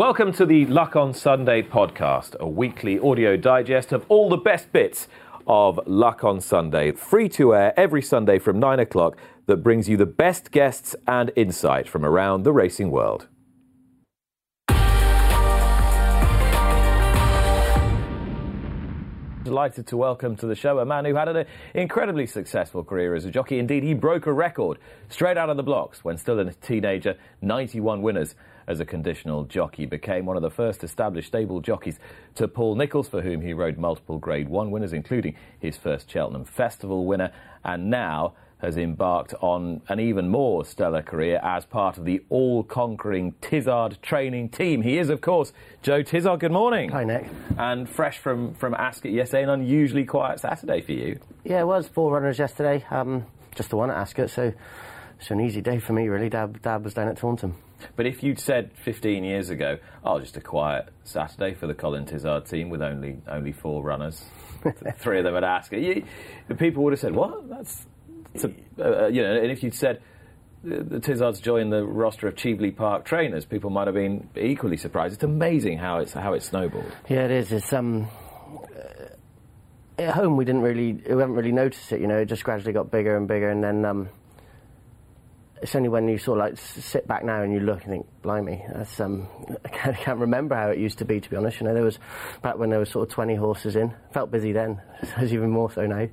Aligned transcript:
Welcome 0.00 0.32
to 0.32 0.46
the 0.46 0.64
Luck 0.64 0.96
on 0.96 1.12
Sunday 1.12 1.60
podcast, 1.60 2.34
a 2.40 2.48
weekly 2.48 2.98
audio 2.98 3.36
digest 3.36 3.92
of 3.92 4.06
all 4.08 4.30
the 4.30 4.38
best 4.38 4.72
bits 4.72 5.08
of 5.46 5.78
Luck 5.86 6.24
on 6.24 6.40
Sunday, 6.40 6.92
free 6.92 7.28
to 7.28 7.54
air 7.54 7.78
every 7.78 8.00
Sunday 8.00 8.38
from 8.38 8.58
9 8.58 8.80
o'clock, 8.80 9.18
that 9.44 9.58
brings 9.58 9.90
you 9.90 9.98
the 9.98 10.06
best 10.06 10.52
guests 10.52 10.96
and 11.06 11.30
insight 11.36 11.86
from 11.86 12.06
around 12.06 12.44
the 12.44 12.52
racing 12.52 12.90
world. 12.90 13.28
Delighted 19.44 19.86
to 19.88 19.98
welcome 19.98 20.34
to 20.36 20.46
the 20.46 20.54
show 20.54 20.78
a 20.78 20.86
man 20.86 21.04
who 21.04 21.14
had 21.14 21.28
an 21.28 21.44
incredibly 21.74 22.26
successful 22.26 22.82
career 22.84 23.14
as 23.14 23.26
a 23.26 23.30
jockey. 23.30 23.58
Indeed, 23.58 23.82
he 23.82 23.92
broke 23.92 24.24
a 24.26 24.32
record 24.32 24.78
straight 25.10 25.36
out 25.36 25.50
of 25.50 25.58
the 25.58 25.62
blocks 25.62 26.02
when 26.04 26.16
still 26.16 26.38
a 26.38 26.52
teenager, 26.52 27.18
91 27.42 28.00
winners 28.00 28.34
as 28.70 28.78
a 28.78 28.84
conditional 28.84 29.42
jockey, 29.44 29.84
became 29.84 30.24
one 30.24 30.36
of 30.36 30.42
the 30.42 30.50
first 30.50 30.84
established 30.84 31.26
stable 31.26 31.60
jockeys 31.60 31.98
to 32.36 32.46
Paul 32.46 32.76
Nicholls, 32.76 33.08
for 33.08 33.20
whom 33.20 33.40
he 33.40 33.52
rode 33.52 33.78
multiple 33.78 34.16
Grade 34.16 34.48
1 34.48 34.70
winners, 34.70 34.92
including 34.92 35.34
his 35.58 35.76
first 35.76 36.08
Cheltenham 36.08 36.44
Festival 36.44 37.04
winner, 37.04 37.32
and 37.64 37.90
now 37.90 38.34
has 38.58 38.76
embarked 38.76 39.34
on 39.40 39.80
an 39.88 39.98
even 39.98 40.28
more 40.28 40.64
stellar 40.64 41.02
career 41.02 41.40
as 41.42 41.64
part 41.64 41.98
of 41.98 42.04
the 42.04 42.22
all-conquering 42.28 43.32
Tizzard 43.40 44.00
training 44.02 44.50
team. 44.50 44.82
He 44.82 44.98
is, 44.98 45.08
of 45.08 45.20
course, 45.20 45.52
Joe 45.82 46.04
Tizzard. 46.04 46.38
Good 46.38 46.52
morning. 46.52 46.90
Hi, 46.90 47.02
Nick. 47.02 47.26
And 47.58 47.88
fresh 47.88 48.18
from, 48.18 48.54
from 48.54 48.74
Ascot 48.74 49.10
yesterday, 49.10 49.42
an 49.42 49.48
unusually 49.48 50.04
quiet 50.04 50.38
Saturday 50.38 50.80
for 50.80 50.92
you. 50.92 51.18
Yeah, 51.42 51.62
it 51.62 51.66
was 51.66 51.88
four 51.88 52.12
runners 52.12 52.38
yesterday. 52.38 52.84
Um, 52.90 53.26
just 53.56 53.70
the 53.70 53.76
one 53.76 53.90
at 53.90 53.96
Ascot, 53.96 54.30
so 54.30 54.52
it's 55.20 55.30
an 55.30 55.40
easy 55.40 55.60
day 55.60 55.78
for 55.78 55.92
me, 55.92 56.08
really. 56.08 56.30
Dad, 56.30 56.62
Dad 56.62 56.82
was 56.82 56.94
down 56.94 57.08
at 57.08 57.18
Taunton. 57.18 57.54
But 57.94 58.06
if 58.06 58.22
you'd 58.22 58.38
said 58.38 58.70
15 58.84 59.22
years 59.22 59.50
ago, 59.50 59.78
oh, 60.02 60.18
just 60.18 60.36
a 60.38 60.40
quiet 60.40 60.88
Saturday 61.04 61.54
for 61.54 61.66
the 61.66 61.74
Colin 61.74 62.06
Tizzard 62.06 62.48
team 62.48 62.70
with 62.70 62.80
only 62.80 63.18
only 63.28 63.52
four 63.52 63.82
runners, 63.82 64.24
three 64.98 65.18
of 65.18 65.24
them 65.24 65.36
at 65.36 65.44
Ascot, 65.44 65.80
you, 65.80 66.04
the 66.48 66.54
people 66.54 66.82
would 66.84 66.94
have 66.94 67.00
said, 67.00 67.14
what? 67.14 67.48
That's, 67.50 67.86
that's 68.32 68.44
a, 68.78 69.04
uh, 69.04 69.08
you 69.08 69.22
know, 69.22 69.34
and 69.36 69.50
if 69.50 69.62
you'd 69.62 69.74
said, 69.74 70.00
the, 70.64 70.82
the 70.82 71.00
Tizzards 71.00 71.42
join 71.42 71.68
the 71.68 71.84
roster 71.84 72.26
of 72.26 72.34
Cheveley 72.34 72.70
Park 72.70 73.04
trainers, 73.04 73.44
people 73.44 73.68
might 73.68 73.88
have 73.88 73.94
been 73.94 74.28
equally 74.36 74.78
surprised. 74.78 75.14
It's 75.14 75.24
amazing 75.24 75.78
how 75.78 75.98
it's 75.98 76.14
how 76.14 76.32
it's 76.32 76.46
snowballed. 76.46 76.92
Yeah, 77.10 77.26
it 77.26 77.30
is. 77.30 77.52
It's 77.52 77.72
um, 77.74 78.08
uh, 78.74 79.04
at 79.98 80.14
home 80.14 80.38
we 80.38 80.46
didn't 80.46 80.62
really, 80.62 80.92
we 80.92 81.10
haven't 81.10 81.34
really 81.34 81.52
noticed 81.52 81.92
it. 81.92 82.00
You 82.00 82.06
know, 82.06 82.18
it 82.18 82.26
just 82.26 82.44
gradually 82.44 82.72
got 82.72 82.90
bigger 82.90 83.16
and 83.18 83.28
bigger, 83.28 83.50
and 83.50 83.62
then 83.62 83.84
um, 83.84 84.08
it's 85.62 85.74
only 85.74 85.88
when 85.88 86.08
you 86.08 86.18
sort 86.18 86.38
of 86.38 86.46
like 86.46 86.58
sit 86.58 87.06
back 87.06 87.24
now 87.24 87.42
and 87.42 87.52
you 87.52 87.60
look 87.60 87.82
and 87.84 87.90
think, 87.90 88.06
blimey, 88.22 88.64
that's 88.72 89.00
um, 89.00 89.28
I 89.64 89.68
can't, 89.68 89.96
I 89.96 90.00
can't 90.00 90.18
remember 90.18 90.54
how 90.54 90.68
it 90.68 90.78
used 90.78 90.98
to 90.98 91.04
be. 91.04 91.20
To 91.20 91.30
be 91.30 91.36
honest, 91.36 91.60
you 91.60 91.66
know, 91.66 91.74
there 91.74 91.84
was 91.84 91.98
back 92.42 92.58
when 92.58 92.70
there 92.70 92.78
was 92.78 92.90
sort 92.90 93.08
of 93.08 93.14
twenty 93.14 93.34
horses 93.34 93.76
in. 93.76 93.94
Felt 94.12 94.30
busy 94.30 94.52
then. 94.52 94.80
It's 95.16 95.32
even 95.32 95.50
more 95.50 95.70
so 95.70 95.86
now. 95.86 96.08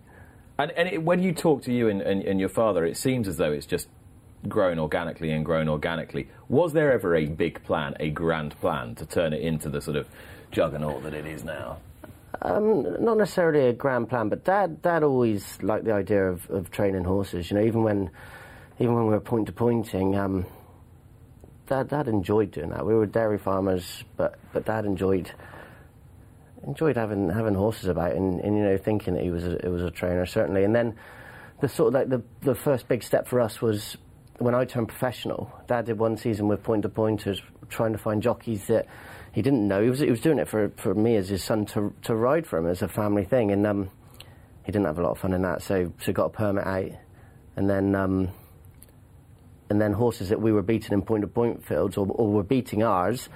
And, 0.60 0.72
and 0.72 0.90
it, 0.90 1.04
when 1.04 1.22
you 1.22 1.34
talk 1.34 1.62
to 1.64 1.74
you 1.74 1.88
and, 1.88 2.02
and, 2.02 2.24
and 2.24 2.40
your 2.40 2.50
father, 2.50 2.86
it 2.86 2.98
seems 2.98 3.28
as 3.28 3.38
though 3.38 3.52
it's 3.52 3.68
just 3.68 3.88
grown 4.48 4.80
organically 4.80 5.32
and 5.32 5.46
grown 5.46 5.68
organically. 5.68 6.30
Was 6.50 6.74
there 6.74 6.92
ever 6.92 7.16
a 7.16 7.26
big 7.26 7.64
plan, 7.64 7.96
a 8.00 8.10
grand 8.10 8.60
plan, 8.60 8.96
to 8.96 9.06
turn 9.06 9.34
it 9.34 9.42
into 9.42 9.70
the 9.70 9.82
sort 9.82 9.98
of 9.98 10.08
juggernaut 10.52 11.04
that 11.04 11.14
it 11.14 11.26
is 11.26 11.44
now? 11.44 11.78
Um, 12.42 13.04
not 13.04 13.18
necessarily 13.18 13.68
a 13.68 13.74
grand 13.74 14.10
plan, 14.10 14.30
but 14.30 14.44
Dad, 14.44 14.82
Dad 14.82 15.04
always 15.04 15.62
liked 15.62 15.86
the 15.86 15.94
idea 15.94 16.30
of, 16.30 16.50
of 16.50 16.70
training 16.72 17.04
horses. 17.04 17.50
You 17.50 17.58
know, 17.58 17.64
even 17.64 17.84
when, 17.84 18.10
even 18.80 18.94
when 18.94 19.06
we 19.06 19.12
were 19.12 19.20
point 19.20 19.48
to 19.48 19.52
pointing, 19.52 20.16
um, 20.16 20.46
Dad, 21.68 21.90
Dad 21.90 22.08
enjoyed 22.08 22.52
doing 22.52 22.70
that. 22.70 22.86
We 22.86 22.94
were 22.94 23.06
dairy 23.06 23.38
farmers, 23.38 24.04
but 24.16 24.40
but 24.54 24.66
Dad 24.66 24.86
enjoyed 24.86 25.32
enjoyed 26.66 26.96
having 26.96 27.30
having 27.30 27.54
horses 27.54 27.86
about 27.86 28.14
and, 28.14 28.40
and 28.42 28.58
you 28.58 28.64
know 28.64 28.78
thinking 28.78 29.14
that 29.16 29.24
he 29.24 29.30
was 29.30 29.46
a, 29.46 29.66
it 29.66 29.70
was 29.70 29.84
a 29.84 29.92
trainer 29.92 30.26
certainly. 30.26 30.64
And 30.64 30.76
then 30.76 30.96
the 31.62 31.68
sort 31.68 31.90
of 31.90 31.94
like 31.96 32.10
the 32.10 32.24
the 32.42 32.56
first 32.56 32.88
big 32.88 33.04
step 33.04 33.28
for 33.28 33.42
us 33.42 33.62
was 33.62 33.98
when 34.38 34.56
I 34.56 34.66
turned 34.66 34.88
professional. 34.88 35.52
Dad 35.68 35.86
did 35.86 36.00
one 36.00 36.16
season 36.16 36.48
with 36.48 36.64
point 36.64 36.84
to 36.84 36.90
pointers, 36.90 37.42
trying 37.70 37.92
to 37.92 37.98
find 37.98 38.22
jockeys 38.22 38.68
that 38.68 38.86
he 39.34 39.42
didn't 39.42 39.68
know. 39.68 39.84
He 39.84 39.90
was 39.90 40.00
he 40.00 40.10
was 40.10 40.22
doing 40.22 40.40
it 40.40 40.48
for 40.48 40.70
for 40.78 40.94
me 40.94 41.18
as 41.18 41.28
his 41.28 41.44
son 41.44 41.66
to 41.68 41.94
to 42.04 42.16
ride 42.16 42.48
for 42.48 42.60
him 42.60 42.68
as 42.68 42.82
a 42.82 42.88
family 42.88 43.26
thing, 43.26 43.52
and 43.52 43.68
um, 43.68 43.90
he 44.64 44.72
didn't 44.72 44.86
have 44.86 45.00
a 45.00 45.02
lot 45.02 45.12
of 45.12 45.20
fun 45.20 45.34
in 45.34 45.42
that. 45.42 45.64
So 45.64 45.92
so 46.00 46.14
got 46.14 46.26
a 46.26 46.30
permit 46.30 46.66
out, 46.66 46.92
and 47.56 47.70
then. 47.70 47.96
Um, 47.96 48.30
and 49.70 49.82
then 49.82 49.94
horses 49.94 50.30
that 50.30 50.42
we 50.42 50.52
were 50.52 50.62
beating 50.62 50.94
in 50.94 51.02
point 51.02 51.22
to 51.22 51.28
point 51.28 51.66
fields 51.66 51.98
or, 51.98 52.08
or 52.10 52.32
were 52.32 52.44
beating 52.44 52.84
ours, 52.84 53.30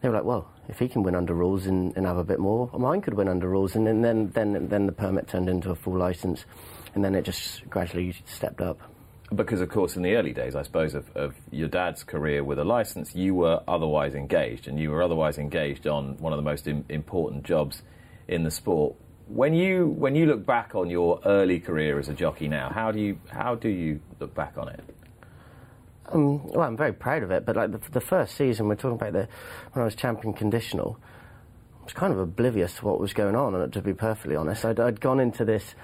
they 0.00 0.08
were 0.08 0.14
like, 0.14 0.24
well, 0.24 0.50
if 0.68 0.78
he 0.78 0.88
can 0.88 1.02
win 1.02 1.14
under 1.14 1.34
rules 1.34 1.66
and, 1.66 1.96
and 1.96 2.06
have 2.06 2.16
a 2.16 2.24
bit 2.24 2.38
more, 2.38 2.70
mine 2.78 3.00
could 3.00 3.14
win 3.14 3.28
under 3.28 3.48
rules. 3.48 3.74
And 3.74 3.86
then, 3.86 4.02
then, 4.02 4.30
then, 4.30 4.68
then 4.68 4.86
the 4.86 4.92
permit 4.92 5.28
turned 5.28 5.48
into 5.48 5.70
a 5.70 5.74
full 5.74 5.96
license, 5.96 6.44
and 6.94 7.04
then 7.04 7.14
it 7.14 7.24
just 7.24 7.68
gradually 7.68 8.14
stepped 8.26 8.60
up. 8.60 8.80
Because, 9.34 9.60
of 9.60 9.68
course, 9.68 9.96
in 9.96 10.02
the 10.02 10.14
early 10.14 10.32
days, 10.32 10.54
I 10.54 10.62
suppose, 10.62 10.94
of, 10.94 11.10
of 11.16 11.34
your 11.50 11.68
dad's 11.68 12.04
career 12.04 12.44
with 12.44 12.58
a 12.58 12.64
license, 12.64 13.14
you 13.14 13.34
were 13.34 13.62
otherwise 13.66 14.14
engaged, 14.14 14.68
and 14.68 14.78
you 14.78 14.90
were 14.90 15.02
otherwise 15.02 15.38
engaged 15.38 15.86
on 15.86 16.18
one 16.18 16.32
of 16.32 16.36
the 16.36 16.42
most 16.42 16.68
Im- 16.68 16.84
important 16.88 17.42
jobs 17.44 17.82
in 18.28 18.44
the 18.44 18.50
sport. 18.50 18.94
When 19.26 19.54
you 19.54 19.86
when 19.86 20.14
you 20.14 20.26
look 20.26 20.44
back 20.44 20.74
on 20.74 20.90
your 20.90 21.18
early 21.24 21.58
career 21.58 21.98
as 21.98 22.10
a 22.10 22.12
jockey 22.12 22.46
now, 22.46 22.68
how 22.68 22.92
do 22.92 23.00
you 23.00 23.18
how 23.28 23.54
do 23.54 23.70
you 23.70 24.00
look 24.20 24.34
back 24.34 24.58
on 24.58 24.68
it? 24.68 24.80
Um, 26.12 26.46
well, 26.48 26.66
I'm 26.66 26.76
very 26.76 26.92
proud 26.92 27.22
of 27.22 27.30
it, 27.30 27.44
but 27.46 27.56
like 27.56 27.72
the, 27.72 27.80
the 27.90 28.00
first 28.00 28.36
season, 28.36 28.68
we're 28.68 28.74
talking 28.74 28.96
about 28.96 29.12
the 29.12 29.28
when 29.72 29.82
I 29.82 29.84
was 29.84 29.94
champion 29.94 30.34
conditional. 30.34 30.98
I 31.80 31.84
was 31.84 31.92
kind 31.92 32.12
of 32.12 32.18
oblivious 32.18 32.76
to 32.76 32.84
what 32.84 33.00
was 33.00 33.12
going 33.12 33.36
on, 33.36 33.54
and 33.54 33.72
to 33.72 33.82
be 33.82 33.94
perfectly 33.94 34.36
honest, 34.36 34.64
I'd, 34.64 34.80
I'd 34.80 35.00
gone 35.00 35.20
into 35.20 35.44
this 35.44 35.74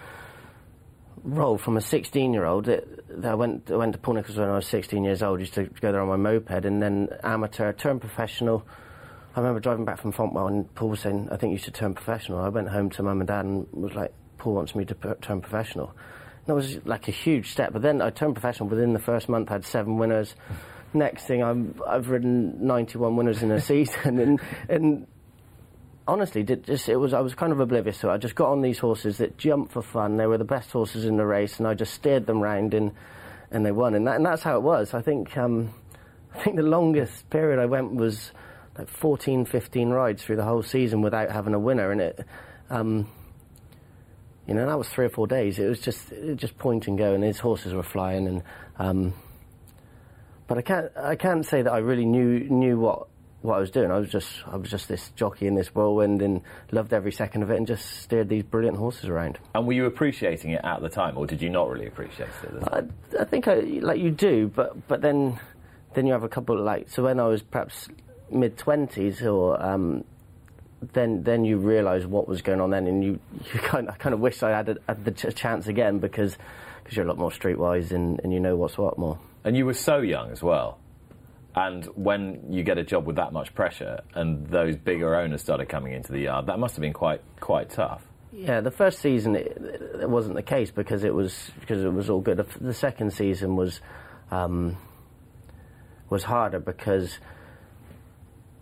role 1.23 1.59
from 1.59 1.77
a 1.77 1.81
16 1.81 2.33
year 2.33 2.45
old. 2.45 2.69
I 2.69 3.35
went 3.35 3.71
I 3.71 3.77
went 3.77 3.93
to 3.93 3.99
Paul 3.99 4.15
Nicholls 4.15 4.39
when 4.39 4.49
I 4.49 4.57
was 4.57 4.67
16 4.67 5.05
years 5.05 5.23
old. 5.23 5.41
Used 5.41 5.55
to 5.55 5.65
go 5.65 5.93
there 5.93 6.01
on 6.01 6.09
my 6.09 6.17
moped, 6.17 6.65
and 6.65 6.83
then 6.83 7.09
amateur, 7.23 7.73
turned 7.73 8.01
professional. 8.01 8.67
I 9.35 9.41
remember 9.41 9.61
driving 9.61 9.85
back 9.85 10.01
from 10.01 10.13
Fontwell, 10.13 10.49
and 10.49 10.75
Paul 10.75 10.91
was 10.91 11.01
saying, 11.01 11.29
"I 11.31 11.37
think 11.37 11.53
you 11.53 11.59
should 11.59 11.75
turn 11.75 11.95
professional." 11.95 12.41
I 12.41 12.49
went 12.49 12.69
home 12.69 12.91
to 12.91 13.03
mum 13.03 13.21
and 13.21 13.29
dad 13.29 13.45
and 13.45 13.67
was 13.73 13.95
like, 13.95 14.13
"Paul 14.39 14.55
wants 14.55 14.75
me 14.75 14.85
to 14.85 14.95
turn 15.21 15.41
professional." 15.41 15.95
That 16.50 16.56
was 16.56 16.84
like 16.84 17.06
a 17.06 17.12
huge 17.12 17.53
step. 17.53 17.72
But 17.72 17.83
then 17.83 18.03
I 18.03 18.11
turned 18.11 18.34
professional 18.34 18.69
within 18.69 18.93
the 18.93 18.99
first 18.99 19.28
month. 19.28 19.50
I 19.50 19.53
had 19.53 19.65
seven 19.65 19.99
winners. 19.99 20.34
Next 20.93 21.27
thing, 21.27 21.44
I'm, 21.44 21.81
I've 21.87 22.09
ridden 22.11 22.66
91 22.66 23.15
winners 23.15 23.44
in 23.44 23.53
a 23.53 23.61
season, 23.61 24.19
and 24.19 24.41
and 24.69 25.06
honestly, 26.09 26.43
did 26.43 26.65
just 26.65 26.89
it 26.89 26.97
was 26.97 27.15
I 27.15 27.21
was 27.21 27.37
kind 27.37 27.53
of 27.53 27.60
oblivious 27.60 27.99
to 27.99 28.09
it. 28.09 28.15
I 28.15 28.16
just 28.16 28.34
got 28.34 28.50
on 28.50 28.62
these 28.62 28.81
horses 28.81 29.19
that 29.19 29.39
jumped 29.39 29.71
for 29.71 29.81
fun. 29.81 30.16
They 30.16 30.27
were 30.27 30.39
the 30.39 30.44
best 30.44 30.72
horses 30.72 31.05
in 31.05 31.19
the 31.19 31.25
race, 31.25 31.59
and 31.59 31.69
I 31.69 31.75
just 31.75 31.94
steered 31.94 32.27
them 32.27 32.41
round 32.41 32.75
and 32.75 32.91
and 33.53 33.65
they 33.65 33.71
won. 33.71 33.95
And 33.95 34.09
that, 34.09 34.16
and 34.16 34.27
that's 34.27 34.42
how 34.42 34.57
it 34.57 34.63
was. 34.63 34.92
I 34.92 35.03
think 35.03 35.36
um, 35.36 35.72
I 36.34 36.42
think 36.42 36.57
the 36.57 36.65
longest 36.65 37.30
period 37.30 37.60
I 37.60 37.66
went 37.66 37.95
was 37.95 38.33
like 38.77 38.89
14, 38.89 39.45
15 39.45 39.91
rides 39.91 40.25
through 40.25 40.34
the 40.34 40.45
whole 40.45 40.65
season 40.65 41.01
without 41.01 41.30
having 41.30 41.54
a 41.54 41.60
winner, 41.60 41.92
and 41.92 42.01
it. 42.01 42.27
Um, 42.71 43.07
you 44.51 44.57
know, 44.57 44.67
that 44.67 44.77
was 44.77 44.89
three 44.89 45.07
or 45.07 45.11
four 45.11 45.29
days. 45.29 45.61
It 45.61 45.69
was 45.69 45.81
just 45.81 46.11
it 46.11 46.25
was 46.25 46.37
just 46.37 46.59
point 46.59 46.89
and 46.89 46.99
go, 46.99 47.15
and 47.15 47.23
his 47.23 47.39
horses 47.39 47.73
were 47.73 47.85
flying. 47.85 48.27
And 48.27 48.43
um, 48.81 49.15
but 50.49 50.59
I 50.59 50.63
can't 50.63 50.91
I 50.97 51.15
can't 51.15 51.47
say 51.47 51.63
that 51.63 51.73
I 51.73 51.79
really 51.79 52.05
knew 52.05 52.41
knew 52.51 52.77
what 52.77 53.07
what 53.43 53.55
I 53.55 53.61
was 53.61 53.71
doing. 53.71 53.93
I 53.93 53.99
was 53.99 54.11
just 54.11 54.29
I 54.49 54.57
was 54.57 54.69
just 54.69 54.89
this 54.89 55.11
jockey 55.11 55.47
in 55.47 55.55
this 55.55 55.69
whirlwind, 55.69 56.21
and 56.21 56.41
loved 56.73 56.93
every 56.93 57.13
second 57.13 57.45
of 57.45 57.51
it, 57.53 57.59
and 57.59 57.67
just 57.67 58.03
steered 58.03 58.29
these 58.29 58.43
brilliant 58.43 58.77
horses 58.77 59.09
around. 59.09 59.39
And 59.55 59.69
were 59.69 59.73
you 59.73 59.87
appreciating 59.87 60.51
it 60.51 60.63
at 60.65 60.83
the 60.83 60.89
time, 60.89 61.17
or 61.17 61.29
did 61.29 61.41
you 61.41 61.49
not 61.49 61.71
really 61.71 61.87
appreciate 61.87 62.31
it? 62.43 62.65
I, 62.73 62.83
I 63.21 63.25
think 63.27 63.47
I, 63.47 63.61
like 63.61 64.01
you 64.01 64.11
do, 64.11 64.49
but 64.53 64.89
but 64.89 65.01
then 65.01 65.39
then 65.95 66.09
you 66.09 66.13
have 66.13 66.25
a 66.25 66.29
couple 66.29 66.59
of 66.59 66.65
like 66.65 66.91
so 66.91 67.05
when 67.05 67.21
I 67.21 67.29
was 67.29 67.41
perhaps 67.45 67.89
mid 68.33 68.59
twenties 68.59 69.23
or 69.23 69.63
um, 69.63 70.03
then 70.92 71.22
then 71.22 71.44
you 71.44 71.59
realise 71.59 72.04
what 72.06 72.27
was 72.27 72.42
going 72.42 72.60
on 72.60 72.71
then, 72.71 72.86
and 72.86 73.04
you, 73.04 73.21
you 73.53 73.60
kind 73.60 73.88
of, 73.88 73.94
I 73.94 73.98
kind 73.98 74.15
of 74.15 74.21
wish 74.21 74.42
I 74.42 74.50
had, 74.50 74.68
a, 74.71 74.77
had 74.86 75.04
the 75.04 75.12
ch- 75.12 75.34
chance 75.34 75.66
again 75.66 75.98
because 75.98 76.36
cause 76.84 76.97
you're 76.97 77.04
a 77.04 77.09
lot 77.09 77.18
more 77.18 77.30
streetwise 77.30 77.91
and, 77.92 78.21
and 78.24 78.32
you 78.32 78.41
know 78.41 78.56
what's 78.56 78.78
what 78.78 78.98
more. 78.98 79.18
And 79.44 79.56
you 79.56 79.66
were 79.66 79.74
so 79.74 79.98
young 79.98 80.30
as 80.30 80.42
well. 80.42 80.78
And 81.54 81.84
when 81.97 82.53
you 82.53 82.62
get 82.62 82.78
a 82.78 82.84
job 82.84 83.06
with 83.06 83.16
that 83.16 83.32
much 83.32 83.54
pressure 83.54 84.00
and 84.15 84.47
those 84.47 84.77
bigger 84.77 85.16
owners 85.16 85.41
started 85.41 85.68
coming 85.68 85.92
into 85.92 86.12
the 86.12 86.21
yard, 86.21 86.47
that 86.47 86.59
must 86.59 86.77
have 86.77 86.82
been 86.82 86.92
quite 86.92 87.22
quite 87.41 87.71
tough. 87.71 88.04
Yeah, 88.32 88.60
the 88.60 88.71
first 88.71 89.00
season 89.00 89.34
it, 89.34 89.60
it 90.00 90.09
wasn't 90.09 90.36
the 90.36 90.42
case 90.42 90.71
because 90.71 91.03
it 91.03 91.12
was 91.12 91.50
because 91.59 91.82
it 91.82 91.92
was 91.92 92.09
all 92.09 92.21
good. 92.21 92.36
The, 92.36 92.47
the 92.60 92.74
second 92.74 93.12
season 93.12 93.56
was 93.56 93.80
um, 94.30 94.77
was 96.09 96.22
harder 96.22 96.60
because 96.60 97.18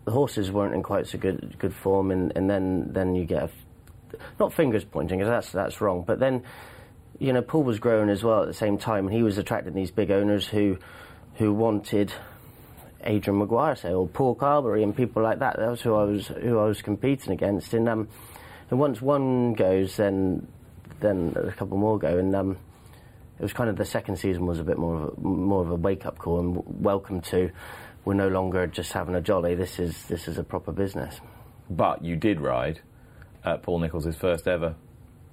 the 0.09 0.15
horses 0.15 0.51
weren't 0.51 0.75
in 0.75 0.83
quite 0.83 1.07
so 1.07 1.19
good 1.19 1.57
good 1.59 1.75
form, 1.75 2.11
and, 2.11 2.33
and 2.35 2.49
then 2.49 2.91
then 2.95 3.15
you 3.15 3.27
get 3.27 3.43
a, 3.43 3.51
not 4.41 4.55
fingers 4.55 4.83
pointing 4.83 5.19
because 5.19 5.29
that's 5.29 5.53
that's 5.53 5.83
wrong, 5.83 6.03
but 6.07 6.19
then 6.19 6.43
you 7.19 7.31
know 7.31 7.43
Paul 7.43 7.63
was 7.63 7.79
growing 7.79 8.09
as 8.09 8.25
well 8.25 8.41
at 8.41 8.47
the 8.47 8.55
same 8.55 8.79
time, 8.79 9.07
and 9.07 9.15
he 9.15 9.23
was 9.23 9.37
attracting 9.37 9.75
these 9.75 9.91
big 9.91 10.11
owners 10.11 10.47
who 10.47 10.79
who 11.35 11.53
wanted 11.53 12.11
Adrian 13.05 13.39
Maguire, 13.39 13.77
say, 13.77 13.93
or 13.93 14.09
Paul 14.09 14.35
Carberry, 14.35 14.83
and 14.83 14.97
people 14.97 15.23
like 15.23 15.41
that. 15.41 15.59
That 15.59 15.71
was 15.71 15.83
who 15.83 15.95
I 15.95 16.05
was 16.05 16.29
who 16.29 16.59
I 16.59 16.65
was 16.65 16.81
competing 16.81 17.35
against, 17.35 17.75
and 17.75 17.87
um, 17.87 18.09
and 18.71 18.81
once 18.81 19.03
one 19.03 19.53
goes, 19.53 19.99
then 19.99 20.49
then 21.01 21.35
a 21.37 21.53
couple 21.53 21.77
more 21.77 21.99
go, 21.99 22.17
and 22.17 22.35
um, 22.35 22.57
it 23.39 23.43
was 23.43 23.53
kind 23.53 23.69
of 23.69 23.77
the 23.77 23.85
second 23.85 24.17
season 24.17 24.47
was 24.47 24.59
a 24.59 24.65
bit 24.65 24.79
more 24.79 25.03
of 25.03 25.19
a, 25.19 25.21
more 25.21 25.61
of 25.61 25.71
a 25.71 25.75
wake 25.75 26.07
up 26.07 26.17
call 26.17 26.41
and 26.41 26.83
welcome 26.83 27.21
to. 27.21 27.51
We're 28.05 28.15
no 28.15 28.29
longer 28.29 28.67
just 28.67 28.93
having 28.93 29.15
a 29.15 29.21
jolly. 29.21 29.55
This 29.55 29.79
is 29.79 30.05
this 30.05 30.29
is 30.29 30.39
a 30.39 30.45
proper 30.45 30.73
business. 30.73 31.21
But 31.71 32.05
you 32.05 32.17
did 32.17 32.41
ride 32.41 32.81
at 33.45 33.63
Paul 33.63 33.81
Nicholls' 33.81 34.17
first 34.17 34.49
ever 34.49 34.75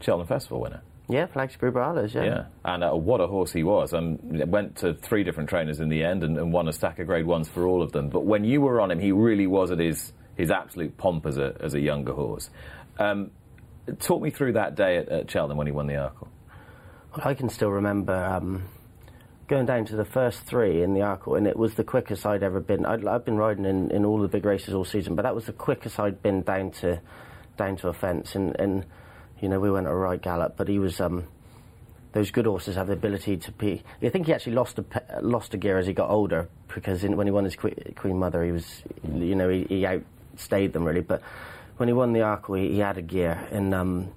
Cheltenham 0.01 0.27
Festival 0.27 0.61
winner. 0.61 0.81
Yeah, 1.07 1.27
Flagship 1.27 1.61
Uberalles, 1.61 2.15
yeah. 2.15 2.23
Yeah, 2.23 2.45
and 2.63 2.83
uh, 2.83 2.91
what 2.93 3.21
a 3.21 3.27
horse 3.27 3.51
he 3.51 3.63
was. 3.63 3.93
Um, 3.93 4.17
went 4.23 4.77
to 4.77 4.95
three 4.95 5.23
different 5.23 5.49
trainers 5.49 5.79
in 5.79 5.89
the 5.89 6.03
end 6.03 6.23
and, 6.23 6.35
and, 6.37 6.51
won 6.51 6.67
a 6.67 6.73
stack 6.73 6.97
of 6.97 7.05
Grade 7.05 7.27
Ones 7.27 7.47
for 7.47 7.67
all 7.67 7.83
of 7.83 7.91
them. 7.91 8.09
But 8.09 8.25
when 8.25 8.43
you 8.43 8.61
were 8.61 8.81
on 8.81 8.89
him, 8.89 8.99
he 8.99 9.11
really 9.11 9.47
was 9.47 9.71
at 9.71 9.79
his 9.79 10.13
his 10.35 10.49
absolute 10.51 10.97
pomp 10.97 11.25
as 11.25 11.37
a 11.37 11.55
as 11.59 11.75
a 11.75 11.79
younger 11.79 12.13
horse. 12.13 12.49
Um, 12.97 13.31
talk 13.99 14.21
me 14.21 14.31
through 14.31 14.53
that 14.53 14.75
day 14.75 14.97
at, 14.97 15.09
at, 15.09 15.31
Cheltenham 15.31 15.57
when 15.57 15.67
he 15.67 15.73
won 15.73 15.85
the 15.85 15.93
Arkle. 15.93 16.27
Well, 17.15 17.27
I 17.27 17.35
can 17.35 17.49
still 17.49 17.69
remember 17.69 18.15
um, 18.15 18.63
going 19.47 19.65
down 19.65 19.85
to 19.85 19.95
the 19.95 20.05
first 20.05 20.41
three 20.41 20.81
in 20.81 20.93
the 20.93 21.01
Arkle, 21.01 21.37
and 21.37 21.47
it 21.47 21.57
was 21.57 21.75
the 21.75 21.83
quickest 21.83 22.25
I'd 22.25 22.43
ever 22.43 22.59
been. 22.59 22.85
i 22.85 22.97
have 23.11 23.25
been 23.25 23.37
riding 23.37 23.65
in, 23.65 23.91
in 23.91 24.05
all 24.05 24.19
the 24.19 24.27
big 24.27 24.45
races 24.45 24.73
all 24.73 24.85
season, 24.85 25.15
but 25.15 25.23
that 25.23 25.35
was 25.35 25.45
the 25.45 25.53
quickest 25.53 25.99
I'd 25.99 26.21
been 26.21 26.41
down 26.41 26.71
to 26.81 26.99
down 27.57 27.77
to 27.77 27.87
a 27.87 27.93
fence, 27.93 28.35
and. 28.35 28.55
and 28.59 28.85
you 29.41 29.49
know, 29.49 29.59
we 29.59 29.69
went 29.69 29.85
at 29.85 29.91
a 29.91 29.95
right 29.95 30.21
gallop, 30.21 30.55
but 30.57 30.67
he 30.67 30.79
was. 30.79 30.99
Um, 30.99 31.27
those 32.13 32.31
good 32.31 32.45
horses 32.45 32.77
have 32.77 32.87
the 32.87 32.93
ability 32.93 33.35
to 33.35 33.51
be. 33.51 33.83
I 34.01 34.07
think 34.07 34.27
he 34.27 34.33
actually 34.33 34.53
lost 34.53 34.79
a 34.79 34.85
lost 35.21 35.53
a 35.53 35.57
gear 35.57 35.77
as 35.77 35.85
he 35.85 35.93
got 35.93 36.09
older 36.09 36.47
because 36.73 37.03
in, 37.03 37.17
when 37.17 37.27
he 37.27 37.31
won 37.31 37.43
his 37.43 37.57
Queen 37.57 38.17
Mother, 38.17 38.43
he 38.43 38.53
was, 38.53 38.83
you 39.13 39.35
know, 39.35 39.49
he, 39.49 39.65
he 39.67 39.85
outstayed 39.85 40.71
them 40.71 40.85
really. 40.85 41.01
But 41.01 41.21
when 41.75 41.89
he 41.89 41.93
won 41.93 42.13
the 42.13 42.21
Arkle, 42.21 42.57
he, 42.59 42.73
he 42.73 42.79
had 42.79 42.97
a 42.97 43.01
gear 43.01 43.47
and. 43.51 43.73
Um, 43.73 44.09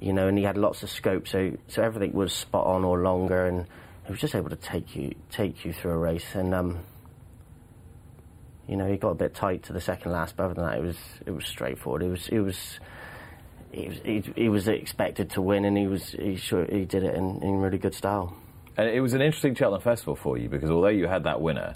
you 0.00 0.12
know, 0.12 0.28
and 0.28 0.38
he 0.38 0.44
had 0.44 0.56
lots 0.56 0.84
of 0.84 0.90
scope, 0.90 1.26
so 1.26 1.56
so 1.66 1.82
everything 1.82 2.12
was 2.12 2.32
spot 2.32 2.64
on 2.64 2.84
or 2.84 3.00
longer, 3.00 3.46
and 3.46 3.66
he 4.08 4.12
was 4.12 4.20
just 4.22 4.34
able 4.34 4.48
to 4.48 4.56
take 4.56 4.96
you 4.96 5.14
take 5.30 5.66
you 5.66 5.72
through 5.74 5.92
a 5.92 5.98
race. 5.98 6.34
And 6.34 6.54
um, 6.54 6.78
you 8.66 8.76
know, 8.76 8.90
he 8.90 8.96
got 8.96 9.10
a 9.10 9.14
bit 9.14 9.34
tight 9.34 9.64
to 9.64 9.74
the 9.74 9.82
second 9.82 10.12
last, 10.12 10.34
but 10.34 10.44
other 10.44 10.54
than 10.54 10.64
that, 10.64 10.78
it 10.78 10.82
was 10.82 10.96
it 11.26 11.30
was 11.30 11.44
straightforward. 11.44 12.02
It 12.02 12.08
was 12.08 12.28
it 12.28 12.40
was 12.40 12.80
he 13.70 13.88
was, 13.88 13.98
he, 14.02 14.24
he, 14.34 14.48
was 14.48 14.66
expected 14.66 15.28
to 15.32 15.42
win, 15.42 15.66
and 15.66 15.76
he 15.76 15.86
was 15.86 16.12
he 16.12 16.36
sure 16.36 16.64
he 16.64 16.86
did 16.86 17.02
it 17.02 17.14
in, 17.14 17.42
in 17.42 17.60
really 17.60 17.76
good 17.76 17.94
style. 17.94 18.34
And 18.78 18.88
it 18.88 19.00
was 19.00 19.12
an 19.12 19.20
interesting 19.20 19.54
Cheltenham 19.54 19.82
Festival 19.82 20.16
for 20.16 20.38
you 20.38 20.48
because 20.48 20.70
although 20.70 20.88
you 20.88 21.06
had 21.06 21.24
that 21.24 21.42
winner, 21.42 21.74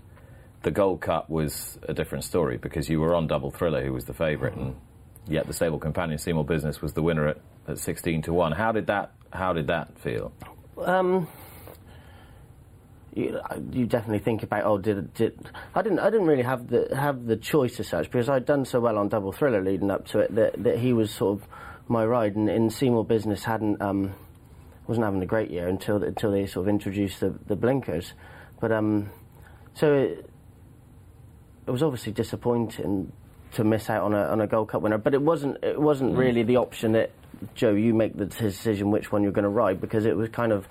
the 0.63 0.71
Gold 0.71 1.03
Cup 1.03 1.29
was 1.29 1.79
a 1.87 1.93
different 1.93 2.25
story 2.25 2.57
because 2.57 2.89
you 2.89 2.99
were 2.99 3.15
on 3.15 3.27
Double 3.27 3.51
Thriller, 3.51 3.85
who 3.85 3.93
was 3.93 4.07
the 4.07 4.15
favorite 4.15 4.55
mm-hmm. 4.55 4.69
and 4.69 4.77
yet 5.29 5.47
the 5.47 5.53
stable 5.53 5.79
companion 5.79 6.17
See 6.17 6.33
More 6.33 6.47
Business 6.47 6.81
was 6.81 6.95
the 6.95 7.03
winner 7.03 7.29
at, 7.29 7.39
at 7.69 7.79
sixteen 7.79 8.23
to 8.23 8.33
one. 8.33 8.53
How 8.53 8.73
did 8.73 8.87
that 8.87 9.13
How 9.35 9.53
did 9.53 9.67
that 9.67 9.99
feel? 9.99 10.33
Um, 10.79 11.29
you, 13.15 13.39
you, 13.73 13.87
definitely 13.87 14.21
think 14.21 14.43
about 14.43 14.65
oh 14.65 14.79
did 14.79 15.13
did 15.15 15.39
I 15.75 15.83
didn't 15.83 15.99
I 15.99 16.11
didn't 16.11 16.27
really 16.27 16.43
have 16.43 16.69
the 16.69 16.89
have 16.97 17.27
the 17.27 17.37
choice 17.37 17.79
as 17.79 17.89
such 17.89 18.11
because 18.11 18.29
I'd 18.29 18.47
done 18.47 18.65
so 18.65 18.81
well 18.81 18.97
on 18.97 19.09
Double 19.09 19.33
Thriller 19.33 19.63
leading 19.63 19.91
up 19.91 20.07
to 20.09 20.21
it 20.21 20.35
that, 20.35 20.63
that 20.63 20.79
he 20.79 20.93
was 20.93 21.11
sort 21.11 21.41
of 21.41 21.49
my 21.89 22.05
ride, 22.05 22.37
and, 22.37 22.49
in 22.49 22.71
See 22.71 22.91
More 22.91 23.05
Business 23.05 23.45
hadn't 23.45 23.81
um, 23.81 24.15
wasn't 24.87 25.05
having 25.05 25.23
a 25.23 25.27
great 25.27 25.51
year 25.51 25.69
until 25.69 26.03
until 26.03 26.33
they 26.33 26.47
sort 26.47 26.67
of 26.67 26.69
introduced 26.69 27.21
the, 27.21 27.35
the 27.47 27.57
blinkers. 27.57 28.15
But 28.61 28.73
um, 28.73 29.11
so 29.75 29.93
it, 29.95 30.31
it 31.67 31.71
was 31.71 31.83
obviously 31.83 32.13
disappointing 32.13 33.13
to 33.53 33.65
miss 33.65 33.91
out 33.91 34.03
on 34.03 34.15
a 34.15 34.25
on 34.25 34.41
a 34.41 34.47
Gold 34.47 34.69
Cup 34.69 34.83
winner. 34.83 34.99
But 34.99 35.15
it 35.15 35.23
wasn't 35.23 35.63
it 35.63 35.81
wasn't 35.81 36.15
mm. 36.15 36.19
really 36.19 36.43
the 36.43 36.57
option 36.57 36.93
that 36.93 37.11
Joe 37.55 37.75
you 37.75 37.95
make 37.95 38.17
the 38.17 38.27
decision 38.27 38.91
which 38.91 39.13
one 39.13 39.23
you're 39.23 39.33
going 39.33 39.45
to 39.45 39.49
ride 39.49 39.81
because 39.81 40.07
it 40.07 40.17
was 40.17 40.29
kind 40.31 40.53
of 40.53 40.67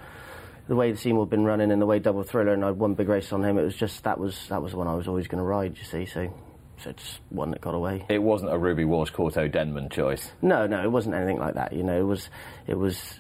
the 0.67 0.75
way 0.75 0.91
the 0.91 0.97
See 0.97 1.11
More 1.11 1.25
had 1.25 1.29
been 1.29 1.45
running 1.45 1.71
and 1.71 1.81
the 1.81 1.85
way 1.85 1.99
Double 1.99 2.23
Thriller 2.23 2.53
and 2.53 2.63
I'd 2.63 2.77
won 2.77 2.93
big 2.93 3.09
race 3.09 3.31
on 3.33 3.43
him. 3.43 3.57
It 3.57 3.63
was 3.63 3.75
just 3.75 4.03
that 4.03 4.19
was 4.19 4.47
that 4.49 4.61
was 4.61 4.71
the 4.71 4.77
one 4.77 4.87
I 4.87 4.95
was 4.95 5.07
always 5.07 5.27
going 5.27 5.39
to 5.39 5.45
ride. 5.45 5.77
You 5.77 5.83
see, 5.83 6.05
so 6.05 6.33
so 6.77 6.89
it's 6.89 7.19
one 7.29 7.51
that 7.51 7.61
got 7.61 7.73
away. 7.73 8.05
It 8.09 8.21
wasn't 8.21 8.51
a 8.51 8.57
Ruby 8.57 8.85
Walsh 8.85 9.11
Kauto 9.11 9.51
Denman 9.51 9.89
choice. 9.89 10.31
No, 10.41 10.67
no, 10.67 10.81
it 10.83 10.91
wasn't 10.91 11.15
anything 11.15 11.39
like 11.39 11.55
that. 11.55 11.73
You 11.73 11.83
know, 11.83 11.99
it 11.99 12.05
was 12.05 12.29
it 12.67 12.77
was 12.77 13.19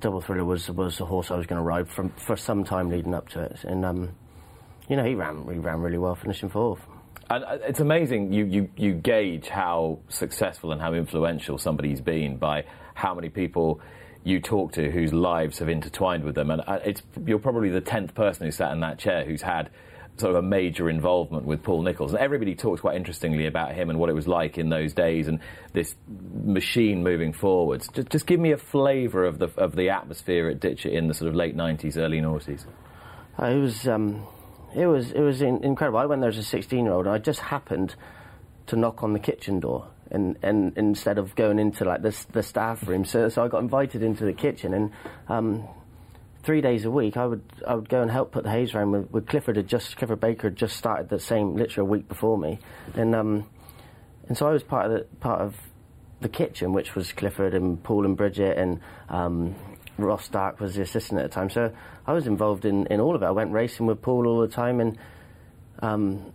Double 0.00 0.20
Thriller 0.20 0.44
was 0.44 0.70
was 0.70 1.00
a 1.00 1.04
horse 1.04 1.30
I 1.30 1.36
was 1.36 1.46
going 1.46 1.58
to 1.58 1.64
ride 1.64 1.88
from 1.88 2.10
for 2.10 2.36
some 2.36 2.64
time 2.64 2.90
leading 2.90 3.14
up 3.14 3.28
to 3.30 3.42
it, 3.42 3.64
and 3.64 3.84
um, 3.84 4.10
you 4.88 4.96
know 4.96 5.04
he 5.04 5.14
ran 5.14 5.46
he 5.52 5.58
ran 5.58 5.80
really 5.80 5.98
well, 5.98 6.14
finishing 6.14 6.48
fourth. 6.48 6.80
And 7.28 7.44
uh, 7.44 7.58
it's 7.62 7.80
amazing 7.80 8.32
you, 8.32 8.44
you, 8.44 8.70
you 8.76 8.94
gauge 8.94 9.48
how 9.48 9.98
successful 10.08 10.72
and 10.72 10.80
how 10.80 10.94
influential 10.94 11.58
somebody's 11.58 12.00
been 12.00 12.36
by 12.36 12.64
how 12.94 13.14
many 13.14 13.28
people 13.28 13.80
you 14.26 14.40
talk 14.40 14.72
to 14.72 14.90
whose 14.90 15.12
lives 15.12 15.60
have 15.60 15.68
intertwined 15.68 16.24
with 16.24 16.34
them. 16.34 16.50
And 16.50 16.60
uh, 16.66 16.80
it's, 16.84 17.00
you're 17.24 17.38
probably 17.38 17.70
the 17.70 17.80
tenth 17.80 18.12
person 18.12 18.44
who 18.44 18.50
sat 18.50 18.72
in 18.72 18.80
that 18.80 18.98
chair 18.98 19.24
who's 19.24 19.40
had 19.40 19.70
sort 20.16 20.34
of 20.34 20.42
a 20.42 20.42
major 20.42 20.90
involvement 20.90 21.44
with 21.44 21.62
Paul 21.62 21.82
Nicholls. 21.82 22.12
And 22.12 22.20
everybody 22.20 22.56
talks 22.56 22.80
quite 22.80 22.96
interestingly 22.96 23.46
about 23.46 23.76
him 23.76 23.88
and 23.88 24.00
what 24.00 24.10
it 24.10 24.14
was 24.14 24.26
like 24.26 24.58
in 24.58 24.68
those 24.68 24.94
days 24.94 25.28
and 25.28 25.38
this 25.74 25.94
machine 26.34 27.04
moving 27.04 27.32
forwards. 27.32 27.88
Just, 27.94 28.08
just 28.08 28.26
give 28.26 28.40
me 28.40 28.50
a 28.50 28.56
flavour 28.56 29.24
of 29.24 29.38
the, 29.38 29.48
of 29.56 29.76
the 29.76 29.90
atmosphere 29.90 30.48
at 30.48 30.58
Ditcheat 30.58 30.90
in 30.90 31.06
the 31.06 31.14
sort 31.14 31.28
of 31.28 31.36
late 31.36 31.56
90s, 31.56 31.96
early 31.96 32.20
noughties. 32.20 32.64
Uh, 33.40 33.44
it 33.46 33.60
was, 33.60 33.86
um, 33.86 34.26
it 34.74 34.86
was, 34.86 35.12
it 35.12 35.20
was 35.20 35.40
in- 35.40 35.62
incredible. 35.62 36.00
I 36.00 36.06
went 36.06 36.20
there 36.20 36.30
as 36.30 36.38
a 36.38 36.42
16 36.42 36.84
year 36.84 36.92
old 36.92 37.06
and 37.06 37.14
I 37.14 37.18
just 37.18 37.38
happened 37.38 37.94
to 38.66 38.74
knock 38.74 39.04
on 39.04 39.12
the 39.12 39.20
kitchen 39.20 39.60
door. 39.60 39.86
And, 40.10 40.38
and 40.42 40.72
instead 40.76 41.18
of 41.18 41.34
going 41.34 41.58
into 41.58 41.84
like 41.84 42.02
the, 42.02 42.16
the 42.32 42.42
staff 42.42 42.86
room, 42.86 43.04
so, 43.04 43.28
so 43.28 43.44
I 43.44 43.48
got 43.48 43.58
invited 43.58 44.02
into 44.02 44.24
the 44.24 44.32
kitchen, 44.32 44.72
and 44.72 44.92
um, 45.28 45.66
three 46.44 46.60
days 46.60 46.84
a 46.84 46.90
week, 46.90 47.16
I 47.16 47.26
would 47.26 47.42
I 47.66 47.74
would 47.74 47.88
go 47.88 48.02
and 48.02 48.10
help 48.10 48.30
put 48.30 48.44
the 48.44 48.50
haze 48.50 48.72
around 48.72 48.92
with, 48.92 49.10
with 49.10 49.26
Clifford. 49.26 49.56
Had 49.56 49.66
just 49.66 49.96
Clifford 49.96 50.20
Baker 50.20 50.48
had 50.48 50.56
just 50.56 50.76
started 50.76 51.08
the 51.08 51.18
same 51.18 51.56
literally 51.56 51.88
a 51.88 51.90
week 51.90 52.08
before 52.08 52.38
me, 52.38 52.60
and 52.94 53.16
um, 53.16 53.46
and 54.28 54.38
so 54.38 54.46
I 54.46 54.52
was 54.52 54.62
part 54.62 54.86
of 54.86 54.92
the 54.92 55.16
part 55.16 55.40
of 55.40 55.56
the 56.20 56.28
kitchen, 56.28 56.72
which 56.72 56.94
was 56.94 57.12
Clifford 57.12 57.52
and 57.52 57.82
Paul 57.82 58.04
and 58.04 58.16
Bridget 58.16 58.56
and 58.56 58.80
um, 59.08 59.54
Ross 59.98 60.24
Stark 60.24 60.60
was 60.60 60.74
the 60.74 60.82
assistant 60.82 61.20
at 61.20 61.30
the 61.30 61.34
time. 61.34 61.50
So 61.50 61.72
I 62.06 62.12
was 62.12 62.26
involved 62.26 62.64
in, 62.64 62.86
in 62.86 63.00
all 63.00 63.14
of 63.14 63.22
it. 63.22 63.26
I 63.26 63.30
went 63.30 63.52
racing 63.52 63.86
with 63.86 64.02
Paul 64.02 64.26
all 64.26 64.40
the 64.40 64.48
time, 64.48 64.80
and 64.80 64.98
um, 65.80 66.32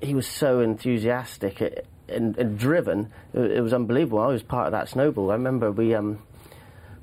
he 0.00 0.14
was 0.14 0.26
so 0.26 0.60
enthusiastic 0.60 1.60
and, 2.08 2.36
and 2.36 2.58
driven. 2.58 3.12
It, 3.34 3.52
it, 3.52 3.60
was 3.60 3.72
unbelievable. 3.72 4.20
I 4.20 4.26
was 4.26 4.42
part 4.42 4.66
of 4.66 4.72
that 4.72 4.88
snowball. 4.88 5.30
I 5.30 5.34
remember 5.34 5.70
we. 5.70 5.94
Um, 5.94 6.22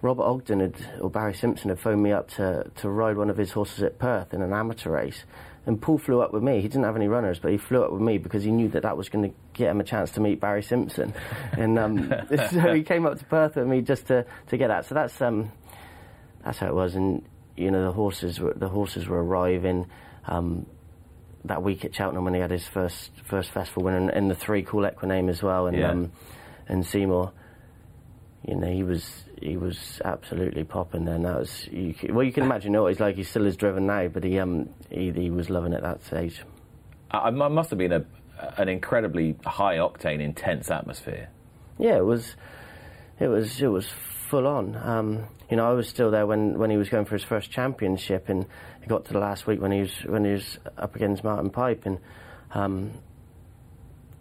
Robert 0.01 0.23
Ogden 0.23 0.59
had, 0.59 0.75
or 1.01 1.09
Barry 1.09 1.33
Simpson 1.33 1.69
had 1.69 1.79
phoned 1.79 2.03
me 2.03 2.11
up 2.11 2.29
to, 2.35 2.69
to 2.75 2.89
ride 2.89 3.17
one 3.17 3.31
of 3.31 3.37
his 3.37 3.51
horses 3.51 3.81
at 3.81 3.97
Perth 3.97 4.31
in 4.31 4.43
an 4.43 4.53
amateur 4.53 4.91
race. 4.91 5.23
And 5.65 5.81
Paul 5.81 5.97
flew 5.97 6.21
up 6.21 6.31
with 6.31 6.43
me. 6.43 6.61
He 6.61 6.67
didn't 6.67 6.83
have 6.83 6.95
any 6.95 7.07
runners, 7.07 7.39
but 7.39 7.51
he 7.51 7.57
flew 7.57 7.83
up 7.83 7.91
with 7.91 8.01
me 8.01 8.19
because 8.19 8.43
he 8.43 8.51
knew 8.51 8.69
that 8.69 8.83
that 8.83 8.95
was 8.95 9.09
going 9.09 9.31
to 9.31 9.37
get 9.53 9.71
him 9.71 9.81
a 9.81 9.83
chance 9.83 10.11
to 10.11 10.21
meet 10.21 10.39
Barry 10.39 10.61
Simpson. 10.61 11.13
and 11.53 11.79
um, 11.79 12.13
so 12.51 12.73
he 12.73 12.83
came 12.83 13.05
up 13.05 13.17
to 13.17 13.25
Perth 13.25 13.55
with 13.55 13.67
me 13.67 13.81
just 13.81 14.07
to, 14.07 14.25
to 14.49 14.57
get 14.57 14.67
that. 14.67 14.85
So 14.85 14.93
that's 14.93 15.19
um, 15.19 15.51
that's 16.43 16.59
how 16.59 16.67
it 16.67 16.75
was. 16.75 16.95
And 16.95 17.25
you 17.57 17.71
know 17.71 17.83
the 17.83 17.91
horses 17.91 18.39
were 18.39 18.53
the 18.53 18.69
horses 18.69 19.07
were 19.07 19.21
arriving 19.21 19.87
um, 20.25 20.67
that 21.45 21.63
week 21.63 21.85
at 21.85 21.95
Cheltenham 21.95 22.25
when 22.25 22.33
he 22.33 22.39
had 22.39 22.51
his 22.51 22.67
first 22.67 23.11
first 23.23 23.51
festival 23.51 23.83
win, 23.83 23.93
and, 23.93 24.09
and 24.09 24.31
the 24.31 24.35
three 24.35 24.63
Call 24.63 24.81
Equiname 24.81 25.29
as 25.29 25.41
well, 25.41 25.67
and 25.67 25.77
yeah. 25.77 25.91
um, 25.91 26.11
and 26.67 26.85
See 26.85 27.05
More. 27.05 27.31
You 28.47 28.55
know 28.55 28.71
he 28.71 28.83
was 28.83 29.25
he 29.41 29.57
was 29.57 30.01
absolutely 30.05 30.63
popping 30.63 31.05
then. 31.05 31.23
That 31.23 31.39
was 31.39 31.67
you, 31.71 31.95
well, 32.09 32.23
you 32.23 32.31
can 32.31 32.43
imagine 32.43 32.73
what 32.73 32.87
he's 32.87 32.99
like. 32.99 33.15
He 33.15 33.23
still 33.23 33.45
is 33.45 33.57
driven 33.57 33.87
now, 33.87 34.07
but 34.07 34.23
he 34.23 34.39
um 34.39 34.69
he, 34.89 35.11
he 35.11 35.29
was 35.29 35.49
loving 35.49 35.73
it 35.73 35.77
at 35.77 35.83
that 35.83 36.03
stage. 36.05 36.43
I, 37.11 37.27
I 37.27 37.29
must 37.29 37.69
have 37.69 37.79
been 37.79 37.91
a, 37.91 38.05
an 38.57 38.69
incredibly 38.69 39.35
high 39.45 39.77
octane, 39.77 40.21
intense 40.21 40.69
atmosphere. 40.71 41.29
Yeah, 41.77 41.97
it 41.97 42.05
was. 42.05 42.35
It 43.19 43.27
was. 43.27 43.61
It 43.61 43.67
was 43.67 43.87
full 44.29 44.47
on. 44.47 44.75
Um, 44.75 45.25
you 45.49 45.57
know, 45.57 45.69
I 45.69 45.73
was 45.73 45.87
still 45.87 46.11
there 46.11 46.27
when, 46.27 46.57
when 46.57 46.69
he 46.69 46.77
was 46.77 46.89
going 46.89 47.05
for 47.05 47.15
his 47.15 47.23
first 47.23 47.51
championship, 47.51 48.29
and 48.29 48.45
got 48.87 49.05
to 49.05 49.13
the 49.13 49.19
last 49.19 49.47
week 49.47 49.61
when 49.61 49.71
he 49.71 49.81
was 49.81 49.93
when 50.05 50.25
he 50.25 50.31
was 50.31 50.59
up 50.77 50.95
against 50.95 51.23
Martin 51.23 51.49
Pipe, 51.49 51.85
and 51.85 51.99
um, 52.53 52.91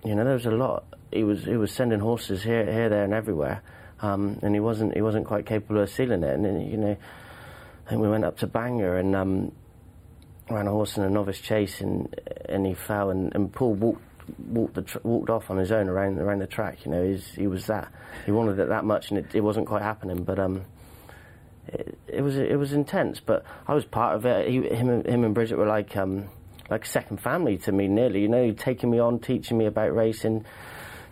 you 0.04 0.14
know 0.14 0.24
there 0.24 0.34
was 0.34 0.46
a 0.46 0.50
lot. 0.50 0.84
He 1.12 1.24
was 1.24 1.44
he 1.44 1.56
was 1.56 1.72
sending 1.72 2.00
horses 2.00 2.42
here, 2.42 2.64
here, 2.70 2.88
there, 2.88 3.04
and 3.04 3.14
everywhere, 3.14 3.62
um, 4.00 4.38
and 4.42 4.54
he 4.54 4.60
wasn't 4.60 4.94
he 4.94 5.02
wasn't 5.02 5.26
quite 5.26 5.46
capable 5.46 5.80
of 5.80 5.90
sealing 5.90 6.22
it. 6.22 6.34
And 6.34 6.44
then, 6.44 6.60
you 6.60 6.76
know, 6.76 6.96
think 7.88 8.02
we 8.02 8.08
went 8.08 8.24
up 8.24 8.38
to 8.38 8.46
Bangor 8.46 8.96
and 8.96 9.14
um, 9.14 9.52
ran 10.50 10.66
a 10.66 10.70
horse 10.70 10.96
in 10.96 11.04
a 11.04 11.10
novice 11.10 11.40
chase, 11.40 11.80
and 11.80 12.14
and 12.48 12.66
he 12.66 12.74
fell, 12.74 13.10
and, 13.10 13.34
and 13.34 13.52
Paul 13.52 13.74
walked 13.74 14.02
walked 14.38 14.86
tr- 14.86 14.98
walked 15.02 15.30
off 15.30 15.50
on 15.50 15.56
his 15.56 15.70
own 15.70 15.88
around 15.88 16.18
around 16.18 16.40
the 16.40 16.46
track. 16.46 16.84
You 16.84 16.90
know, 16.90 17.04
he's, 17.04 17.26
he 17.34 17.46
was 17.46 17.66
that 17.66 17.92
he 18.24 18.32
wanted 18.32 18.58
it 18.58 18.68
that 18.68 18.84
much, 18.84 19.10
and 19.10 19.18
it, 19.18 19.34
it 19.34 19.40
wasn't 19.40 19.66
quite 19.66 19.82
happening. 19.82 20.24
But 20.24 20.38
um, 20.38 20.64
it, 21.68 22.22
was 22.22 22.36
it 22.36 22.58
was 22.58 22.72
intense. 22.72 23.20
But 23.20 23.44
I 23.66 23.74
was 23.74 23.84
part 23.84 24.16
of 24.16 24.26
it. 24.26 24.48
He, 24.48 24.62
him 24.68 25.04
him 25.04 25.24
and 25.24 25.34
Bridget 25.34 25.58
were 25.58 25.66
like 25.66 25.96
um, 25.96 26.28
like 26.70 26.86
second 26.86 27.20
family 27.20 27.56
to 27.58 27.72
me, 27.72 27.88
nearly. 27.88 28.22
You 28.22 28.28
know, 28.28 28.52
taking 28.52 28.90
me 28.90 28.98
on, 28.98 29.18
teaching 29.18 29.58
me 29.58 29.66
about 29.66 29.94
racing, 29.94 30.44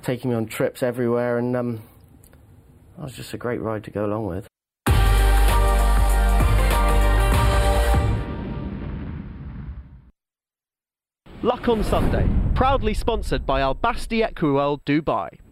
taking 0.03 0.31
me 0.31 0.37
on 0.37 0.47
trips 0.47 0.83
everywhere, 0.83 1.39
and 1.39 1.57
um, 1.57 1.83
was 2.97 3.15
just 3.15 3.35
a 3.35 3.39
great 3.39 3.61
ride 3.61 3.85
to 3.85 3.91
go 3.91 4.05
along 4.05 4.27
with. 4.27 4.47
Luck 11.43 11.69
on 11.69 11.85
Sunday. 11.85 12.27
Proudly 12.55 12.95
sponsored 12.95 13.45
by 13.45 13.61
Al 13.61 13.75
Basti 13.75 14.23
Equiworld 14.23 14.81
Dubai. 14.87 15.44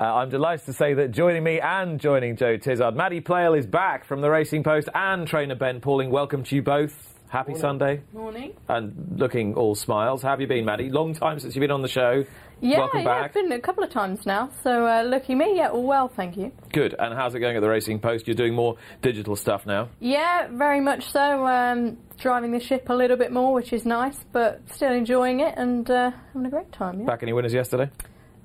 Uh, 0.00 0.14
I'm 0.14 0.30
delighted 0.30 0.64
to 0.64 0.72
say 0.72 0.94
that 0.94 1.10
joining 1.10 1.44
me 1.44 1.60
and 1.60 2.00
joining 2.00 2.34
Joe 2.34 2.56
Tizzard, 2.56 2.94
Maddie 2.96 3.20
Playle 3.20 3.52
is 3.52 3.66
back 3.66 4.06
from 4.06 4.22
the 4.22 4.30
Racing 4.30 4.62
Post 4.62 4.88
and 4.94 5.28
trainer 5.28 5.54
Ben 5.54 5.82
Pauling. 5.82 6.10
Welcome 6.10 6.42
to 6.44 6.56
you 6.56 6.62
both. 6.62 7.18
Happy 7.28 7.54
Sunday. 7.54 8.00
Morning. 8.14 8.54
And 8.66 9.16
looking 9.16 9.54
all 9.56 9.74
smiles. 9.74 10.22
How 10.22 10.30
have 10.30 10.40
you 10.40 10.46
been, 10.46 10.64
Maddie? 10.64 10.88
Long 10.88 11.12
time 11.12 11.38
since 11.38 11.54
you've 11.54 11.60
been 11.60 11.70
on 11.70 11.82
the 11.82 11.88
show. 11.88 12.24
Yeah, 12.62 12.78
Welcome 12.78 13.00
yeah, 13.00 13.04
back. 13.04 13.34
Been 13.34 13.52
a 13.52 13.60
couple 13.60 13.84
of 13.84 13.90
times 13.90 14.24
now. 14.24 14.48
So 14.62 14.86
uh, 14.86 15.04
lucky 15.04 15.34
me. 15.34 15.58
Yeah, 15.58 15.68
all 15.68 15.82
well, 15.86 16.08
thank 16.08 16.34
you. 16.38 16.50
Good. 16.72 16.94
And 16.98 17.12
how's 17.12 17.34
it 17.34 17.40
going 17.40 17.56
at 17.56 17.60
the 17.60 17.68
Racing 17.68 17.98
Post? 17.98 18.26
You're 18.26 18.34
doing 18.34 18.54
more 18.54 18.78
digital 19.02 19.36
stuff 19.36 19.66
now. 19.66 19.90
Yeah, 20.00 20.48
very 20.50 20.80
much 20.80 21.10
so. 21.10 21.46
Um, 21.46 21.98
driving 22.18 22.52
the 22.52 22.60
ship 22.60 22.88
a 22.88 22.94
little 22.94 23.18
bit 23.18 23.32
more, 23.32 23.52
which 23.52 23.74
is 23.74 23.84
nice, 23.84 24.16
but 24.32 24.62
still 24.72 24.92
enjoying 24.92 25.40
it 25.40 25.52
and 25.58 25.90
uh, 25.90 26.10
having 26.32 26.46
a 26.46 26.50
great 26.50 26.72
time. 26.72 27.00
Yeah, 27.00 27.06
Back 27.06 27.22
any 27.22 27.34
winners 27.34 27.52
yesterday? 27.52 27.90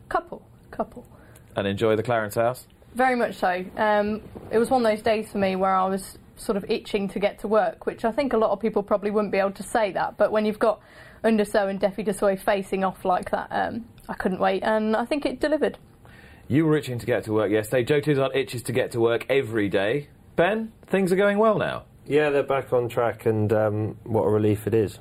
couple, 0.10 0.46
couple. 0.70 1.08
And 1.56 1.68
enjoy 1.68 1.96
the 1.96 2.04
Clarence 2.04 2.36
House? 2.36 2.68
Very 2.94 3.16
much 3.16 3.36
so. 3.36 3.66
Um, 3.78 4.22
it 4.52 4.58
was 4.58 4.70
one 4.70 4.86
of 4.86 4.92
those 4.92 5.02
days 5.02 5.32
for 5.32 5.38
me 5.38 5.56
where 5.56 5.76
I 5.76 5.86
was 5.88 6.18
sort 6.38 6.58
of 6.58 6.66
itching 6.70 7.08
to 7.10 7.20
get 7.20 7.40
to 7.40 7.48
work, 7.48 7.86
which 7.86 8.06
I 8.06 8.12
think 8.12 8.34
a 8.34 8.38
lot 8.38 8.52
of 8.52 8.60
people 8.60 8.84
probably 8.84 9.12
wouldn't 9.12 9.32
be 9.32 9.38
able 9.38 9.52
to 9.52 9.64
say 9.64 9.92
that. 9.94 10.18
But 10.18 10.32
when 10.32 10.46
you've 10.46 10.60
got 10.60 10.82
Un 11.24 11.38
de 11.38 11.46
Sceaux 11.46 11.68
and 11.68 11.80
Defi 11.80 12.04
du 12.04 12.14
Seuil 12.14 12.38
facing 12.38 12.84
off 12.84 13.06
like 13.06 13.32
that, 13.32 13.48
um, 13.52 13.86
I 14.08 14.14
couldn't 14.14 14.40
wait, 14.40 14.64
and 14.64 14.96
I 14.96 15.06
think 15.06 15.26
it 15.26 15.40
delivered. 15.40 15.78
You 16.48 16.66
were 16.66 16.78
itching 16.78 17.00
to 17.00 17.06
get 17.06 17.24
to 17.24 17.34
work 17.34 17.52
yesterday. 17.52 17.84
Joe 17.84 18.02
Tizzard 18.02 18.36
itches 18.36 18.62
to 18.64 18.72
get 18.72 18.92
to 18.92 19.00
work 19.00 19.26
every 19.30 19.68
day. 19.68 20.10
Ben, 20.36 20.72
things 20.86 21.12
are 21.12 21.16
going 21.16 21.38
well 21.38 21.58
now. 21.58 21.84
Yeah, 22.06 22.30
they're 22.30 22.44
back 22.44 22.72
on 22.72 22.88
track, 22.88 23.26
and 23.26 23.52
um, 23.52 23.98
what 24.04 24.24
a 24.24 24.30
relief 24.30 24.68
it 24.68 24.74
is. 24.74 25.00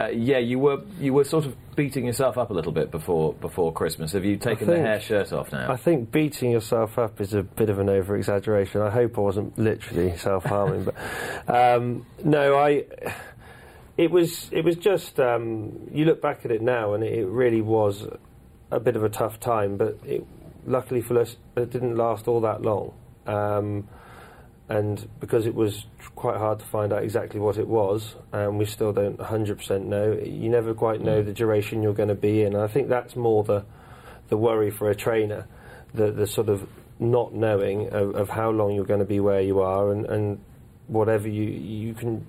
Uh, 0.00 0.08
yeah, 0.08 0.38
you 0.38 0.58
were 0.58 0.80
you 0.98 1.12
were 1.12 1.24
sort 1.24 1.44
of 1.44 1.54
beating 1.76 2.06
yourself 2.06 2.38
up 2.38 2.50
a 2.50 2.54
little 2.54 2.72
bit 2.72 2.90
before 2.90 3.34
before 3.34 3.70
Christmas. 3.70 4.12
Have 4.12 4.24
you 4.24 4.38
taken 4.38 4.66
the 4.66 4.78
hair 4.78 4.98
shirt 4.98 5.30
off 5.32 5.52
now? 5.52 5.70
I 5.70 5.76
think 5.76 6.10
beating 6.10 6.52
yourself 6.52 6.98
up 6.98 7.20
is 7.20 7.34
a 7.34 7.42
bit 7.42 7.68
of 7.68 7.78
an 7.78 7.90
over 7.90 8.16
exaggeration. 8.16 8.80
I 8.80 8.88
hope 8.88 9.18
I 9.18 9.20
wasn't 9.20 9.58
literally 9.58 10.16
self 10.16 10.44
harming, 10.44 10.84
but 10.84 10.94
um, 11.54 12.06
no, 12.24 12.58
I. 12.58 12.84
It 13.98 14.10
was 14.10 14.48
it 14.50 14.64
was 14.64 14.76
just 14.76 15.20
um, 15.20 15.90
you 15.92 16.06
look 16.06 16.22
back 16.22 16.46
at 16.46 16.50
it 16.50 16.62
now, 16.62 16.94
and 16.94 17.04
it 17.04 17.26
really 17.26 17.60
was 17.60 18.06
a 18.70 18.80
bit 18.80 18.96
of 18.96 19.04
a 19.04 19.10
tough 19.10 19.38
time. 19.38 19.76
But 19.76 19.98
it, 20.06 20.24
luckily 20.66 21.02
for 21.02 21.18
us, 21.18 21.36
it 21.56 21.70
didn't 21.70 21.96
last 21.96 22.26
all 22.26 22.40
that 22.40 22.62
long. 22.62 22.94
Um, 23.26 23.86
and 24.70 25.08
because 25.18 25.46
it 25.46 25.54
was 25.54 25.84
tr- 25.98 26.10
quite 26.12 26.36
hard 26.36 26.60
to 26.60 26.64
find 26.64 26.92
out 26.92 27.02
exactly 27.02 27.40
what 27.40 27.58
it 27.58 27.66
was, 27.66 28.14
and 28.32 28.56
we 28.56 28.64
still 28.64 28.92
don't 28.92 29.18
100% 29.18 29.84
know, 29.84 30.12
you 30.12 30.48
never 30.48 30.72
quite 30.74 31.00
know 31.02 31.20
mm. 31.20 31.26
the 31.26 31.32
duration 31.32 31.82
you're 31.82 31.92
going 31.92 32.08
to 32.08 32.14
be 32.14 32.42
in. 32.42 32.54
And 32.54 32.62
I 32.62 32.68
think 32.68 32.88
that's 32.88 33.16
more 33.16 33.42
the 33.42 33.64
the 34.28 34.36
worry 34.36 34.70
for 34.70 34.88
a 34.88 34.94
trainer, 34.94 35.48
the 35.92 36.12
the 36.12 36.26
sort 36.26 36.48
of 36.48 36.68
not 37.00 37.34
knowing 37.34 37.88
of, 37.88 38.14
of 38.14 38.28
how 38.28 38.50
long 38.50 38.72
you're 38.72 38.84
going 38.84 39.00
to 39.00 39.06
be 39.06 39.18
where 39.18 39.40
you 39.40 39.60
are, 39.60 39.90
and, 39.90 40.06
and 40.06 40.40
whatever 40.86 41.28
you 41.28 41.44
you 41.44 41.92
can. 41.92 42.26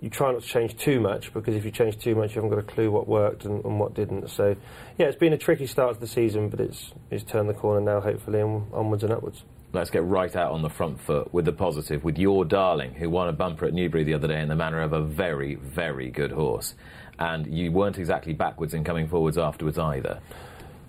You 0.00 0.10
try 0.10 0.32
not 0.32 0.42
to 0.42 0.46
change 0.46 0.76
too 0.76 1.00
much 1.00 1.32
because 1.32 1.54
if 1.54 1.64
you 1.64 1.70
change 1.70 1.96
too 1.96 2.14
much, 2.14 2.34
you 2.34 2.42
haven't 2.42 2.50
got 2.50 2.58
a 2.58 2.74
clue 2.74 2.90
what 2.90 3.08
worked 3.08 3.46
and, 3.46 3.64
and 3.64 3.80
what 3.80 3.94
didn't. 3.94 4.28
So, 4.28 4.54
yeah, 4.98 5.06
it's 5.06 5.16
been 5.16 5.32
a 5.32 5.38
tricky 5.38 5.66
start 5.66 5.94
to 5.94 6.00
the 6.00 6.06
season, 6.06 6.50
but 6.50 6.60
it's 6.60 6.92
it's 7.10 7.24
turned 7.24 7.48
the 7.48 7.54
corner 7.54 7.80
now, 7.80 8.00
hopefully, 8.00 8.40
and 8.40 8.66
onwards 8.74 9.02
and 9.02 9.12
upwards. 9.12 9.44
Let's 9.74 9.90
get 9.90 10.04
right 10.04 10.34
out 10.36 10.52
on 10.52 10.62
the 10.62 10.70
front 10.70 11.00
foot 11.00 11.34
with 11.34 11.44
the 11.44 11.52
positive, 11.52 12.04
with 12.04 12.16
your 12.16 12.44
darling, 12.44 12.94
who 12.94 13.10
won 13.10 13.28
a 13.28 13.32
bumper 13.32 13.66
at 13.66 13.74
Newbury 13.74 14.04
the 14.04 14.14
other 14.14 14.28
day 14.28 14.40
in 14.40 14.48
the 14.48 14.54
manner 14.54 14.80
of 14.80 14.92
a 14.92 15.02
very, 15.02 15.56
very 15.56 16.10
good 16.10 16.30
horse. 16.30 16.74
And 17.18 17.46
you 17.46 17.72
weren't 17.72 17.98
exactly 17.98 18.32
backwards 18.34 18.72
in 18.72 18.84
coming 18.84 19.08
forwards 19.08 19.36
afterwards 19.36 19.78
either. 19.78 20.20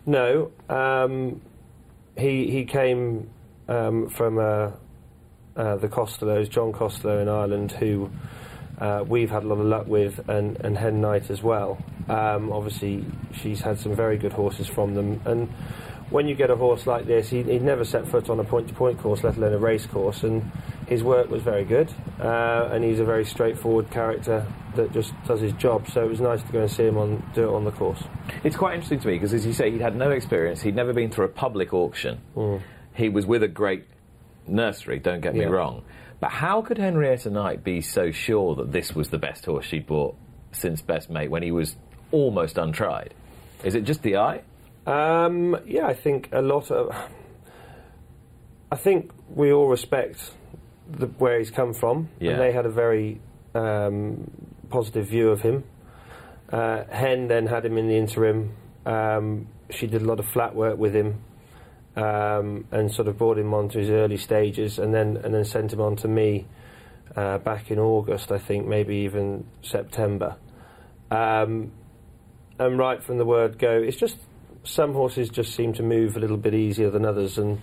No, 0.06 0.52
um, 0.70 1.42
he 2.16 2.52
he 2.52 2.66
came 2.66 3.30
um, 3.68 4.10
from 4.10 4.38
uh, 4.38 4.72
uh, 5.56 5.78
the 5.78 5.88
Costellos, 5.88 6.48
John 6.48 6.72
Costello 6.72 7.20
in 7.20 7.28
Ireland, 7.28 7.72
who 7.72 8.12
uh, 8.80 9.04
we've 9.08 9.30
had 9.30 9.44
a 9.44 9.48
lot 9.48 9.60
of 9.60 9.66
luck 9.66 9.88
with, 9.88 10.30
and, 10.30 10.58
and 10.58 10.78
Hen 10.78 11.02
Knight 11.02 11.30
as 11.30 11.42
well. 11.42 11.78
Um, 12.08 12.52
obviously, 12.52 13.06
she's 13.34 13.62
had 13.62 13.80
some 13.80 13.96
very 13.96 14.18
good 14.18 14.34
horses 14.34 14.68
from 14.68 14.94
them, 14.94 15.22
and 15.26 15.52
when 16.16 16.30
you 16.30 16.34
get 16.34 16.50
a 16.50 16.56
horse 16.56 16.88
like 16.88 17.06
this, 17.06 17.30
he, 17.30 17.44
he'd 17.44 17.62
never 17.62 17.84
set 17.84 18.08
foot 18.08 18.30
on 18.30 18.40
a 18.40 18.44
point-to-point 18.46 18.98
course, 19.00 19.22
let 19.22 19.36
alone 19.36 19.52
a 19.52 19.58
race 19.58 19.86
course, 19.86 20.24
and 20.24 20.50
his 20.88 21.04
work 21.04 21.30
was 21.30 21.42
very 21.44 21.66
good, 21.66 21.94
uh, 22.22 22.70
and 22.72 22.86
he's 22.86 23.02
a 23.02 23.04
very 23.04 23.26
straightforward 23.26 23.92
character 23.92 24.48
that 24.78 24.94
just 24.94 25.12
does 25.28 25.42
his 25.42 25.52
job. 25.54 25.86
So 25.90 26.06
it 26.06 26.08
was 26.10 26.22
nice 26.22 26.42
to 26.42 26.52
go 26.54 26.62
and 26.62 26.72
see 26.72 26.86
him 26.86 26.98
on 26.98 27.22
do 27.34 27.50
it 27.50 27.54
on 27.54 27.66
the 27.66 27.72
course. 27.72 28.02
It's 28.46 28.56
quite 28.56 28.76
interesting 28.76 29.02
to 29.02 29.08
me 29.08 29.16
because, 29.16 29.34
as 29.34 29.46
you 29.46 29.52
say, 29.52 29.70
he'd 29.72 29.82
had 29.82 29.98
no 29.98 30.12
experience. 30.12 30.62
He'd 30.62 30.74
never 30.76 30.94
been 30.94 31.12
through 31.12 31.26
a 31.26 31.36
public 31.46 31.74
auction. 31.74 32.22
He 32.94 33.10
was 33.10 33.26
with 33.26 33.44
a 33.44 33.50
great 33.50 33.84
nursery, 34.48 35.00
don't 35.00 35.20
get 35.20 35.34
me 35.34 35.42
Yeah. 35.42 35.48
wrong. 35.48 35.82
But 36.22 36.32
how 36.32 36.62
could 36.62 36.78
Henrietta 36.78 37.30
Knight 37.30 37.62
be 37.62 37.82
so 37.82 38.12
sure 38.12 38.56
that 38.56 38.72
this 38.72 38.96
was 38.96 39.10
the 39.10 39.18
best 39.20 39.46
horse 39.46 39.66
she'd 39.66 39.86
bought 39.86 40.16
since 40.54 40.82
Best 40.82 41.10
Mate 41.10 41.30
when 41.30 41.44
he 41.44 41.52
was 41.52 41.76
almost 42.14 42.58
untried? 42.58 43.14
Is 43.66 43.76
it 43.76 43.84
just 43.84 44.02
the 44.02 44.16
eye? 44.16 44.44
Um, 44.86 45.58
yeah, 45.66 45.88
I 45.88 45.94
think 45.94 46.30
a 46.32 46.42
lot 46.42 46.72
of. 46.72 46.96
I 48.72 48.76
think 48.78 49.12
we 49.30 49.52
all 49.52 49.68
respect 49.68 50.32
the, 50.90 51.08
where 51.08 51.40
he's 51.40 51.52
come 51.52 51.74
from, 51.74 52.10
Yeah. 52.20 52.32
and 52.32 52.42
they 52.42 52.52
had 52.52 52.66
a 52.66 52.70
very 52.70 53.22
um, 53.54 54.30
positive 54.70 55.08
view 55.08 55.30
of 55.30 55.42
him. 55.42 55.64
Uh, 56.52 56.84
Hen 56.90 57.28
then 57.28 57.48
had 57.48 57.66
him 57.66 57.78
in 57.78 57.88
the 57.88 57.96
interim. 57.98 58.54
Um, 58.86 59.48
she 59.70 59.88
did 59.88 60.02
a 60.02 60.06
lot 60.06 60.20
of 60.20 60.28
flat 60.28 60.56
work 60.56 60.78
with 60.78 60.94
him, 60.96 61.22
um, 61.96 62.66
and 62.72 62.92
sort 62.92 63.08
of 63.08 63.18
brought 63.18 63.38
him 63.40 63.54
on 63.54 63.70
to 63.70 63.80
his 63.80 63.90
early 63.90 64.18
stages, 64.18 64.78
and 64.78 64.94
then 64.94 65.18
and 65.18 65.34
then 65.34 65.46
sent 65.46 65.74
him 65.74 65.82
on 65.82 65.96
to 65.98 66.08
me 66.08 66.46
uh, 67.16 67.38
back 67.40 67.72
in 67.72 67.80
August, 67.80 68.32
I 68.32 68.38
think, 68.38 68.68
maybe 68.68 68.98
even 68.98 69.46
September. 69.64 70.36
Um, 71.10 71.72
and 72.60 72.78
right 72.78 73.02
from 73.02 73.18
the 73.18 73.26
word 73.26 73.58
go, 73.58 73.72
it's 73.72 73.98
just 73.98 74.18
some 74.66 74.94
horses 74.94 75.30
just 75.30 75.56
seem 75.56 75.74
to 75.74 75.84
move 75.84 76.18
a 76.18 76.20
little 76.20 76.38
bit 76.38 76.54
easier 76.54 76.90
than 76.90 77.06
others, 77.06 77.38
and 77.38 77.62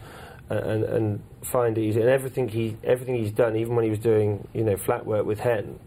and, 0.49 0.85
and 0.85 1.23
find 1.42 1.78
it 1.78 1.82
easy. 1.82 2.00
And 2.00 2.09
everything 2.09 2.49
he 2.49 2.76
everything 2.85 3.16
he's 3.16 3.32
done, 3.32 3.56
even 3.56 3.75
when 3.75 3.85
he 3.85 3.90
was 3.90 3.99
doing 3.99 4.47
you 4.54 4.64
know 4.64 4.76
flat 4.76 5.04
work 5.04 5.26
with 5.26 5.40
Hen, 5.40 5.78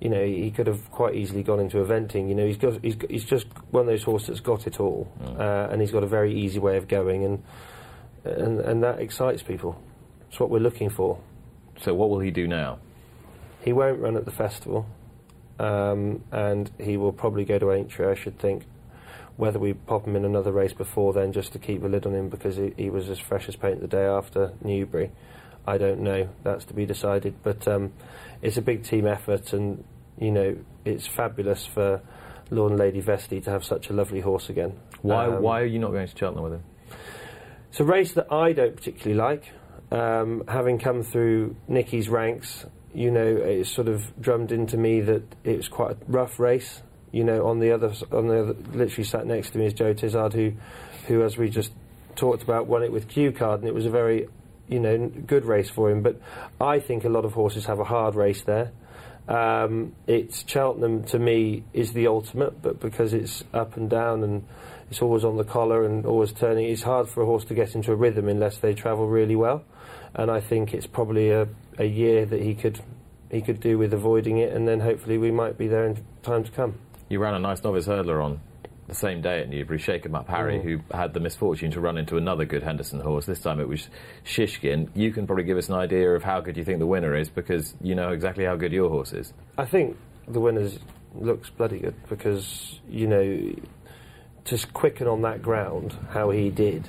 you 0.00 0.08
know 0.08 0.24
he, 0.24 0.50
could 0.50 0.66
have 0.66 0.90
quite 0.90 1.14
easily 1.14 1.42
gone 1.42 1.60
into 1.60 1.78
eventing. 1.78 2.28
You 2.28 2.34
know 2.34 2.46
he's 2.46 2.56
got 2.56 2.82
he's, 2.82 2.96
he's 3.08 3.24
just 3.24 3.46
one 3.70 3.82
of 3.82 3.86
those 3.86 4.02
horses 4.02 4.28
that's 4.28 4.40
got 4.40 4.66
it 4.66 4.80
all, 4.80 5.10
uh, 5.38 5.68
and 5.70 5.80
he's 5.80 5.90
got 5.90 6.02
a 6.02 6.08
very 6.08 6.34
easy 6.34 6.58
way 6.58 6.76
of 6.76 6.88
going, 6.88 7.24
and 7.24 7.42
and 8.24 8.60
and 8.60 8.82
that 8.82 9.00
excites 9.00 9.42
people. 9.42 9.80
It's 10.28 10.38
what 10.38 10.50
we're 10.50 10.60
looking 10.60 10.90
for. 10.90 11.18
So 11.80 11.94
what 11.94 12.10
will 12.10 12.20
he 12.20 12.30
do 12.30 12.46
now? 12.46 12.78
He 13.62 13.72
won't 13.72 14.00
run 14.00 14.16
at 14.16 14.24
the 14.24 14.30
festival, 14.30 14.86
um, 15.58 16.22
and 16.30 16.70
he 16.78 16.96
will 16.96 17.12
probably 17.12 17.44
go 17.44 17.58
to 17.58 17.72
Aintree, 17.72 18.10
I 18.10 18.14
should 18.14 18.38
think. 18.38 18.64
Whether 19.40 19.58
we 19.58 19.72
pop 19.72 20.06
him 20.06 20.16
in 20.16 20.26
another 20.26 20.52
race 20.52 20.74
before 20.74 21.14
then, 21.14 21.32
just 21.32 21.52
to 21.54 21.58
keep 21.58 21.82
a 21.82 21.86
lid 21.86 22.04
on 22.06 22.14
him 22.14 22.28
because 22.28 22.56
he, 22.56 22.74
he 22.76 22.90
was 22.90 23.08
as 23.08 23.18
fresh 23.18 23.48
as 23.48 23.56
paint 23.56 23.80
the 23.80 23.88
day 23.88 24.04
after 24.04 24.52
Newbury, 24.62 25.10
I 25.66 25.78
don't 25.78 26.00
know. 26.00 26.28
That's 26.42 26.66
to 26.66 26.74
be 26.74 26.84
decided. 26.84 27.36
But 27.42 27.66
um, 27.66 27.94
it's 28.42 28.58
a 28.58 28.62
big 28.62 28.84
team 28.84 29.06
effort, 29.06 29.54
and 29.54 29.82
you 30.18 30.30
know 30.30 30.56
it's 30.84 31.06
fabulous 31.06 31.66
for 31.66 32.02
Lord 32.50 32.72
and 32.72 32.78
Lady 32.78 33.00
Vestey 33.00 33.42
to 33.44 33.50
have 33.50 33.64
such 33.64 33.88
a 33.88 33.94
lovely 33.94 34.20
horse 34.20 34.50
again. 34.50 34.78
Why, 35.00 35.26
Um, 35.26 35.42
why 35.42 35.60
are 35.62 35.66
you 35.66 35.78
not 35.78 35.92
going 35.92 36.06
to 36.06 36.16
Cheltenham 36.16 36.44
with 36.44 36.52
him? 36.54 36.64
It's 37.70 37.80
a 37.80 37.84
race 37.84 38.12
that 38.14 38.30
I 38.30 38.52
don't 38.52 38.76
particularly 38.76 39.16
like. 39.16 39.44
Um, 39.90 40.44
having 40.48 40.78
come 40.78 41.02
through 41.02 41.56
Nicky's 41.66 42.08
ranks, 42.10 42.66
you 42.92 43.10
know, 43.10 43.26
it's 43.26 43.70
sort 43.70 43.88
of 43.88 44.12
drummed 44.20 44.52
into 44.52 44.76
me 44.76 45.00
that 45.00 45.22
it 45.44 45.56
was 45.56 45.68
quite 45.68 45.92
a 45.92 45.96
rough 46.08 46.38
race. 46.38 46.82
You 47.12 47.24
know, 47.24 47.46
on 47.46 47.58
the 47.58 47.72
other, 47.72 47.92
on 48.12 48.28
the 48.28 48.42
other, 48.42 48.54
literally 48.72 49.04
sat 49.04 49.26
next 49.26 49.50
to 49.50 49.58
me 49.58 49.66
is 49.66 49.72
Joe 49.72 49.94
Tizzard, 49.94 50.32
who, 50.32 50.52
who, 51.06 51.24
as 51.24 51.36
we 51.36 51.50
just 51.50 51.72
talked 52.16 52.42
about, 52.42 52.66
won 52.66 52.82
it 52.82 52.92
with 52.92 53.08
Cue 53.08 53.32
Card, 53.32 53.60
and 53.60 53.68
it 53.68 53.74
was 53.74 53.86
a 53.86 53.90
very, 53.90 54.28
you 54.68 54.78
know, 54.78 55.08
good 55.08 55.44
race 55.44 55.68
for 55.68 55.90
him. 55.90 56.02
But 56.02 56.20
I 56.60 56.78
think 56.78 57.04
a 57.04 57.08
lot 57.08 57.24
of 57.24 57.32
horses 57.32 57.66
have 57.66 57.80
a 57.80 57.84
hard 57.84 58.14
race 58.14 58.42
there. 58.42 58.72
Um, 59.28 59.94
it's 60.06 60.44
Cheltenham 60.46 61.04
to 61.04 61.18
me 61.18 61.64
is 61.72 61.92
the 61.92 62.08
ultimate, 62.08 62.60
but 62.62 62.80
because 62.80 63.12
it's 63.12 63.44
up 63.54 63.76
and 63.76 63.88
down 63.88 64.24
and 64.24 64.44
it's 64.90 65.02
always 65.02 65.24
on 65.24 65.36
the 65.36 65.44
collar 65.44 65.84
and 65.84 66.04
always 66.04 66.32
turning, 66.32 66.66
it's 66.66 66.82
hard 66.82 67.08
for 67.08 67.22
a 67.22 67.26
horse 67.26 67.44
to 67.44 67.54
get 67.54 67.76
into 67.76 67.92
a 67.92 67.94
rhythm 67.94 68.28
unless 68.28 68.58
they 68.58 68.74
travel 68.74 69.06
really 69.06 69.36
well. 69.36 69.64
And 70.14 70.30
I 70.30 70.40
think 70.40 70.74
it's 70.74 70.86
probably 70.86 71.30
a, 71.30 71.46
a 71.78 71.84
year 71.84 72.26
that 72.26 72.42
he 72.42 72.54
could 72.54 72.80
he 73.30 73.40
could 73.40 73.60
do 73.60 73.78
with 73.78 73.94
avoiding 73.94 74.38
it, 74.38 74.52
and 74.52 74.66
then 74.66 74.80
hopefully 74.80 75.16
we 75.16 75.30
might 75.30 75.56
be 75.56 75.68
there 75.68 75.86
in 75.86 76.04
time 76.24 76.42
to 76.42 76.50
come. 76.50 76.74
You 77.10 77.18
ran 77.18 77.34
a 77.34 77.40
nice 77.40 77.62
novice 77.64 77.86
hurdler 77.88 78.24
on 78.24 78.40
the 78.86 78.94
same 78.94 79.20
day 79.20 79.40
at 79.40 79.48
Newbury, 79.48 79.78
Shake 79.78 80.06
'em 80.06 80.14
Up 80.14 80.28
Harry, 80.28 80.58
Mm. 80.58 80.62
who 80.62 80.78
had 80.96 81.12
the 81.12 81.18
misfortune 81.20 81.72
to 81.72 81.80
run 81.80 81.98
into 81.98 82.16
another 82.16 82.44
good 82.44 82.62
Henderson 82.62 83.00
horse. 83.00 83.26
This 83.26 83.40
time 83.40 83.58
it 83.60 83.68
was 83.68 83.88
Shishkin. 84.24 84.88
You 84.94 85.10
can 85.10 85.26
probably 85.26 85.42
give 85.44 85.58
us 85.58 85.68
an 85.68 85.74
idea 85.74 86.14
of 86.14 86.22
how 86.22 86.40
good 86.40 86.56
you 86.56 86.62
think 86.64 86.78
the 86.78 86.86
winner 86.86 87.16
is 87.16 87.28
because 87.28 87.74
you 87.82 87.96
know 87.96 88.10
exactly 88.10 88.44
how 88.44 88.54
good 88.54 88.72
your 88.72 88.88
horse 88.88 89.12
is. 89.12 89.32
I 89.58 89.64
think 89.64 89.96
the 90.28 90.40
winner 90.40 90.68
looks 91.16 91.50
bloody 91.50 91.80
good 91.80 91.94
because 92.08 92.80
you 92.88 93.08
know 93.08 93.40
just 94.44 94.72
quicken 94.72 95.08
on 95.08 95.22
that 95.22 95.42
ground 95.42 95.94
how 96.10 96.30
he 96.30 96.48
did. 96.48 96.88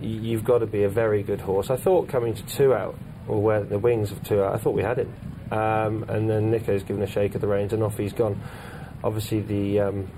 You've 0.00 0.44
got 0.44 0.58
to 0.58 0.66
be 0.66 0.84
a 0.84 0.88
very 0.88 1.22
good 1.22 1.42
horse. 1.42 1.68
I 1.70 1.76
thought 1.76 2.08
coming 2.08 2.32
to 2.32 2.46
two 2.46 2.72
out 2.72 2.96
or 3.28 3.42
where 3.42 3.62
the 3.62 3.78
wings 3.78 4.10
of 4.10 4.22
two 4.22 4.42
out, 4.42 4.54
I 4.54 4.56
thought 4.56 4.74
we 4.74 4.82
had 4.82 4.98
him, 4.98 5.12
um, 5.52 6.04
and 6.08 6.28
then 6.30 6.50
Nico's 6.50 6.82
given 6.82 7.02
a 7.02 7.06
shake 7.06 7.34
of 7.34 7.42
the 7.42 7.46
reins 7.46 7.74
and 7.74 7.82
off 7.82 7.98
he's 7.98 8.14
gone. 8.14 8.40
Obviously 9.02 9.40
the 9.40 9.80
um, 9.80 10.10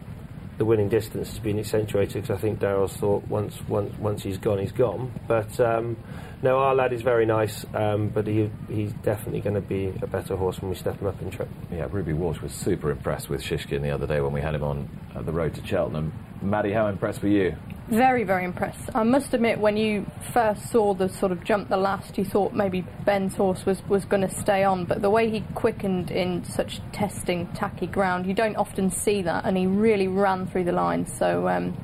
the 0.58 0.64
winning 0.64 0.88
distance 0.88 1.30
has 1.30 1.38
been 1.38 1.58
accentuated 1.58 2.22
because 2.22 2.36
I 2.36 2.40
think 2.40 2.60
Daryl's 2.60 2.96
thought 2.96 3.26
once 3.28 3.60
once 3.68 3.96
once 3.98 4.22
he's 4.22 4.38
gone 4.38 4.58
he's 4.58 4.72
gone. 4.72 5.12
But 5.26 5.58
um, 5.60 5.96
no, 6.42 6.58
our 6.58 6.74
lad 6.74 6.92
is 6.92 7.02
very 7.02 7.26
nice, 7.26 7.64
um, 7.74 8.08
but 8.08 8.26
he 8.26 8.50
he's 8.68 8.92
definitely 9.02 9.40
going 9.40 9.54
to 9.54 9.60
be 9.60 9.92
a 10.02 10.06
better 10.06 10.36
horse 10.36 10.60
when 10.60 10.70
we 10.70 10.76
step 10.76 11.00
him 11.00 11.06
up 11.06 11.20
in 11.22 11.30
trip. 11.30 11.48
Yeah, 11.70 11.88
Ruby 11.90 12.12
Walsh 12.12 12.40
was 12.40 12.52
super 12.52 12.90
impressed 12.90 13.28
with 13.28 13.42
Shishkin 13.42 13.82
the 13.82 13.90
other 13.90 14.06
day 14.06 14.20
when 14.20 14.32
we 14.32 14.40
had 14.40 14.54
him 14.54 14.62
on 14.62 14.88
uh, 15.14 15.22
the 15.22 15.32
road 15.32 15.54
to 15.54 15.66
Cheltenham. 15.66 16.12
Maddie, 16.42 16.72
how 16.72 16.88
impressed 16.88 17.22
were 17.22 17.28
you? 17.28 17.56
Very, 17.92 18.24
very 18.24 18.46
impressed. 18.46 18.88
I 18.94 19.02
must 19.02 19.34
admit, 19.34 19.58
when 19.58 19.76
you 19.76 20.06
first 20.32 20.70
saw 20.70 20.94
the 20.94 21.10
sort 21.10 21.30
of 21.30 21.44
jump 21.44 21.68
the 21.68 21.76
last, 21.76 22.16
you 22.16 22.24
thought 22.24 22.54
maybe 22.54 22.86
Ben's 23.04 23.34
horse 23.34 23.66
was, 23.66 23.86
was 23.86 24.06
going 24.06 24.26
to 24.26 24.34
stay 24.34 24.64
on, 24.64 24.86
but 24.86 25.02
the 25.02 25.10
way 25.10 25.28
he 25.28 25.42
quickened 25.54 26.10
in 26.10 26.42
such 26.42 26.80
testing, 26.92 27.48
tacky 27.48 27.86
ground, 27.86 28.24
you 28.24 28.32
don't 28.32 28.56
often 28.56 28.90
see 28.90 29.20
that, 29.20 29.44
and 29.44 29.58
he 29.58 29.66
really 29.66 30.08
ran 30.08 30.46
through 30.46 30.64
the 30.64 30.72
line, 30.72 31.06
so 31.06 31.46
um, 31.48 31.76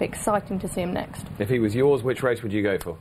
exciting 0.00 0.58
to 0.58 0.68
see 0.68 0.82
him 0.82 0.92
next. 0.92 1.24
If 1.38 1.48
he 1.48 1.58
was 1.58 1.74
yours, 1.74 2.02
which 2.02 2.22
race 2.22 2.42
would 2.42 2.52
you 2.52 2.62
go 2.62 2.76
for? 2.76 2.98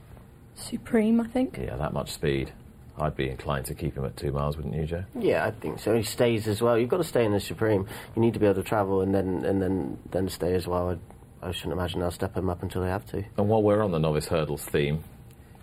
Supreme, 0.56 1.20
I 1.20 1.28
think. 1.28 1.58
Yeah, 1.58 1.76
that 1.76 1.92
much 1.92 2.12
speed. 2.12 2.54
I'd 2.98 3.18
be 3.18 3.30
inclined 3.30 3.66
to 3.66 3.76
keep 3.76 3.98
him 3.98 4.06
at 4.06 4.16
two 4.16 4.32
miles, 4.32 4.56
wouldn't 4.56 4.74
you, 4.74 4.86
Joe? 4.86 5.04
Yeah, 5.20 5.46
I 5.46 5.52
think 5.52 5.80
so. 5.80 5.94
He 5.98 6.04
stays 6.04 6.48
as 6.48 6.62
well. 6.62 6.78
You've 6.78 6.90
got 6.90 6.98
to 6.98 7.04
stay 7.04 7.26
in 7.26 7.34
the 7.34 7.42
Supreme. 7.42 7.88
You 8.16 8.22
need 8.22 8.36
to 8.36 8.40
be 8.40 8.46
able 8.46 8.64
to 8.64 8.64
travel 8.64 9.02
and 9.02 9.14
then 9.14 9.44
and 9.44 9.62
then 9.62 9.98
then 10.12 10.30
stay 10.30 10.54
as 10.54 10.68
well. 10.68 10.92
I, 10.92 10.98
I 11.44 11.52
shouldn't 11.52 11.74
imagine 11.74 12.00
they'll 12.00 12.12
step 12.12 12.34
them 12.34 12.50
up 12.50 12.64
until 12.64 12.82
they 12.82 12.90
have 12.90 13.06
to. 13.08 13.24
And 13.38 13.50
while 13.50 13.62
we're 13.62 13.84
on 13.84 13.92
the 13.92 14.00
novice 14.00 14.28
hurdles 14.28 14.64
theme, 14.64 15.04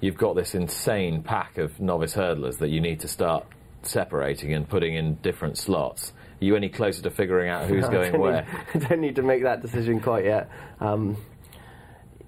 you've 0.01 0.17
got 0.17 0.37
this 0.37 0.55
insane 0.55 1.23
pack 1.23 1.59
of 1.59 1.81
novice 1.81 2.15
hurdlers 2.15 2.59
that 2.59 2.69
you 2.69 2.81
need 2.81 3.01
to 3.01 3.09
start 3.09 3.47
separating 3.83 4.53
and 4.53 4.69
putting 4.69 4.95
in 4.95 5.15
different 5.17 5.57
slots. 5.59 6.13
Are 6.41 6.45
you 6.45 6.57
any 6.57 6.69
closer 6.69 7.03
to 7.03 7.11
figuring 7.11 7.49
out 7.51 7.69
who's 7.69 7.85
I 7.89 7.93
going 7.93 8.13
don't 8.13 8.21
where? 8.21 8.43
Need, 8.43 8.49
I 8.85 8.89
don't 8.89 9.01
need 9.01 9.17
to 9.17 9.23
make 9.23 9.43
that 9.43 9.63
decision 9.63 10.01
quite 10.01 10.25
yet. 10.25 10.51
Um, 10.81 11.17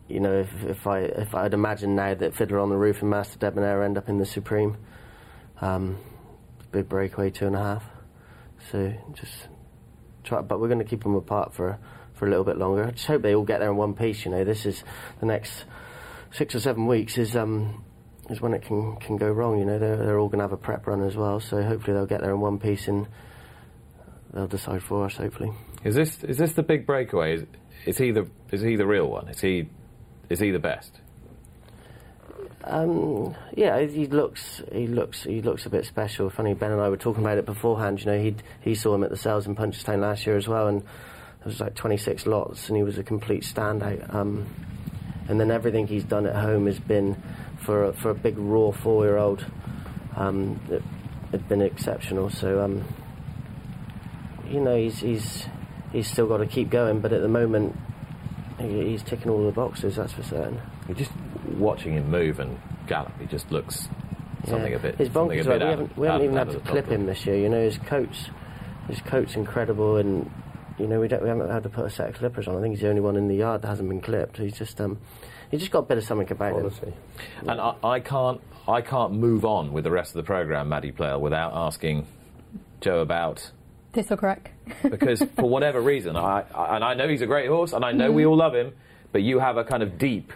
you 0.09 0.21
know, 0.21 0.41
if, 0.41 0.65
if 0.65 0.87
I 0.87 1.01
if 1.01 1.35
I'd 1.35 1.55
imagine 1.55 1.95
now 1.95 2.15
that 2.15 2.35
Fiddler 2.35 2.59
on 2.59 2.69
the 2.69 2.77
Roof 2.77 3.01
and 3.01 3.11
Master 3.11 3.39
Debonair 3.39 3.83
end 3.83 3.97
up 3.97 4.09
in 4.09 4.19
the 4.19 4.27
Supreme, 4.27 4.77
um, 5.61 5.99
big 6.71 6.89
breakaway 6.89 7.31
two 7.31 7.47
and 7.47 7.57
a 7.57 7.59
half. 7.59 7.85
So 8.71 8.93
just 9.15 9.49
try, 10.25 10.43
but 10.43 10.61
we're 10.61 10.69
going 10.69 10.79
to 10.79 10.85
keep 10.85 11.03
them 11.03 11.15
apart 11.15 11.55
for 11.55 11.79
for 12.23 12.29
a 12.29 12.31
little 12.31 12.45
bit 12.45 12.57
longer. 12.57 12.85
I 12.85 12.93
just 12.93 13.07
hope 13.07 13.23
they 13.23 13.35
all 13.35 13.43
get 13.43 13.59
there 13.59 13.71
in 13.71 13.77
one 13.77 13.95
piece. 13.95 14.25
You 14.25 14.31
know, 14.31 14.45
this 14.45 14.65
is 14.65 14.85
the 15.19 15.27
next 15.27 15.65
six 16.31 16.55
or 16.55 16.61
seven 16.61 16.87
weeks 16.87 17.19
is 17.19 17.35
um 17.35 17.83
is 18.31 18.41
when 18.41 18.55
it 18.55 18.63
can 18.63 18.95
can 18.99 19.17
go 19.17 19.29
wrong. 19.29 19.59
You 19.59 19.65
know, 19.65 19.77
they're 19.81 19.97
they're 19.97 20.21
all 20.21 20.29
going 20.29 20.39
to 20.39 20.45
have 20.45 20.53
a 20.53 20.57
prep 20.57 20.87
run 20.87 21.03
as 21.03 21.17
well. 21.17 21.41
So 21.41 21.61
hopefully 21.65 21.95
they'll 21.95 22.07
get 22.07 22.21
there 22.21 22.31
in 22.31 22.39
one 22.39 22.61
piece 22.61 22.87
and 22.87 23.09
they'll 24.33 24.47
decide 24.47 24.85
for 24.85 25.05
us. 25.05 25.17
Hopefully. 25.17 25.51
Is 25.83 25.97
this 25.97 26.23
is 26.23 26.39
this 26.39 26.53
the 26.53 26.63
big 26.63 26.87
breakaway? 26.87 27.35
Is, 27.35 27.47
is 27.87 27.99
he 27.99 28.13
the 28.13 28.29
is 28.53 28.61
he 28.61 28.77
the 28.77 28.87
real 28.87 29.09
one? 29.09 29.27
Is 29.27 29.41
he 29.41 29.69
is 30.31 30.39
he 30.39 30.53
the 30.53 30.61
best? 30.61 31.01
Um, 32.63 33.35
yeah, 33.57 33.81
he 33.81 34.07
looks 34.07 34.63
he 34.71 34.87
looks 34.87 35.25
he 35.25 35.43
looks 35.43 35.67
a 35.67 35.71
bit 35.71 35.87
special. 35.87 36.31
Funny, 36.31 36.55
Ben 36.55 36.71
and 36.71 36.81
I 36.81 36.89
were 36.89 36.97
talking 36.97 37.25
about 37.25 37.39
it 37.39 37.47
beforehand. 37.47 37.99
You 37.99 38.07
know, 38.07 38.23
he 38.23 38.37
he 38.61 38.77
saw 38.77 38.95
him 38.95 39.03
at 39.03 39.11
the 39.11 39.17
sales 39.17 39.49
in 39.49 39.57
Punchestown 39.57 39.99
last 39.99 40.25
year 40.25 40.37
as 40.37 40.47
well, 40.47 40.69
and 40.69 40.85
there 41.43 41.51
was 41.51 41.61
like 41.61 41.75
26 41.75 42.27
lots, 42.27 42.69
and 42.69 42.77
he 42.77 42.85
was 42.85 42.99
a 42.99 43.03
complete 43.03 43.43
standout. 43.43 44.15
Um, 44.15 44.47
and 45.29 45.41
then 45.41 45.51
everything 45.51 45.89
he's 45.89 46.05
done 46.05 46.25
at 46.27 46.37
home 46.37 46.67
has 46.67 46.79
been 46.79 47.21
for 47.59 47.85
a, 47.87 47.93
for 47.93 48.11
a 48.11 48.15
big 48.15 48.39
raw 48.39 48.71
four 48.71 49.05
year 49.05 49.17
old. 49.17 49.45
Um, 50.17 50.61
it, 50.71 50.83
had 51.33 51.49
been 51.49 51.63
exceptional. 51.63 52.29
So 52.31 52.63
um, 52.63 52.85
you 54.49 54.61
know, 54.61 54.77
he's 54.77 54.99
he's 55.01 55.47
he's 55.91 56.07
still 56.07 56.27
got 56.29 56.39
to 56.39 56.47
keep 56.47 56.71
going, 56.71 57.01
but 57.01 57.13
at 57.13 57.23
the 57.23 57.29
moment. 57.29 57.75
he- 58.61 58.91
He's 58.91 59.03
ticking 59.03 59.31
all 59.31 59.45
the 59.45 59.51
boxes, 59.53 59.97
that's 59.97 60.13
for 60.13 60.23
certain. 60.23 60.61
You're 60.87 60.97
just 60.99 61.11
watching 61.57 61.95
him 61.95 62.09
move 62.11 62.39
and 62.39 62.61
gallop. 62.87 63.13
He 63.19 63.27
just 63.27 63.51
looks 63.51 63.89
something 64.47 64.71
Yeah. 64.71 64.77
a 64.77 64.81
bit. 64.81 64.97
His 64.97 65.09
bonkers. 65.09 65.47
Right? 65.49 65.61
We 65.61 65.67
haven't, 65.67 65.99
we 65.99 66.07
haven't 66.07 66.25
even 66.25 66.37
had 66.37 66.51
to 66.51 66.61
clip 66.61 66.87
him 66.87 67.07
this 67.07 67.27
year. 67.27 67.37
You 67.37 67.49
know, 67.49 67.63
his 67.65 67.79
coat's 67.79 68.29
his 68.89 69.01
coat's 69.01 69.35
incredible, 69.35 69.97
and 69.97 70.31
you 70.79 70.87
know 70.87 71.01
we 71.01 71.09
don't 71.09 71.23
we 71.23 71.29
haven't 71.29 71.51
had 71.51 71.63
to 71.65 71.69
put 71.69 71.85
a 71.87 71.91
set 71.91 72.09
of 72.11 72.15
clippers 72.17 72.49
on. 72.49 72.57
I 72.57 72.61
think 72.61 72.75
he's 72.75 72.83
the 72.83 72.89
only 72.89 73.01
one 73.01 73.17
in 73.17 73.29
the 73.29 73.37
yard 73.37 73.63
that 73.63 73.69
hasn't 73.69 73.89
been 73.89 74.01
clipped. 74.01 74.39
He's 74.39 74.57
just 74.57 74.81
um, 74.81 74.99
he's 75.51 75.61
just 75.61 75.73
got 75.73 75.81
a 75.81 75.83
bit 75.83 75.99
of 75.99 76.05
something 76.05 76.31
about 76.31 76.55
him. 76.55 76.71
Quality. 76.71 76.93
And 77.47 77.61
I, 77.61 77.75
I 77.83 78.01
can't 78.01 78.41
I 78.69 78.81
can't 78.81 79.13
move 79.15 79.45
on 79.45 79.73
with 79.73 79.85
the 79.85 79.91
rest 79.91 80.11
of 80.11 80.17
the 80.17 80.23
program, 80.27 80.69
Maddie 80.69 80.93
Playle, 80.93 81.21
without 81.21 81.53
asking 81.55 82.07
Joe 82.81 83.01
about 83.01 83.51
Thistlecrack? 83.93 84.47
because 84.83 85.23
for 85.37 85.49
whatever 85.49 85.81
reason, 85.81 86.17
I, 86.17 86.45
I 86.55 86.77
and 86.77 86.85
I 86.85 86.95
know 86.95 87.09
he's 87.09 87.23
a 87.23 87.27
great 87.27 87.49
horse, 87.49 87.73
and 87.73 87.85
I 87.85 87.93
know 87.93 88.07
Mm-hmm. 88.07 88.15
we 88.17 88.27
all 88.27 88.37
love 88.37 88.55
him, 88.55 88.73
but 89.13 89.23
you 89.23 89.39
have 89.41 89.57
a 89.57 89.65
kind 89.65 89.83
of 89.83 89.99
deep, 89.99 90.33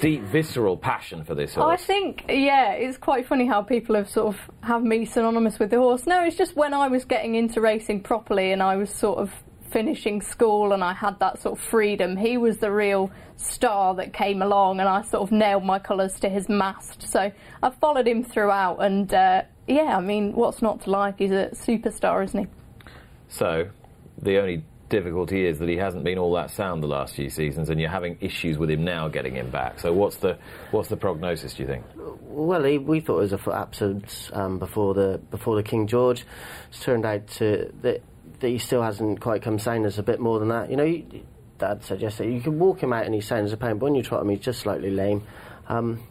deep 0.00 0.22
visceral 0.22 0.76
passion 0.76 1.24
for 1.24 1.34
this 1.34 1.54
horse. 1.54 1.80
I 1.80 1.84
think, 1.84 2.24
yeah, 2.28 2.72
it's 2.72 2.98
quite 2.98 3.26
funny 3.26 3.46
how 3.46 3.62
people 3.62 3.94
have 3.94 4.08
sort 4.08 4.34
of 4.34 4.40
have 4.62 4.82
me 4.82 5.04
synonymous 5.04 5.58
with 5.58 5.70
the 5.70 5.78
horse. 5.78 6.06
No, 6.06 6.22
it's 6.24 6.36
just 6.36 6.56
when 6.56 6.74
I 6.74 6.88
was 6.88 7.04
getting 7.04 7.34
into 7.34 7.60
racing 7.60 8.02
properly 8.02 8.52
and 8.52 8.62
I 8.62 8.76
was 8.76 8.90
sort 8.90 9.18
of 9.18 9.32
finishing 9.70 10.20
school 10.22 10.72
and 10.72 10.82
I 10.82 10.94
had 10.94 11.18
that 11.20 11.40
sort 11.40 11.58
of 11.58 11.64
freedom, 11.64 12.16
he 12.16 12.36
was 12.36 12.58
the 12.58 12.70
real 12.70 13.10
star 13.36 13.94
that 13.96 14.12
came 14.12 14.40
along 14.42 14.80
and 14.80 14.88
I 14.88 15.02
sort 15.02 15.22
of 15.22 15.32
nailed 15.32 15.64
my 15.64 15.78
colours 15.78 16.18
to 16.20 16.28
his 16.28 16.48
mast. 16.48 17.02
So 17.02 17.32
I 17.62 17.70
followed 17.70 18.06
him 18.06 18.24
throughout 18.24 18.78
and, 18.78 19.12
uh, 19.12 19.42
yeah, 19.66 19.96
I 19.96 20.00
mean, 20.00 20.32
what's 20.32 20.62
not 20.62 20.82
to 20.82 20.90
like? 20.90 21.18
He's 21.18 21.32
a 21.32 21.50
superstar, 21.52 22.24
isn't 22.24 22.44
he? 22.44 22.46
So 23.28 23.68
the 24.20 24.38
only 24.38 24.64
difficulty 24.88 25.46
is 25.46 25.58
that 25.58 25.68
he 25.68 25.76
hasn't 25.76 26.04
been 26.04 26.18
all 26.18 26.32
that 26.34 26.50
sound 26.50 26.82
the 26.82 26.86
last 26.88 27.14
few 27.14 27.30
seasons, 27.30 27.70
and 27.70 27.80
you're 27.80 27.90
having 27.90 28.18
issues 28.20 28.58
with 28.58 28.70
him 28.70 28.84
now 28.84 29.08
getting 29.08 29.34
him 29.34 29.50
back. 29.50 29.80
So 29.80 29.92
what's 29.92 30.16
the 30.16 30.38
what's 30.70 30.88
the 30.88 30.96
prognosis? 30.96 31.54
Do 31.54 31.62
you 31.62 31.68
think? 31.68 31.84
Well, 32.22 32.64
he, 32.64 32.78
we 32.78 33.00
thought 33.00 33.18
it 33.18 33.22
was 33.22 33.32
a 33.32 33.38
foot 33.38 33.54
abscess 33.54 34.30
um, 34.32 34.58
before 34.58 34.94
the 34.94 35.20
before 35.30 35.56
the 35.56 35.62
King 35.62 35.86
George. 35.86 36.24
It's 36.68 36.82
turned 36.82 37.04
out 37.04 37.26
to 37.38 37.72
that, 37.82 38.02
that 38.40 38.48
he 38.48 38.58
still 38.58 38.82
hasn't 38.82 39.20
quite 39.20 39.42
come 39.42 39.58
sound. 39.58 39.84
There's 39.84 39.98
a 39.98 40.02
bit 40.02 40.20
more 40.20 40.38
than 40.38 40.48
that. 40.48 40.70
You 40.70 40.76
know, 40.76 40.84
you, 40.84 41.24
Dad 41.58 41.82
said 41.82 42.00
yesterday 42.00 42.34
you 42.34 42.40
can 42.40 42.58
walk 42.58 42.82
him 42.82 42.92
out 42.92 43.06
and 43.06 43.14
he's 43.14 43.24
he 43.24 43.28
sounds 43.28 43.52
a 43.52 43.56
pain, 43.56 43.78
but 43.78 43.86
when 43.86 43.94
you 43.94 44.02
trot 44.02 44.22
him, 44.22 44.28
he's 44.28 44.40
just 44.40 44.60
slightly 44.60 44.90
lame. 44.90 45.26
Um, 45.68 46.02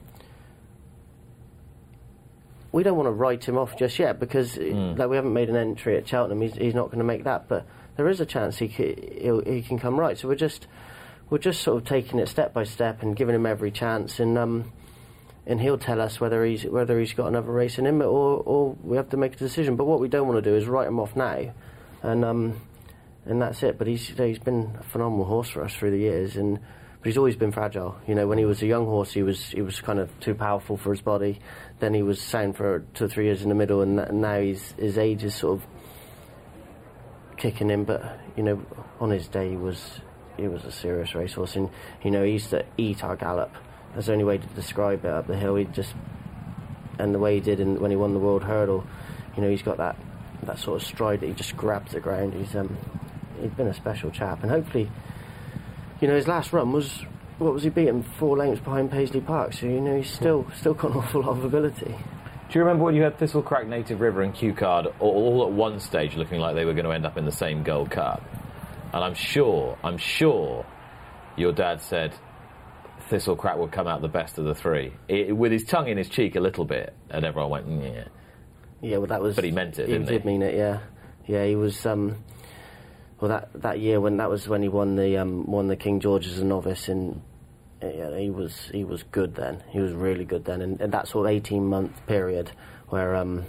we 2.72 2.84
don't 2.84 2.98
want 2.98 3.08
to 3.08 3.12
write 3.12 3.48
him 3.48 3.58
off 3.58 3.78
just 3.78 3.98
yet 4.00 4.20
because 4.20 4.58
uh, 4.58 4.96
like 4.98 5.08
we 5.08 5.16
haven't 5.16 5.32
made 5.32 5.50
an 5.50 5.56
entry 5.56 5.96
at 5.96 6.06
Cheltenham. 6.06 6.42
He's, 6.42 6.56
he's 6.56 6.76
not 6.76 6.88
going 6.88 6.98
to 6.98 7.06
make 7.06 7.24
that, 7.24 7.48
but 7.48 7.66
there 7.96 8.10
is 8.10 8.20
a 8.20 8.26
chance 8.26 8.58
he 8.58 8.68
c 8.68 9.20
he'll, 9.22 9.42
can 9.42 9.80
come 9.80 10.00
right. 10.00 10.18
So 10.18 10.28
we're 10.28 10.36
just 10.36 10.68
we're 11.30 11.38
just 11.38 11.62
sort 11.62 11.82
of 11.82 11.88
taking 11.88 12.20
it 12.20 12.28
step 12.28 12.54
by 12.54 12.64
step 12.64 13.02
and 13.02 13.16
giving 13.16 13.36
him 13.36 13.46
every 13.46 13.72
chance 13.72 14.20
and. 14.20 14.38
Um, 14.38 14.72
and 15.48 15.62
he'll 15.62 15.78
tell 15.78 16.02
us 16.02 16.20
whether 16.20 16.44
he's 16.44 16.64
whether 16.64 17.00
he's 17.00 17.14
got 17.14 17.28
another 17.28 17.52
race 17.52 17.78
in 17.78 17.86
him 17.86 18.02
or, 18.02 18.06
or 18.06 18.76
we 18.84 18.98
have 18.98 19.10
to 19.10 19.18
make 19.18 19.34
a 19.36 19.38
decision. 19.38 19.76
But 19.76 19.86
what 19.86 20.00
we 20.00 20.08
don't 20.08 20.28
want 20.28 20.44
to 20.44 20.50
do 20.50 20.56
is 20.56 20.68
write 20.68 20.88
him 20.88 21.00
off 21.00 21.16
now, 21.16 21.54
and 22.02 22.26
um, 22.26 22.62
and 23.26 23.42
that's 23.42 23.62
it. 23.64 23.78
But 23.78 23.88
he's 23.88 24.08
he's 24.08 24.40
been 24.40 24.76
a 24.80 24.84
phenomenal 24.84 25.26
horse 25.26 25.50
for 25.50 25.64
us 25.64 25.74
through 25.74 25.92
the 25.92 26.00
years, 26.00 26.36
and 26.36 26.58
but 26.58 27.06
he's 27.06 27.18
always 27.18 27.36
been 27.36 27.52
fragile. 27.52 27.96
You 28.08 28.16
know, 28.16 28.28
when 28.28 28.40
he 28.40 28.46
was 28.46 28.64
a 28.64 28.66
young 28.66 28.86
horse, 28.86 29.12
he 29.12 29.22
was 29.22 29.50
he 29.50 29.62
was 29.62 29.80
kind 29.82 30.00
of 30.00 30.20
too 30.20 30.34
powerful 30.34 30.78
for 30.78 30.92
his 30.92 31.02
body. 31.02 31.40
Then 31.80 31.94
he 31.94 32.02
was 32.02 32.22
sound 32.22 32.58
for 32.58 32.84
two 32.96 33.06
or 33.06 33.08
three 33.08 33.26
years 33.26 33.44
in 33.44 33.50
the 33.50 33.56
middle, 33.56 33.82
and 33.82 34.22
now 34.22 34.40
he's 34.40 34.72
his 34.80 34.98
age 34.98 35.24
is 35.24 35.36
sort 35.36 35.60
of 35.60 35.68
kicking 37.46 37.70
in. 37.70 37.84
But 37.84 38.20
you 38.36 38.44
know, 38.44 38.66
on 39.00 39.12
his 39.12 39.28
day, 39.28 39.50
he 39.50 39.56
was 39.56 40.00
he 40.38 40.48
was 40.48 40.64
a 40.66 40.72
serious 40.72 41.14
racehorse, 41.16 41.56
and 41.56 41.70
you 42.04 42.12
know, 42.12 42.24
he 42.24 42.34
used 42.34 42.50
to 42.50 42.66
eat 42.78 43.04
our 43.04 43.16
gallop. 43.16 43.54
That's 43.94 44.08
the 44.08 44.14
only 44.14 44.26
way 44.26 44.38
to 44.38 44.48
describe 44.48 45.06
it 45.06 45.12
up 45.12 45.28
the 45.28 45.38
hill. 45.38 45.56
He 45.56 45.66
just 45.66 45.94
and 47.00 47.14
the 47.14 47.20
way 47.20 47.36
he 47.36 47.42
did 47.42 47.60
in, 47.60 47.80
when 47.80 47.92
he 47.92 47.98
won 47.98 48.14
the 48.14 48.20
world 48.20 48.44
hurdle, 48.44 48.86
you 49.36 49.42
know, 49.42 49.50
he's 49.50 49.62
got 49.62 49.78
that 49.78 49.96
that 50.44 50.60
sort 50.60 50.82
of 50.82 50.88
stride 50.88 51.22
that 51.22 51.28
he 51.28 51.34
just 51.34 51.56
grabs 51.56 51.92
the 51.92 52.00
ground. 52.00 52.34
He's 52.34 52.56
um, 52.56 52.78
he's 53.42 53.52
been 53.52 53.68
a 53.68 53.74
special 53.74 54.12
chap, 54.12 54.42
and 54.42 54.52
hopefully, 54.52 54.90
you 56.02 56.08
know, 56.08 56.16
his 56.16 56.28
last 56.28 56.52
run 56.52 56.72
was 56.72 57.04
what 57.38 57.54
was 57.54 57.64
he 57.64 57.70
beating 57.70 58.04
four 58.18 58.38
lengths 58.38 58.64
behind 58.64 58.92
Paisley 58.92 59.22
Park. 59.22 59.54
So 59.54 59.68
you 59.68 59.82
know, 59.82 59.98
he's 59.98 60.12
still 60.12 60.48
still 60.56 60.74
got 60.74 60.92
an 60.92 60.98
awful 60.98 61.22
lot 61.22 61.38
of 61.38 61.46
ability. 61.46 61.96
Do 62.50 62.60
you 62.60 62.66
remember 62.66 62.86
when 62.86 62.96
you 62.96 63.02
had 63.02 63.18
Thistlecrack, 63.18 63.68
Native 63.68 64.00
River, 64.00 64.22
and 64.22 64.34
Cue 64.34 64.54
Card 64.54 64.88
all, 65.00 65.46
at 65.46 65.52
one 65.52 65.80
stage 65.80 66.16
looking 66.16 66.40
like 66.40 66.56
they 66.56 66.64
were 66.66 66.74
going 66.74 66.86
to 66.86 66.92
end 66.92 67.06
up 67.06 67.18
in 67.18 67.26
the 67.26 67.32
same 67.32 67.64
Gold 67.64 67.90
Cup? 67.92 68.22
And 68.94 69.04
I'm 69.04 69.16
sure, 69.16 69.78
I'm 69.84 69.98
sure, 69.98 70.66
your 71.36 71.52
dad 71.52 71.82
said 71.82 72.14
Thistlecrack 73.10 73.58
would 73.58 73.72
come 73.72 73.88
out 73.88 74.02
the 74.02 74.08
best 74.08 74.38
of 74.38 74.46
the 74.46 74.56
three, 74.56 74.94
it, 75.08 75.36
with 75.36 75.52
his 75.52 75.64
tongue 75.66 75.88
in 75.90 75.98
his 75.98 76.08
cheek 76.08 76.36
a 76.36 76.40
little 76.40 76.66
bit, 76.66 76.94
and 77.10 77.26
everyone 77.26 77.50
went, 77.50 77.84
yeah. 77.84 78.06
Yeah, 78.82 78.98
well, 78.98 79.08
that 79.08 79.22
was. 79.22 79.36
But 79.36 79.44
he 79.44 79.52
meant 79.52 79.80
it, 79.80 79.88
He 79.88 79.94
didn't 79.94 80.08
did 80.08 80.22
he? 80.22 80.28
mean 80.28 80.42
it. 80.44 80.56
Yeah, 80.56 80.80
yeah. 81.26 81.46
He 81.46 81.56
was. 81.56 81.86
Um, 81.86 82.24
well, 83.20 83.30
that 83.30 83.50
that 83.62 83.80
year 83.80 84.00
when 84.00 84.18
that 84.18 84.30
was 84.30 84.48
when 84.48 84.62
he 84.62 84.68
won 84.70 84.96
the 84.96 85.18
um, 85.18 85.46
won 85.50 85.68
the 85.68 85.76
King 85.78 86.00
George 86.02 86.28
as 86.28 86.38
a 86.40 86.46
novice, 86.46 86.88
and 86.90 87.14
yeah, 87.16 87.22
he 87.92 88.30
was 88.30 88.70
he 88.72 88.84
was 88.84 89.04
good 89.04 89.36
then. 89.36 89.64
He 89.70 89.80
was 89.80 89.94
really 89.94 90.26
good 90.26 90.46
then, 90.46 90.62
and, 90.62 90.82
and 90.82 90.94
that 90.94 91.08
sort 91.08 91.26
of 91.26 91.32
eighteen 91.32 91.66
month 91.66 92.06
period 92.08 92.52
where 92.90 93.16
um, 93.16 93.46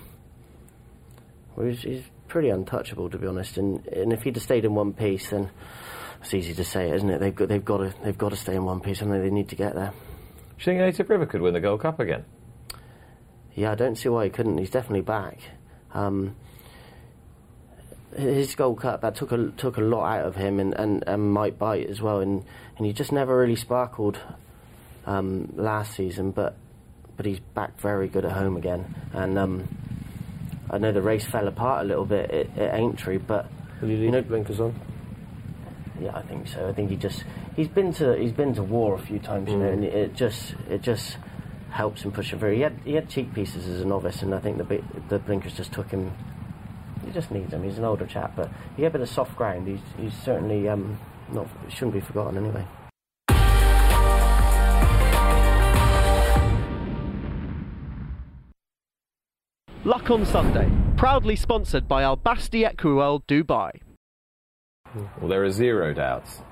where 1.55 1.69
he's, 1.69 1.83
he's 1.83 2.03
pretty 2.29 2.49
untouchable 2.49 3.11
to 3.11 3.19
be 3.19 3.27
honest. 3.27 3.57
And 3.59 3.87
and 3.89 4.13
if 4.13 4.23
he'd 4.23 4.37
have 4.37 4.43
stayed 4.43 4.65
in 4.65 4.75
one 4.75 4.93
piece, 4.93 5.31
then 5.31 5.51
it's 6.21 6.35
easy 6.35 6.55
to 6.55 6.65
say, 6.65 6.91
isn't 6.91 7.09
it? 7.09 7.19
They've 7.21 7.35
got 7.35 7.49
they've 7.49 7.65
got 7.65 7.79
to 7.79 7.95
they've 8.03 8.19
got 8.19 8.31
to 8.31 8.37
stay 8.37 8.55
in 8.55 8.65
one 8.65 8.81
piece, 8.81 9.03
and 9.03 9.13
they 9.13 9.31
need 9.31 9.49
to 9.51 9.57
get 9.57 9.75
there. 9.75 9.91
Do 9.91 10.37
you 10.59 10.65
think 10.65 10.81
Native 10.81 11.11
River 11.11 11.27
could 11.27 11.43
win 11.43 11.55
the 11.55 11.61
Gold 11.61 11.83
Cup 11.83 12.01
again? 12.01 12.25
Yeah, 13.55 13.73
I 13.73 13.75
don't 13.75 13.97
see 13.97 14.09
why 14.09 14.25
he 14.25 14.31
couldn't. 14.31 14.59
He's 14.59 14.71
definitely 14.71 15.03
back. 15.03 15.39
Um, 15.93 16.37
his 18.17 18.55
Gold 18.55 18.81
Cup 18.81 19.03
that 19.03 19.15
took 19.15 19.33
a 19.33 19.49
took 19.57 19.77
a 19.77 19.81
lot 19.83 20.07
out 20.19 20.27
of 20.27 20.37
him 20.37 20.59
and, 20.59 20.75
and, 20.75 21.05
and 21.07 21.33
might 21.33 21.59
bite 21.59 21.89
as 21.89 22.01
well, 22.01 22.21
and, 22.21 22.45
and 22.77 22.87
he 22.87 22.93
just 22.93 23.13
never 23.13 23.37
really 23.39 23.57
sparkled 23.57 24.19
um, 25.07 25.53
last 25.57 25.95
season. 25.95 26.31
But 26.31 26.57
but 27.17 27.27
he's 27.27 27.41
back 27.41 27.79
very 27.81 28.09
good 28.09 28.25
at 28.25 28.33
home 28.33 28.57
again, 28.57 28.95
and 29.13 29.39
um, 29.39 29.69
I 30.71 30.79
know 30.79 30.93
the 30.93 31.03
race 31.03 31.25
fell 31.25 31.49
apart 31.49 31.85
a 31.85 31.89
little 31.89 32.05
bit 32.07 32.31
at, 32.31 32.59
at 32.59 32.75
Aintree, 32.75 33.19
but 33.19 33.47
Will 33.81 33.89
you 33.91 33.97
leave 33.97 34.05
You 34.05 34.11
know- 34.13 34.23
blinkers 34.23 34.61
on? 34.61 34.75
yeah, 36.01 36.15
I 36.17 36.23
think 36.23 36.47
so. 36.49 36.69
I 36.69 36.73
think 36.73 36.91
he 36.91 36.97
just 36.97 37.25
he's 37.57 37.69
been 37.69 37.93
to 37.95 38.15
he's 38.17 38.33
been 38.33 38.55
to 38.55 38.63
war 38.63 38.95
a 38.95 38.99
few 38.99 39.19
times, 39.19 39.51
you 39.51 39.57
know, 39.59 39.69
and 39.69 39.85
it 39.85 40.15
just 40.15 40.55
it 40.69 40.83
just 40.83 41.17
helps 41.71 42.03
him 42.03 42.13
push 42.13 42.33
him 42.33 42.39
through. 42.39 42.55
He 42.55 42.61
had 42.63 42.79
he 42.85 42.95
had 42.95 43.09
cheek 43.09 43.33
pieces 43.35 43.67
as 43.69 43.81
a 43.81 43.85
novice, 43.85 44.23
and 44.23 44.35
I 44.35 44.39
think 44.41 44.59
the 44.59 44.83
the 45.09 45.19
blinkers 45.19 45.55
just 45.55 45.73
took 45.73 45.91
him. 45.91 46.13
He 47.17 47.23
just 47.23 47.33
needs 47.33 47.51
them. 47.51 47.63
He's 47.63 47.79
an 47.79 47.85
older 47.85 48.05
chap, 48.05 48.35
but 48.37 48.51
he 48.77 48.83
had 48.83 48.91
a 48.91 48.99
bit 48.99 49.01
of 49.01 49.09
soft 49.09 49.37
ground. 49.37 49.67
He's 49.67 49.81
he's 49.97 50.13
certainly 50.23 50.69
um 50.69 50.99
not 51.33 51.49
shouldn't 51.71 51.95
be 51.95 52.01
forgotten 52.01 52.37
anyway. 52.37 52.67
Luck 59.85 60.11
on 60.11 60.27
Sunday. 60.27 60.71
Proudly 60.99 61.37
sponsored 61.37 61.89
by 61.89 62.03
Al 62.03 62.17
Basti 62.17 62.65
Equiworld 62.65 63.23
Dubai. 63.27 63.71
Well, 65.19 65.31
there 65.31 65.43
are 65.43 65.51
zero 65.51 65.95
doubts 65.95 66.43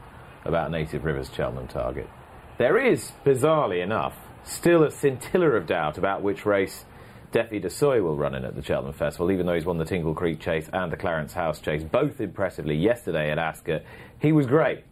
about 0.47 0.71
Native 0.71 1.05
River's 1.05 1.31
Cheltenham 1.31 1.69
target. 1.69 2.09
There 2.57 2.79
is, 2.79 3.13
bizarrely 3.23 3.83
enough, 3.83 4.17
still 4.45 4.83
a 4.83 4.91
scintilla 4.91 5.51
of 5.51 5.67
doubt 5.67 5.99
about 5.99 6.23
which 6.23 6.47
race 6.47 6.87
Defi 7.35 7.59
du 7.59 7.69
Seuil 7.69 8.01
will 8.01 8.15
run 8.15 8.37
in 8.37 8.45
at 8.45 8.55
the 8.55 8.63
Cheltenham 8.63 8.95
Festival, 8.95 9.33
even 9.33 9.45
though 9.45 9.55
he's 9.55 9.65
won 9.65 9.77
the 9.77 9.85
Tingle 9.85 10.15
Creek 10.15 10.39
Chase 10.39 10.71
and 10.73 10.93
the 10.93 10.97
Clarence 10.97 11.33
House 11.33 11.61
Chase, 11.61 11.83
both 11.83 12.21
impressively 12.21 12.77
yesterday 12.77 13.29
at 13.33 13.39
Ascot. 13.39 13.83
He 14.21 14.31
was 14.31 14.47
great 14.47 14.85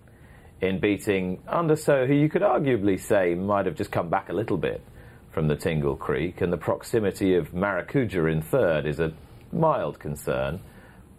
in 0.60 0.80
beating 0.80 1.40
Un 1.46 1.68
de 1.68 1.76
Sceaux, 1.76 2.04
who 2.04 2.14
you 2.14 2.28
could 2.28 2.42
arguably 2.42 2.98
say 2.98 3.36
might 3.36 3.64
have 3.66 3.76
just 3.76 3.92
come 3.92 4.08
back 4.08 4.28
a 4.28 4.32
little 4.32 4.56
bit 4.56 4.82
from 5.30 5.46
the 5.46 5.54
Tingle 5.54 5.94
Creek, 5.94 6.40
and 6.40 6.52
the 6.52 6.56
proximity 6.56 7.36
of 7.36 7.52
Marracudja 7.52 8.30
in 8.30 8.42
third 8.42 8.86
is 8.86 8.98
a 8.98 9.12
mild 9.52 10.00
concern. 10.00 10.58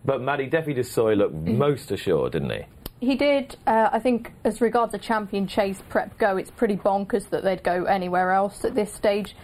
But 0.03 0.19
Maddie 0.21 0.47
Defi 0.47 0.73
du 0.73 0.83
Seuil 0.83 1.15
looked 1.15 1.35
most 1.35 1.89
assured, 1.89 2.33
didn't 2.33 2.49
he? 2.49 2.65
He 2.99 3.15
did. 3.15 3.55
Uh, 3.65 3.89
I 3.93 3.99
think, 3.99 4.33
as 4.43 4.59
regards 4.59 4.93
a 4.93 4.97
champion 4.97 5.47
chase 5.47 5.81
prep 5.87 6.17
go, 6.17 6.35
it's 6.35 6.51
pretty 6.51 6.75
bonkers 6.75 7.29
that 7.29 7.43
they'd 7.43 7.63
go 7.63 7.85
anywhere 7.85 8.31
else 8.31 8.65
at 8.65 8.75
this 8.75 8.93
stage. 8.93 9.37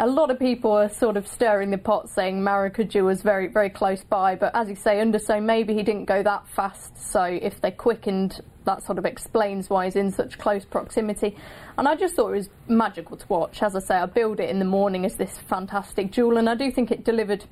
A 0.00 0.06
lot 0.06 0.30
of 0.30 0.38
people 0.38 0.70
are 0.70 0.88
sort 0.88 1.16
of 1.16 1.26
stirring 1.26 1.72
the 1.72 1.76
pot, 1.76 2.08
saying 2.08 2.40
Marracudja 2.40 3.04
was 3.04 3.20
very, 3.20 3.48
very 3.48 3.68
close 3.68 4.04
by. 4.04 4.36
But 4.36 4.54
as 4.54 4.68
you 4.68 4.76
say, 4.76 5.00
Un 5.00 5.10
de 5.10 5.18
Sceaux 5.18 5.40
maybe 5.40 5.74
he 5.74 5.82
didn't 5.82 6.04
go 6.04 6.22
that 6.22 6.46
fast. 6.46 6.96
So 6.96 7.24
if 7.24 7.60
they 7.60 7.72
quickened, 7.72 8.40
that 8.64 8.84
sort 8.84 8.98
of 8.98 9.04
explains 9.04 9.68
why 9.68 9.86
he's 9.86 9.96
in 9.96 10.12
such 10.12 10.38
close 10.38 10.64
proximity. 10.64 11.36
And 11.76 11.88
I 11.88 11.96
just 11.96 12.14
thought 12.14 12.28
it 12.28 12.36
was 12.36 12.48
magical 12.68 13.16
to 13.16 13.26
watch. 13.26 13.60
As 13.60 13.74
I 13.74 13.80
say, 13.80 13.96
I 13.96 14.06
build 14.06 14.38
it 14.38 14.48
in 14.50 14.60
the 14.60 14.64
morning 14.64 15.04
as 15.04 15.16
this 15.16 15.36
fantastic 15.36 16.12
jewel, 16.12 16.36
and 16.38 16.48
I 16.48 16.54
do 16.54 16.70
think 16.70 16.92
it 16.92 17.02
delivered 17.02 17.44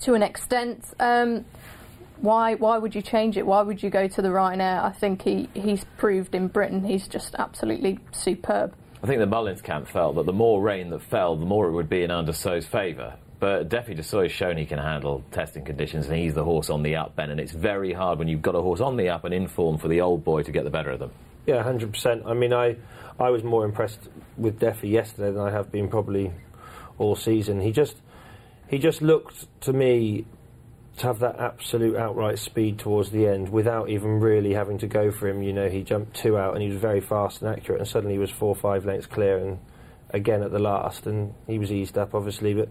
to 0.00 0.12
an 0.12 0.22
extent. 0.22 0.92
Um, 1.00 1.46
why 2.20 2.54
why 2.54 2.76
would 2.76 2.94
you 2.94 3.00
change 3.00 3.38
it? 3.38 3.46
Why 3.46 3.62
would 3.62 3.82
you 3.82 3.88
go 3.88 4.08
to 4.08 4.20
the 4.20 4.28
Ryanair? 4.28 4.84
I 4.84 4.92
think 4.92 5.22
he, 5.22 5.48
he's 5.54 5.86
proved 5.96 6.34
in 6.34 6.48
Britain 6.48 6.84
he's 6.84 7.08
just 7.08 7.34
absolutely 7.36 7.98
superb. 8.12 8.74
I 9.02 9.06
think 9.06 9.18
the 9.18 9.26
Mullins 9.26 9.62
camp 9.62 9.88
felt 9.88 10.14
that 10.14 10.26
the 10.26 10.32
more 10.32 10.62
rain 10.62 10.90
that 10.90 11.02
fell, 11.02 11.36
the 11.36 11.44
more 11.44 11.66
it 11.66 11.72
would 11.72 11.88
be 11.88 12.04
in 12.04 12.10
Un 12.12 12.24
de 12.24 12.32
Sceaux's 12.32 12.66
favour. 12.66 13.14
But 13.40 13.68
Defi 13.68 13.94
du 13.94 14.02
Seuil 14.02 14.22
has 14.22 14.32
shown 14.32 14.56
he 14.56 14.66
can 14.66 14.78
handle 14.78 15.24
testing 15.32 15.64
conditions, 15.64 16.06
and 16.06 16.16
he's 16.16 16.34
the 16.34 16.44
horse 16.44 16.70
on 16.70 16.84
the 16.84 16.94
up, 16.94 17.16
Ben. 17.16 17.30
And 17.30 17.40
it's 17.40 17.50
very 17.50 17.92
hard 17.92 18.20
when 18.20 18.28
you've 18.28 18.42
got 18.42 18.54
a 18.54 18.62
horse 18.62 18.80
on 18.80 18.96
the 18.96 19.08
up 19.08 19.24
and 19.24 19.34
in 19.34 19.48
form 19.48 19.78
for 19.78 19.88
the 19.88 20.00
old 20.00 20.24
boy 20.24 20.44
to 20.44 20.52
get 20.52 20.62
the 20.62 20.70
better 20.70 20.90
of 20.90 21.00
them. 21.00 21.10
Yeah, 21.46 21.64
hundred 21.64 21.92
percent. 21.92 22.22
I 22.24 22.34
mean, 22.34 22.52
I 22.52 22.76
I 23.18 23.30
was 23.30 23.42
more 23.42 23.64
impressed 23.64 24.08
with 24.36 24.60
Defi 24.60 24.88
yesterday 24.88 25.32
than 25.32 25.42
I 25.42 25.50
have 25.50 25.72
been 25.72 25.88
probably 25.88 26.30
all 26.98 27.16
season. 27.16 27.60
He 27.60 27.72
just 27.72 27.96
he 28.68 28.78
just 28.78 29.02
looked 29.02 29.48
to 29.62 29.72
me 29.72 30.24
to 31.02 31.08
have 31.08 31.18
that 31.18 31.38
absolute 31.40 31.96
outright 31.96 32.38
speed 32.38 32.78
towards 32.78 33.10
the 33.10 33.26
end 33.26 33.48
without 33.48 33.90
even 33.90 34.20
really 34.20 34.54
having 34.54 34.78
to 34.78 34.86
go 34.86 35.10
for 35.10 35.28
him. 35.28 35.42
You 35.42 35.52
know, 35.52 35.68
he 35.68 35.82
jumped 35.82 36.14
two 36.14 36.38
out 36.38 36.54
and 36.54 36.62
he 36.62 36.68
was 36.68 36.78
very 36.78 37.00
fast 37.00 37.42
and 37.42 37.50
accurate, 37.50 37.80
and 37.80 37.88
suddenly 37.88 38.14
he 38.14 38.20
was 38.20 38.30
four 38.30 38.50
or 38.50 38.54
five 38.54 38.86
lengths 38.86 39.06
clear 39.06 39.36
and 39.36 39.58
again 40.10 40.42
at 40.42 40.52
the 40.52 40.58
last, 40.60 41.06
and 41.06 41.34
he 41.46 41.58
was 41.58 41.72
eased 41.72 41.98
up 41.98 42.14
obviously. 42.14 42.54
But 42.54 42.68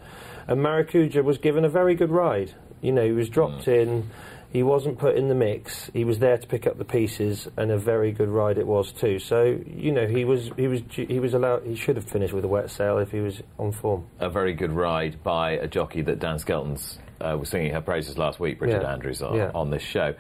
and 0.48 0.62
Marracudja 0.62 1.24
was 1.24 1.38
given 1.38 1.66
a 1.66 1.70
very 1.70 1.94
good 1.94 2.10
ride. 2.10 2.54
You 2.82 2.94
know, 2.94 3.06
he 3.06 3.12
was 3.12 3.30
dropped 3.30 3.66
mm. 3.66 3.82
in. 3.82 4.10
He 4.54 4.64
wasn't 4.64 4.98
put 4.98 5.16
in 5.16 5.30
the 5.30 5.36
mix. 5.36 5.90
He 5.94 6.04
was 6.04 6.20
there 6.20 6.38
to 6.38 6.46
pick 6.48 6.68
up 6.68 6.78
the 6.78 6.86
pieces, 6.86 7.50
and 7.58 7.72
a 7.72 7.78
very 7.78 8.12
good 8.12 8.30
ride 8.30 8.58
it 8.58 8.68
was 8.68 8.94
too. 8.94 9.20
So 9.20 9.60
you 9.66 9.92
know, 9.92 10.08
he 10.08 10.24
was 10.24 10.52
he 10.56 10.68
was 10.68 10.82
he 10.90 11.20
was 11.20 11.34
allowed. 11.34 11.66
He 11.66 11.76
should 11.76 11.98
have 11.98 12.10
finished 12.10 12.34
with 12.34 12.46
a 12.46 12.50
wet 12.50 12.70
sail 12.70 12.98
if 12.98 13.12
he 13.12 13.20
was 13.20 13.42
on 13.60 13.74
form. 13.74 14.06
A 14.20 14.30
very 14.30 14.54
good 14.54 14.72
ride 14.72 15.22
by 15.22 15.52
a 15.52 15.68
jockey 15.68 16.02
that 16.04 16.20
Dan 16.20 16.40
Skelton's 16.40 16.98
uh, 17.22 17.38
was 17.38 17.50
singing 17.50 17.74
her 17.74 17.82
praises 17.82 18.18
last 18.18 18.40
week, 18.40 18.60
Bridget 18.60 18.82
Yeah. 18.82 18.92
Andrews, 18.94 19.22
on, 19.22 19.36
Yeah. 19.36 19.52
on 19.54 19.70
this 19.70 19.84
show. 19.84 20.14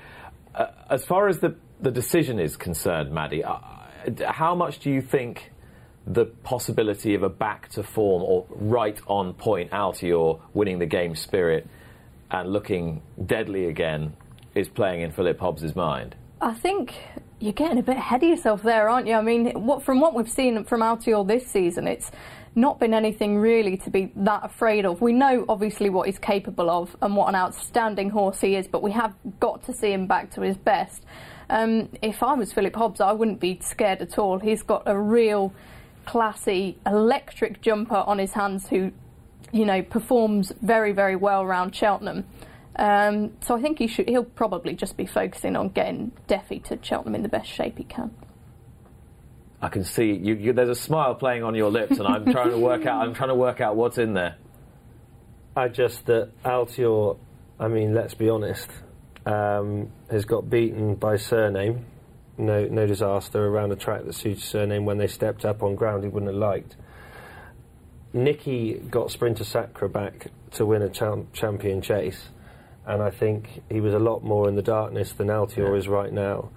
Uh, 0.54 0.68
as 0.90 1.06
far 1.06 1.28
as 1.28 1.40
the, 1.40 1.56
the 1.82 1.92
decision 1.92 2.40
is 2.40 2.58
concerned, 2.58 3.12
Maddie, 3.12 3.44
uh, 3.44 3.58
how 4.28 4.56
much 4.56 4.80
do 4.80 4.90
you 4.92 5.02
think 5.02 5.52
the 6.08 6.26
possibility 6.26 7.14
of 7.14 7.24
a 7.24 7.30
back 7.30 7.70
to 7.70 7.84
form 7.84 8.24
or 8.24 8.46
right 8.50 9.00
on 9.08 9.34
point 9.34 9.72
Altior 9.72 10.40
winning 10.54 10.80
the 10.80 10.86
game 10.88 11.16
spirit 11.16 11.68
and 12.32 12.52
looking 12.52 13.02
deadly 13.24 13.66
again 13.68 14.14
is 14.56 14.68
playing 14.68 15.02
in 15.02 15.12
Philip 15.12 15.40
Hobbs's 15.40 15.76
mind? 15.76 16.16
I 16.42 16.54
think 16.54 16.96
you're 17.40 17.54
getting 17.54 17.78
a 17.78 17.84
bit 17.84 17.98
ahead 17.98 18.24
of 18.24 18.30
yourself 18.30 18.64
there, 18.64 18.90
aren't 18.90 19.08
you? 19.08 19.14
I 19.14 19.22
mean, 19.22 19.52
what, 19.66 19.84
from 19.84 20.00
what 20.00 20.14
we've 20.16 20.30
seen 20.30 20.64
from 20.64 20.82
Altior 20.82 21.28
this 21.28 21.46
season, 21.48 21.88
it's 21.88 22.12
not 22.56 22.80
been 22.80 22.94
anything 22.94 23.38
really 23.38 23.78
to 23.78 23.90
be 23.90 24.12
that 24.16 24.44
afraid 24.44 24.86
of. 24.86 25.02
We 25.02 25.14
know 25.14 25.46
obviously 25.48 25.90
what 25.90 26.08
he's 26.08 26.20
capable 26.20 26.70
of 26.70 26.96
and 27.02 27.16
what 27.16 27.30
an 27.30 27.36
outstanding 27.36 28.10
horse 28.10 28.42
he 28.42 28.56
is, 28.56 28.68
but 28.68 28.82
we 28.82 28.92
have 28.92 29.14
got 29.40 29.64
to 29.66 29.74
see 29.74 29.94
him 29.94 30.08
back 30.08 30.32
to 30.32 30.42
his 30.42 30.58
best. 30.58 31.04
Um, 31.50 31.90
if 32.02 32.24
I 32.24 32.34
was 32.34 32.52
Philip 32.52 32.76
Hobbs, 32.76 33.02
I 33.02 33.14
wouldn't 33.14 33.40
be 33.40 33.60
scared 33.62 34.02
at 34.02 34.18
all. 34.18 34.40
He's 34.40 34.64
got 34.64 34.84
a 34.86 34.98
real 34.98 35.54
classy, 36.06 36.78
electric 36.86 37.62
jumper 37.62 37.96
on 37.96 38.20
his 38.20 38.34
hands 38.34 38.68
who, 38.68 38.92
you 39.52 39.66
know, 39.66 39.82
performs 39.82 40.52
very, 40.62 40.92
very 40.92 41.16
well 41.16 41.42
around 41.42 41.76
Cheltenham. 41.76 42.26
Um, 42.76 43.34
so 43.42 43.56
I 43.56 43.62
think 43.62 43.80
he 43.80 43.88
should. 43.88 44.08
He'll 44.08 44.24
probably 44.24 44.74
just 44.74 44.98
be 44.98 45.06
focusing 45.06 45.56
on 45.56 45.70
getting 45.70 46.12
Defi 46.28 46.60
to 46.60 46.80
Cheltenham 46.82 47.16
in 47.16 47.24
the 47.24 47.30
best 47.30 47.50
shape 47.50 47.78
he 47.78 47.84
can. 47.84 48.12
I 49.62 49.70
can 49.70 49.84
see 49.84 50.14
you, 50.14 50.34
you, 50.36 50.54
there's 50.54 50.70
a 50.70 50.76
smile 50.76 51.14
playing 51.16 51.44
on 51.44 51.54
your 51.54 51.70
lips, 51.70 52.00
and 52.00 52.08
I'm 52.08 52.26
trying 52.32 52.50
to 52.50 52.58
work 52.58 52.86
out. 52.86 53.06
I'm 53.06 53.14
trying 53.14 53.30
to 53.30 53.36
work 53.36 53.62
out 53.62 53.76
what's 53.76 53.98
in 54.00 54.14
there. 54.14 54.36
I 55.56 55.68
just 55.68 56.06
that 56.08 56.32
Altior, 56.44 57.18
I 57.60 57.68
mean, 57.68 57.94
let's 57.94 58.14
be 58.16 58.30
honest, 58.30 58.68
um, 59.26 59.92
has 60.10 60.26
got 60.26 60.50
beaten 60.50 60.96
by 60.96 61.18
Cyrname. 61.18 61.86
No, 62.38 62.66
no 62.66 62.88
disaster 62.88 63.46
around 63.46 63.72
a 63.72 63.76
track 63.76 64.06
that 64.06 64.14
suits 64.14 64.44
Cyrname 64.44 64.86
when 64.86 64.98
they 64.98 65.06
stepped 65.08 65.46
up 65.46 65.62
on 65.62 65.76
ground 65.76 66.04
he 66.04 66.10
wouldn't 66.10 66.32
have 66.32 66.40
liked. 66.42 66.76
Nicky 68.14 68.74
got 68.90 69.12
Sprinter 69.12 69.44
Sacre 69.44 69.88
back 69.88 70.28
to 70.52 70.66
win 70.66 70.82
a 70.82 70.90
cham- 70.90 71.28
champion 71.34 71.82
chase, 71.82 72.30
and 72.86 73.02
I 73.02 73.10
think 73.12 73.62
he 73.70 73.80
was 73.80 73.94
a 73.94 74.00
lot 74.00 74.24
more 74.24 74.50
in 74.50 74.56
the 74.56 74.62
darkness 74.64 75.12
than 75.14 75.28
Altior 75.28 75.70
Yeah. 75.70 75.76
is 75.76 75.88
right 75.88 76.12
now. 76.12 76.50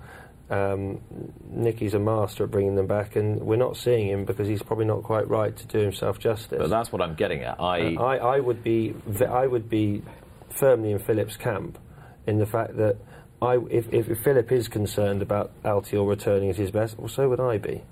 Um, 0.50 1.00
Nicky's 1.48 1.94
a 1.94 1.98
master 1.98 2.44
at 2.44 2.50
bringing 2.50 2.74
them 2.74 2.86
back, 2.86 3.16
and 3.16 3.40
we're 3.40 3.56
not 3.56 3.76
seeing 3.76 4.08
him 4.08 4.24
because 4.24 4.46
he's 4.46 4.62
probably 4.62 4.84
not 4.84 5.02
quite 5.02 5.26
right 5.28 5.56
to 5.56 5.66
do 5.66 5.78
himself 5.78 6.18
justice. 6.18 6.58
But 6.58 6.68
that's 6.68 6.92
what 6.92 7.00
I'm 7.00 7.14
getting 7.14 7.42
at. 7.42 7.60
I, 7.60 7.94
I, 7.94 8.16
I 8.16 8.40
would 8.40 8.62
be 8.62 8.94
I 9.26 9.46
would 9.46 9.70
be 9.70 10.02
firmly 10.50 10.92
in 10.92 10.98
Philip's 10.98 11.36
camp 11.36 11.78
in 12.26 12.38
the 12.38 12.46
fact 12.46 12.76
that 12.76 12.96
I, 13.40 13.58
if, 13.70 13.92
if 13.92 14.18
Philip 14.20 14.50
is 14.52 14.68
concerned 14.68 15.22
about 15.22 15.50
Altior 15.62 16.08
returning 16.08 16.50
at 16.50 16.56
his 16.56 16.70
best, 16.70 16.98
well, 16.98 17.08
so 17.08 17.28
would 17.28 17.40
I 17.40 17.58
be, 17.58 17.82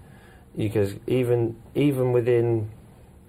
because 0.57 0.95
even 1.07 1.57
even 1.75 2.13
within 2.13 2.71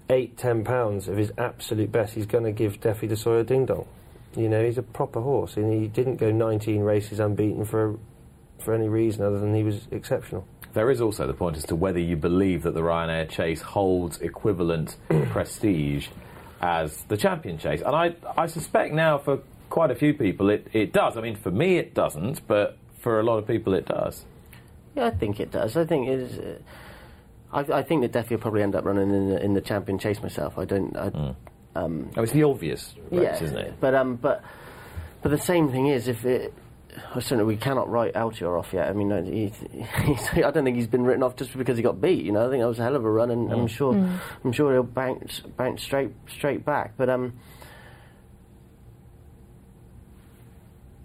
eight 0.10 0.38
ten 0.38 0.64
pounds 0.64 1.08
of 1.08 1.18
his 1.18 1.32
absolute 1.38 1.92
best, 1.92 2.14
he's 2.14 2.26
going 2.26 2.44
to 2.46 2.52
give 2.52 2.80
Defi 2.80 3.08
du 3.08 3.16
Seuil 3.16 3.42
a 3.42 3.44
ding 3.44 3.66
dong. 3.66 3.88
You 4.36 4.50
know, 4.50 4.64
he's 4.64 4.78
a 4.78 4.84
proper 4.84 5.22
horse, 5.22 5.58
and 5.58 5.72
he 5.72 5.88
didn't 5.88 6.16
go 6.16 6.32
19 6.32 6.82
races 6.82 7.20
unbeaten 7.20 7.66
for 7.66 8.00
for 8.64 8.74
any 8.74 8.88
reason 8.90 9.24
other 9.24 9.40
than 9.40 9.54
he 9.54 9.64
was 9.64 9.88
exceptional. 9.92 10.48
There 10.74 10.90
is 10.90 11.02
also 11.02 11.28
the 11.28 11.34
point 11.34 11.56
as 11.58 11.66
to 11.66 11.76
whether 11.76 12.00
you 12.00 12.16
believe 12.16 12.64
that 12.64 12.74
the 12.74 12.82
Ryanair 12.82 13.30
Chase 13.30 13.62
holds 13.62 14.20
equivalent 14.20 14.98
prestige 15.30 16.08
as 16.62 17.04
the 17.04 17.18
Champion 17.18 17.58
Chase. 17.58 17.82
And 17.86 17.96
I, 17.96 18.16
I 18.36 18.48
suspect 18.48 18.94
now 18.94 19.18
for 19.20 19.40
quite 19.70 19.92
a 19.92 19.96
few 19.96 20.14
people 20.14 20.50
it, 20.50 20.68
it 20.74 20.92
does. 20.94 21.16
I 21.18 21.22
mean, 21.22 21.36
for 21.36 21.52
me 21.52 21.78
it 21.78 21.94
doesn't, 21.94 22.48
but 22.48 22.78
for 23.00 23.20
a 23.20 23.24
lot 23.24 23.38
of 23.38 23.46
people 23.46 23.74
it 23.74 23.86
does. 23.86 24.26
Yeah, 24.96 25.08
I 25.08 25.12
think 25.12 25.40
it 25.40 25.52
does. 25.52 25.76
I 25.78 25.86
think 25.86 26.08
it 26.08 26.20
is. 26.20 26.40
Uh, 26.40 26.58
I, 27.52 27.80
I 27.80 27.84
think 27.84 28.02
that 28.02 28.12
Defi 28.12 28.36
will 28.36 28.42
probably 28.42 28.64
end 28.64 28.76
up 28.76 28.86
running 28.86 29.10
in 29.12 29.30
the, 29.30 29.44
in 29.44 29.54
the 29.54 29.62
champion 29.62 30.00
chase 30.00 30.22
myself. 30.22 30.58
I 30.58 30.66
don't. 30.66 30.96
I, 30.98 31.36
um, 31.76 32.10
Oh, 32.16 32.24
it's 32.24 32.32
the 32.32 32.44
obvious 32.44 32.94
race, 33.12 33.22
yeah, 33.24 33.44
isn't 33.44 33.58
it? 33.58 33.74
But 33.80 33.96
um, 33.96 34.16
but 34.16 34.44
but 35.22 35.30
the 35.30 35.38
same 35.38 35.72
thing 35.72 35.88
is 35.88 36.08
if 36.08 36.26
it. 36.26 36.54
I 37.16 37.20
certainly 37.20 37.46
we 37.46 37.58
cannot 37.58 37.90
write 37.90 38.14
Altior 38.14 38.58
off 38.58 38.74
yet. 38.74 38.90
I 38.90 38.94
mean, 38.94 39.12
uh, 39.12 39.24
he, 39.24 39.52
he's, 40.06 40.30
I 40.34 40.52
don't 40.52 40.64
think 40.64 40.76
he's 40.76 40.88
been 40.88 41.04
written 41.04 41.24
off 41.24 41.36
just 41.36 41.58
because 41.58 41.78
he 41.78 41.84
got 41.84 42.02
beat. 42.02 42.24
You 42.24 42.32
know, 42.32 42.48
I 42.48 42.50
think 42.50 42.62
that 42.62 42.68
was 42.68 42.80
a 42.80 42.84
hell 42.84 42.96
of 42.96 43.06
a 43.06 43.10
run, 43.12 43.32
and 43.32 43.52
I'm 43.52 43.68
sure 43.68 43.94
I'm 44.44 44.52
sure 44.52 44.74
he'll 44.74 44.84
bounce 44.84 45.40
bounce 45.58 45.82
straight 45.84 46.12
straight 46.28 46.66
back. 46.66 46.94
But 46.98 47.10
um, 47.10 47.34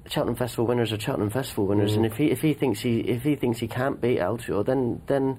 Cheltenham 0.08 0.36
Festival 0.36 0.66
winners 0.66 0.92
are 0.92 0.98
Cheltenham 0.98 1.30
Festival 1.30 1.66
winners, 1.66 1.94
and 1.94 2.06
if 2.06 2.16
he 2.16 2.30
if 2.30 2.40
he 2.40 2.54
thinks 2.54 2.80
he 2.80 3.00
if 3.00 3.22
he 3.22 3.36
thinks 3.36 3.58
he 3.58 3.68
can't 3.68 4.00
beat 4.00 4.18
Altior, 4.18 4.64
then 4.64 5.02
then 5.06 5.38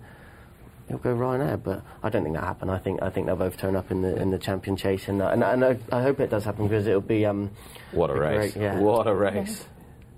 he'll 0.88 1.00
go 1.00 1.16
Ryanair. 1.16 1.62
But 1.62 1.84
I 2.04 2.10
don't 2.10 2.24
think 2.24 2.36
that 2.36 2.44
happened. 2.44 2.72
I 2.72 2.78
think 2.78 3.02
I 3.02 3.10
think 3.10 3.26
they'll 3.26 3.36
both 3.36 3.58
turn 3.58 3.76
up 3.76 3.92
in 3.92 4.02
the 4.02 4.16
in 4.16 4.32
the 4.32 4.38
champion 4.38 4.78
chase, 4.78 5.08
and 5.08 5.22
and, 5.22 5.44
and 5.44 5.66
I, 5.66 5.78
I 5.92 6.02
hope 6.04 6.20
it 6.20 6.30
does 6.30 6.46
happen 6.46 6.68
because 6.68 6.86
it'll 6.86 7.02
be 7.02 7.26
um 7.26 7.50
What 7.92 8.10
a 8.12 8.14
race! 8.14 8.54
great, 8.54 8.64
yeah. 8.64 8.80
What 8.80 9.08
a 9.08 9.14
race! 9.14 9.66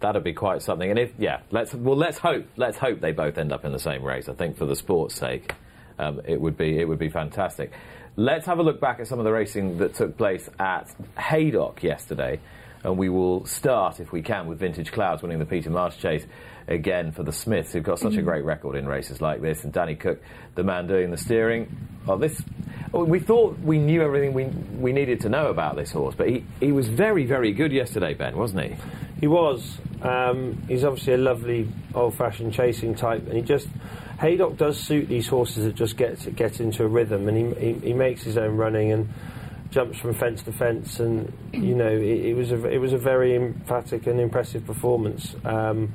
That'd 0.02 0.24
be 0.24 0.34
quite 0.34 0.62
something. 0.62 0.90
And 0.90 1.00
if 1.00 1.12
yeah, 1.18 1.42
let's 1.52 1.74
well 1.74 1.96
let's 1.96 2.18
hope 2.18 2.46
let's 2.58 2.78
hope 2.78 3.00
they 3.02 3.12
both 3.12 3.38
end 3.38 3.52
up 3.52 3.66
in 3.66 3.72
the 3.72 3.80
same 3.80 4.04
race. 4.04 4.28
I 4.28 4.34
think 4.34 4.58
for 4.58 4.66
the 4.66 4.76
sport's 4.76 5.16
sake, 5.16 5.54
um, 6.00 6.22
it 6.26 6.42
would 6.42 6.58
be 6.58 6.80
it 6.80 6.88
would 6.88 7.00
be 7.00 7.10
fantastic. 7.10 7.72
Let's 8.16 8.46
have 8.48 8.60
a 8.60 8.64
look 8.64 8.82
back 8.82 9.00
at 9.00 9.08
some 9.08 9.20
of 9.20 9.26
the 9.26 9.32
racing 9.32 9.78
that 9.78 9.94
took 9.94 10.18
place 10.18 10.50
at 10.60 10.94
Haydock 11.18 11.82
yesterday, 11.82 12.40
and 12.84 12.98
we 12.98 13.10
will 13.10 13.46
start 13.46 14.00
if 14.00 14.12
we 14.12 14.22
can 14.22 14.48
with 14.48 14.60
Vintage 14.60 14.92
Clouds 14.92 15.22
winning 15.22 15.40
the 15.40 15.46
Peter 15.46 15.70
Marsh 15.70 15.98
Chase 15.98 16.26
again 16.68 17.12
for 17.12 17.24
the 17.24 17.32
Smiths, 17.32 17.74
who've 17.74 17.84
got 17.84 18.00
such 18.00 18.16
a 18.16 18.22
great 18.22 18.44
record 18.44 18.76
in 18.76 18.88
races 18.88 19.22
like 19.22 19.42
this, 19.42 19.64
and 19.64 19.74
Danny 19.74 19.96
Cook, 19.96 20.22
the 20.56 20.64
man 20.64 20.88
doing 20.88 21.12
the 21.12 21.18
steering. 21.18 21.88
Well, 22.06 22.18
this 22.18 22.42
oh, 22.94 23.04
we 23.04 23.20
thought 23.20 23.60
we 23.60 23.78
knew 23.78 24.02
everything 24.02 24.34
we 24.34 24.46
we 24.46 24.94
needed 24.94 25.22
to 25.22 25.30
know 25.30 25.48
about 25.48 25.76
this 25.76 25.92
horse, 25.92 26.16
but 26.16 26.30
he, 26.30 26.44
he 26.60 26.72
was 26.72 26.88
very 26.88 27.26
very 27.26 27.54
good 27.54 27.72
yesterday, 27.72 28.14
Ben, 28.14 28.38
wasn't 28.38 28.64
he? 28.64 28.76
He 29.20 29.28
was. 29.28 29.78
Um, 30.02 30.64
he's 30.68 30.84
obviously 30.84 31.14
a 31.14 31.18
lovely 31.18 31.70
old-fashioned 31.94 32.54
chasing 32.54 32.96
type, 32.96 33.28
and 33.28 33.34
he 33.34 33.44
just 33.44 33.68
Haydock 34.20 34.58
does 34.58 34.80
suit 34.80 35.08
these 35.08 35.28
horses 35.28 35.66
that 35.66 35.76
just 35.76 35.96
get 35.96 36.36
get 36.36 36.60
into 36.60 36.84
a 36.84 36.88
rhythm, 36.88 37.28
and 37.28 37.56
he, 37.56 37.74
he 37.74 37.74
he 37.88 37.94
makes 37.94 38.24
his 38.24 38.38
own 38.38 38.58
running 38.58 38.92
and 38.92 39.10
jumps 39.72 39.98
from 39.98 40.14
fence 40.14 40.44
to 40.44 40.52
fence, 40.52 41.00
and 41.00 41.34
you 41.52 41.74
know 41.74 41.90
it, 41.90 42.26
it 42.26 42.36
was 42.36 42.52
a 42.52 42.64
it 42.70 42.78
was 42.78 42.94
a 42.94 42.98
very 42.98 43.36
emphatic 43.36 44.06
and 44.06 44.20
impressive 44.20 44.66
performance, 44.66 45.36
um, 45.44 45.92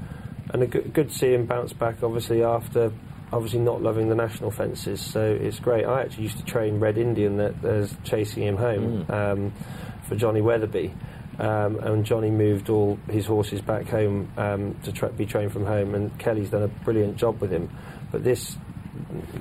and 0.52 0.62
a 0.62 0.66
good, 0.66 0.92
good 0.92 1.12
see 1.12 1.32
him 1.32 1.46
bounce 1.46 1.72
back. 1.72 2.02
Obviously 2.02 2.42
after. 2.42 2.92
Obviously, 3.32 3.58
not 3.58 3.82
loving 3.82 4.08
the 4.08 4.14
national 4.14 4.52
fences, 4.52 5.00
so 5.00 5.20
it's 5.20 5.58
great. 5.58 5.84
I 5.84 6.02
actually 6.02 6.22
used 6.22 6.38
to 6.38 6.44
train 6.44 6.78
Red 6.78 6.96
Indian 6.96 7.38
that 7.38 7.60
there's 7.60 7.92
chasing 8.04 8.44
him 8.44 8.56
home 8.56 9.04
um, 9.08 9.52
for 10.04 10.14
Johnny 10.14 10.40
Weatherby, 10.40 10.94
um, 11.40 11.76
and 11.80 12.04
Johnny 12.04 12.30
moved 12.30 12.70
all 12.70 13.00
his 13.10 13.26
horses 13.26 13.60
back 13.60 13.88
home 13.88 14.32
um, 14.36 14.76
to 14.84 14.92
tra- 14.92 15.10
be 15.10 15.26
trained 15.26 15.52
from 15.52 15.66
home, 15.66 15.96
and 15.96 16.16
Kelly's 16.20 16.50
done 16.50 16.62
a 16.62 16.68
brilliant 16.68 17.16
job 17.16 17.40
with 17.40 17.50
him. 17.50 17.68
But 18.12 18.22
this 18.22 18.56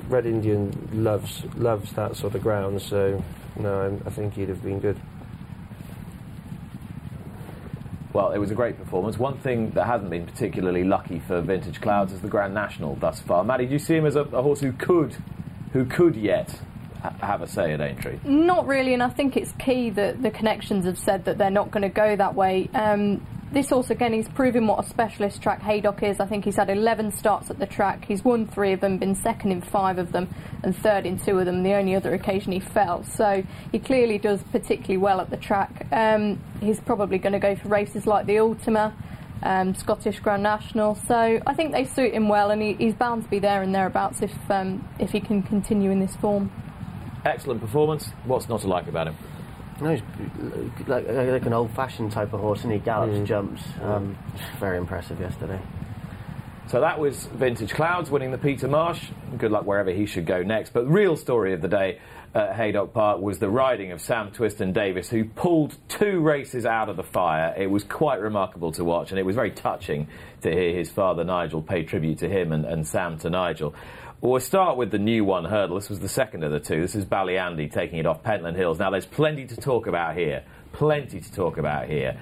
Red 0.08 0.26
Indian 0.26 0.90
loves 0.94 1.44
loves 1.56 1.92
that 1.94 2.16
sort 2.16 2.36
of 2.36 2.42
ground, 2.42 2.82
so 2.82 3.24
no, 3.58 4.00
I, 4.06 4.08
I 4.08 4.12
think 4.12 4.36
he'd 4.36 4.50
have 4.50 4.64
been 4.64 4.80
good. 4.80 5.00
Well, 8.14 8.32
it 8.32 8.38
was 8.38 8.50
a 8.50 8.56
great 8.56 8.78
performance. 8.78 9.18
One 9.18 9.38
thing 9.40 9.72
that 9.72 9.88
hasn't 9.88 10.10
been 10.10 10.26
particularly 10.26 10.86
lucky 10.86 11.20
for 11.20 11.42
Vintage 11.42 11.82
Clouds 11.82 12.14
is 12.14 12.22
the 12.22 12.30
Grand 12.30 12.54
National 12.54 12.96
thus 12.96 13.20
far. 13.20 13.44
Maddie, 13.44 13.66
do 13.66 13.74
you 13.74 13.80
see 13.80 13.96
him 13.96 14.06
as 14.06 14.16
a, 14.16 14.22
a 14.22 14.42
horse 14.42 14.62
who 14.62 14.72
could, 14.72 15.18
who 15.74 15.84
could 15.84 16.16
yet 16.16 16.58
ha- 17.02 17.14
have 17.20 17.42
a 17.42 17.48
say 17.48 17.74
at 17.74 17.82
Aintree? 17.82 18.20
Not 18.24 18.68
really, 18.68 18.94
and 18.94 19.04
I 19.04 19.10
think 19.10 19.36
it's 19.36 19.52
key 19.60 19.90
that 19.90 20.22
the 20.22 20.32
connections 20.32 20.86
have 20.86 20.98
said 20.98 21.26
that 21.26 21.38
they're 21.38 21.50
not 21.52 21.72
going 21.72 21.82
to 21.82 21.90
go 21.90 22.16
that 22.16 22.36
way. 22.36 22.70
Um, 22.74 23.26
this 23.52 23.70
horse, 23.70 23.90
again, 23.90 24.14
he's 24.14 24.28
proven 24.28 24.68
what 24.68 24.84
a 24.84 24.90
specialist 24.90 25.42
track 25.42 25.62
Haydock 25.62 26.04
is. 26.04 26.20
I 26.20 26.26
think 26.26 26.46
he's 26.46 26.56
had 26.56 26.70
11 26.70 27.12
starts 27.12 27.50
at 27.50 27.60
the 27.60 27.66
track. 27.66 28.06
He's 28.06 28.24
won 28.24 28.48
three 28.48 28.74
of 28.74 28.82
them, 28.82 28.98
been 28.98 29.16
second 29.16 29.52
in 29.52 29.62
five 29.62 29.98
of 29.98 30.12
them, 30.12 30.34
and 30.64 30.76
third 30.76 31.06
in 31.06 31.20
two 31.20 31.38
of 31.40 31.46
them. 31.46 31.64
The 31.64 31.74
only 31.74 31.96
other 31.96 32.14
occasion 32.14 32.52
he 32.52 32.60
fell. 32.60 33.04
So 33.04 33.44
he 33.72 33.80
clearly 33.80 34.18
does 34.18 34.42
particularly 34.52 34.98
well 34.98 35.22
at 35.22 35.30
the 35.30 35.38
track. 35.38 35.88
Um, 35.92 36.42
he's 36.60 36.80
probably 36.80 37.18
going 37.18 37.34
to 37.34 37.40
go 37.40 37.56
for 37.56 37.68
races 37.68 38.08
like 38.08 38.26
the 38.26 38.40
Ultima. 38.40 38.94
Um, 39.44 39.76
Scottish 39.76 40.22
Grand 40.22 40.42
National, 40.42 40.96
so 40.96 41.40
I 41.46 41.54
think 41.54 41.74
they 41.74 41.84
suit 41.84 42.14
him 42.14 42.30
well, 42.30 42.50
and 42.50 42.62
he, 42.62 42.74
he's 42.74 42.96
bound 42.96 43.26
to 43.26 43.30
be 43.30 43.38
there 43.38 43.62
and 43.62 43.76
thereabouts 43.76 44.22
if 44.22 44.34
um, 44.50 44.88
if 44.98 45.12
he 45.12 45.20
can 45.20 45.44
continue 45.44 45.92
in 45.92 46.00
this 46.00 46.16
form. 46.16 46.50
Excellent 47.26 47.60
performance. 47.60 48.10
What's 48.24 48.48
not 48.48 48.62
to 48.62 48.68
like 48.68 48.88
about 48.88 49.08
him? 49.08 49.16
No, 49.82 49.92
he's 49.92 50.02
like, 50.88 51.08
like 51.08 51.46
an 51.46 51.54
old-fashioned 51.54 52.12
type 52.12 52.32
of 52.34 52.40
horse, 52.40 52.64
and 52.64 52.72
he 52.72 52.80
gallops, 52.80 53.28
jumps. 53.28 53.62
Um, 53.82 54.18
very 54.60 54.78
impressive 54.78 55.20
yesterday. 55.20 55.60
So 56.68 56.80
that 56.80 56.98
was 57.00 57.26
Vintage 57.28 57.74
Clouds 57.74 58.10
winning 58.10 58.32
the 58.32 58.38
Peter 58.38 58.68
Marsh. 58.68 59.10
Good 59.38 59.52
luck 59.52 59.66
wherever 59.66 59.92
he 59.92 60.06
should 60.06 60.26
go 60.26 60.42
next. 60.42 60.74
But 60.74 60.86
the 60.86 60.92
real 60.92 61.16
story 61.16 61.54
of 61.54 61.62
the 61.62 61.68
day 61.68 62.00
at 62.34 62.56
Haydock 62.56 62.92
Park 62.94 63.22
was 63.22 63.38
the 63.38 63.50
riding 63.50 63.92
of 63.92 64.02
Sam 64.02 64.32
Twiston 64.32 64.74
Davies, 64.74 65.10
who 65.10 65.26
pulled 65.26 65.76
two 65.88 66.22
races 66.22 66.66
out 66.66 66.90
of 66.90 66.98
the 66.98 67.04
fire. 67.04 67.54
It 67.56 67.68
was 67.68 67.84
quite 67.84 68.20
remarkable 68.20 68.72
to 68.74 68.84
watch, 68.84 69.12
and 69.12 69.20
it 69.20 69.24
was 69.24 69.36
very 69.36 69.52
touching 69.52 70.08
to 70.42 70.52
hear 70.52 70.74
his 70.74 70.90
father 70.90 71.24
Nigel 71.24 71.62
pay 71.62 71.84
tribute 71.84 72.18
to 72.20 72.30
him 72.30 72.52
and, 72.52 72.66
and 72.66 72.88
Sam 72.88 73.20
to 73.20 73.30
Nigel. 73.30 73.76
We'll 74.26 74.40
start 74.40 74.76
with 74.76 74.90
the 74.90 74.98
new 74.98 75.24
one 75.24 75.46
hurdle. 75.46 75.76
This 75.76 75.88
was 75.88 76.00
the 76.00 76.10
second 76.10 76.44
of 76.44 76.52
the 76.52 76.60
two. 76.60 76.82
This 76.82 76.96
is 76.96 77.06
Ballyandy 77.06 77.72
taking 77.72 78.00
it 78.00 78.08
off 78.08 78.24
Pentland 78.24 78.58
Hills. 78.58 78.80
Now, 78.80 78.90
there's 78.90 79.06
plenty 79.06 79.46
to 79.46 79.56
talk 79.56 79.86
about 79.86 80.18
here. 80.18 80.44
Plenty 80.74 81.20
to 81.20 81.32
talk 81.32 81.60
about 81.60 81.88
here. 81.88 82.20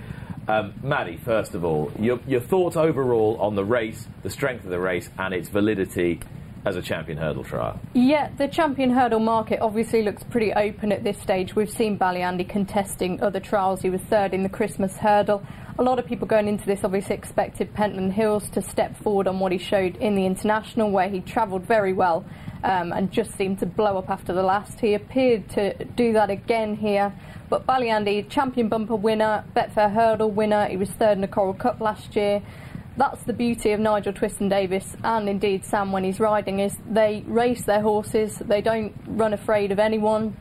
Um, 0.49 0.73
Maddie, 0.83 1.15
first 1.15 1.55
of 1.55 1.63
all, 1.63 1.93
your, 1.97 2.19
your 2.27 2.41
thoughts 2.41 2.75
overall 2.75 3.37
on 3.39 3.55
the 3.55 3.63
race, 3.63 4.05
the 4.21 4.29
strength 4.29 4.65
of 4.65 4.69
the 4.69 4.81
race, 4.81 5.09
and 5.17 5.33
its 5.33 5.47
validity 5.47 6.19
as 6.65 6.75
a 6.75 6.81
champion 6.81 7.17
hurdle 7.17 7.45
trial. 7.45 7.79
Yeah, 7.93 8.31
the 8.37 8.49
champion 8.49 8.89
hurdle 8.89 9.21
market 9.21 9.61
obviously 9.61 10.03
looks 10.03 10.23
pretty 10.23 10.51
open 10.51 10.91
at 10.91 11.05
this 11.05 11.17
stage. 11.21 11.55
We've 11.55 11.71
seen 11.71 11.97
Ballyandy 11.97 12.49
contesting 12.49 13.23
other 13.23 13.39
trials. 13.39 13.81
He 13.81 13.89
was 13.89 14.01
third 14.01 14.33
in 14.33 14.43
the 14.43 14.49
Christmas 14.49 14.97
hurdle. 14.97 15.41
A 15.79 15.83
lot 15.83 15.97
of 15.97 16.05
people 16.05 16.27
going 16.27 16.47
into 16.47 16.65
this 16.65 16.83
obviously 16.83 17.15
expected 17.15 17.73
Pentland 17.73 18.13
Hills 18.13 18.47
to 18.51 18.61
step 18.61 18.95
forward 18.97 19.27
on 19.27 19.39
what 19.39 19.51
he 19.51 19.57
showed 19.57 19.95
in 19.97 20.15
the 20.15 20.25
international, 20.25 20.91
where 20.91 21.09
he 21.09 21.19
travelled 21.19 21.63
very 21.63 21.93
well 21.93 22.25
um, 22.63 22.91
and 22.91 23.11
just 23.11 23.35
seemed 23.35 23.59
to 23.59 23.65
blow 23.65 23.97
up 23.97 24.09
after 24.09 24.33
the 24.33 24.43
last. 24.43 24.79
He 24.79 24.93
appeared 24.93 25.49
to 25.51 25.83
do 25.85 26.13
that 26.13 26.29
again 26.29 26.75
here. 26.75 27.11
But 27.49 27.65
Ballyandy, 27.65 28.29
champion 28.29 28.69
bumper 28.69 28.95
winner, 28.95 29.43
Betfair 29.55 29.91
Hurdle 29.91 30.31
winner, 30.31 30.67
he 30.67 30.77
was 30.77 30.89
third 30.91 31.13
in 31.13 31.21
the 31.21 31.27
Coral 31.27 31.53
Cup 31.53 31.81
last 31.81 32.15
year. 32.15 32.41
That's 32.95 33.23
the 33.23 33.33
beauty 33.33 33.71
of 33.71 33.79
Nigel 33.79 34.13
Twiston-Davies 34.13 34.97
and 35.03 35.27
indeed 35.27 35.65
Sam 35.65 35.91
when 35.91 36.03
he's 36.03 36.19
riding 36.19 36.59
is 36.59 36.77
they 36.87 37.23
race 37.25 37.63
their 37.63 37.81
horses, 37.81 38.37
they 38.37 38.61
don't 38.61 38.93
run 39.07 39.33
afraid 39.33 39.71
of 39.71 39.79
anyone. 39.79 40.37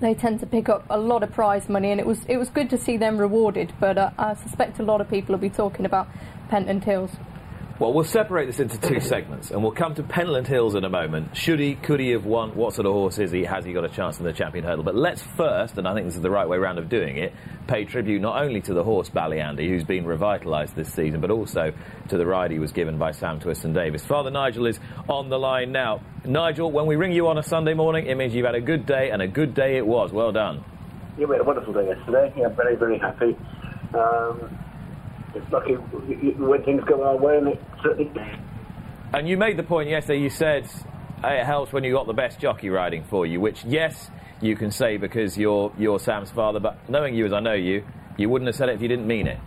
They 0.00 0.14
tend 0.14 0.38
to 0.40 0.46
pick 0.46 0.68
up 0.68 0.84
a 0.88 0.98
lot 0.98 1.24
of 1.24 1.32
prize 1.32 1.68
money, 1.68 1.90
and 1.90 2.00
it 2.00 2.06
was 2.06 2.24
it 2.28 2.36
was 2.36 2.50
good 2.50 2.70
to 2.70 2.78
see 2.78 2.96
them 2.96 3.18
rewarded. 3.18 3.72
But 3.80 3.98
uh, 3.98 4.10
I 4.16 4.34
suspect 4.34 4.78
a 4.78 4.84
lot 4.84 5.00
of 5.00 5.10
people 5.10 5.32
will 5.32 5.40
be 5.40 5.50
talking 5.50 5.84
about 5.84 6.08
Pentland 6.48 6.84
Hills. 6.84 7.10
Well, 7.78 7.92
we'll 7.92 8.02
separate 8.02 8.46
this 8.46 8.58
into 8.58 8.76
two 8.76 8.98
segments, 8.98 9.52
and 9.52 9.62
we'll 9.62 9.70
come 9.70 9.94
to 9.94 10.02
Pentland 10.02 10.48
Hills 10.48 10.74
in 10.74 10.82
a 10.82 10.88
moment. 10.88 11.36
Should 11.36 11.60
he, 11.60 11.76
could 11.76 12.00
he 12.00 12.10
have 12.10 12.24
won? 12.24 12.56
What 12.56 12.74
sort 12.74 12.86
of 12.86 12.92
horse 12.92 13.20
is 13.20 13.30
he? 13.30 13.44
Has 13.44 13.64
he 13.64 13.72
got 13.72 13.84
a 13.84 13.88
chance 13.88 14.18
in 14.18 14.24
the 14.24 14.32
champion 14.32 14.64
hurdle? 14.64 14.82
But 14.82 14.96
let's 14.96 15.22
first, 15.22 15.78
and 15.78 15.86
I 15.86 15.94
think 15.94 16.06
this 16.06 16.16
is 16.16 16.22
the 16.22 16.30
right 16.30 16.48
way 16.48 16.58
round 16.58 16.80
of 16.80 16.88
doing 16.88 17.18
it, 17.18 17.32
pay 17.68 17.84
tribute 17.84 18.20
not 18.20 18.42
only 18.42 18.60
to 18.62 18.74
the 18.74 18.82
horse 18.82 19.10
Ballyandy, 19.10 19.68
who's 19.68 19.84
been 19.84 20.06
revitalised 20.06 20.74
this 20.74 20.92
season, 20.92 21.20
but 21.20 21.30
also 21.30 21.72
to 22.08 22.18
the 22.18 22.26
ride 22.26 22.50
he 22.50 22.58
was 22.58 22.72
given 22.72 22.98
by 22.98 23.12
Sam 23.12 23.38
Twiston 23.38 23.72
Davies. 23.72 24.04
Father 24.04 24.32
Nigel 24.32 24.66
is 24.66 24.80
on 25.08 25.28
the 25.28 25.38
line 25.38 25.70
now. 25.70 26.00
Nigel, 26.24 26.72
when 26.72 26.86
we 26.86 26.96
ring 26.96 27.12
you 27.12 27.28
on 27.28 27.38
a 27.38 27.44
Sunday 27.44 27.74
morning, 27.74 28.06
it 28.06 28.16
means 28.16 28.34
you've 28.34 28.46
had 28.46 28.56
a 28.56 28.60
good 28.60 28.86
day, 28.86 29.10
and 29.12 29.22
a 29.22 29.28
good 29.28 29.54
day 29.54 29.76
it 29.76 29.86
was. 29.86 30.10
Well 30.12 30.32
done. 30.32 30.64
Yeah, 31.16 31.26
we 31.26 31.36
had 31.36 31.42
a 31.42 31.44
wonderful 31.44 31.72
day 31.74 31.86
yesterday. 31.86 32.32
Yeah, 32.36 32.48
very, 32.48 32.74
very 32.74 32.98
happy. 32.98 33.36
Um, 33.94 34.58
it's 35.34 35.52
lucky 35.52 35.74
when 35.74 36.62
things 36.64 36.82
go 36.84 37.02
our 37.02 37.16
way, 37.16 37.38
and 37.38 37.48
it 37.48 37.62
certainly 37.82 38.10
did. 38.12 38.38
And 39.12 39.28
you 39.28 39.36
made 39.36 39.56
the 39.56 39.62
point 39.62 39.88
yesterday, 39.88 40.20
you 40.20 40.30
said 40.30 40.68
hey, 41.22 41.40
it 41.40 41.46
helps 41.46 41.72
when 41.72 41.84
you 41.84 41.92
got 41.92 42.06
the 42.06 42.12
best 42.12 42.38
jockey 42.38 42.70
riding 42.70 43.04
for 43.04 43.26
you, 43.26 43.40
which, 43.40 43.64
yes, 43.64 44.10
you 44.40 44.56
can 44.56 44.70
say 44.70 44.96
because 44.96 45.36
you're, 45.36 45.72
you're 45.78 45.98
Sam's 45.98 46.30
father, 46.30 46.60
but 46.60 46.88
knowing 46.88 47.14
you 47.14 47.26
as 47.26 47.32
I 47.32 47.40
know 47.40 47.54
you, 47.54 47.84
you 48.16 48.28
wouldn't 48.28 48.46
have 48.46 48.56
said 48.56 48.68
it 48.68 48.76
if 48.76 48.82
you 48.82 48.88
didn't 48.88 49.06
mean 49.06 49.26
it. 49.26 49.38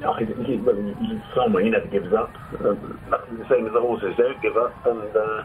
No, 0.00 0.14
he, 0.14 0.26
he, 0.44 0.56
well, 0.56 0.76
he, 0.76 1.22
somewhere 1.34 1.64
he 1.64 1.70
never 1.70 1.86
gives 1.86 2.12
up. 2.12 2.34
Um, 2.60 3.00
the 3.10 3.46
same 3.48 3.66
as 3.66 3.72
the 3.72 3.80
horses 3.80 4.14
don't 4.18 4.40
give 4.42 4.56
up, 4.56 4.86
and 4.86 5.16
uh, 5.16 5.44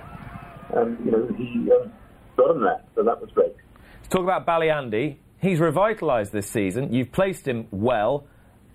and 0.81 1.05
you 1.05 1.11
know 1.11 1.27
he 1.37 1.71
um, 1.71 1.91
got 2.35 2.51
him 2.51 2.61
that, 2.63 2.85
so 2.93 3.03
that 3.03 3.21
was 3.21 3.29
great. 3.33 3.55
Let's 4.01 4.09
talk 4.09 4.23
about 4.23 4.45
Ballyandy. 4.45 5.17
He's 5.41 5.59
revitalised 5.59 6.31
this 6.31 6.49
season. 6.49 6.93
You've 6.93 7.13
placed 7.13 7.47
him 7.47 7.67
well, 7.71 8.27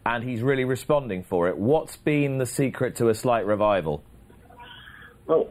and 0.07 0.23
he's 0.23 0.40
really 0.40 0.64
responding 0.64 1.25
for 1.25 1.49
it. 1.49 1.59
What's 1.59 1.97
been 1.97 2.38
the 2.38 2.47
secret 2.47 2.97
to 2.97 3.09
a 3.09 3.14
slight 3.14 3.45
revival? 3.45 4.05
Well, 5.27 5.49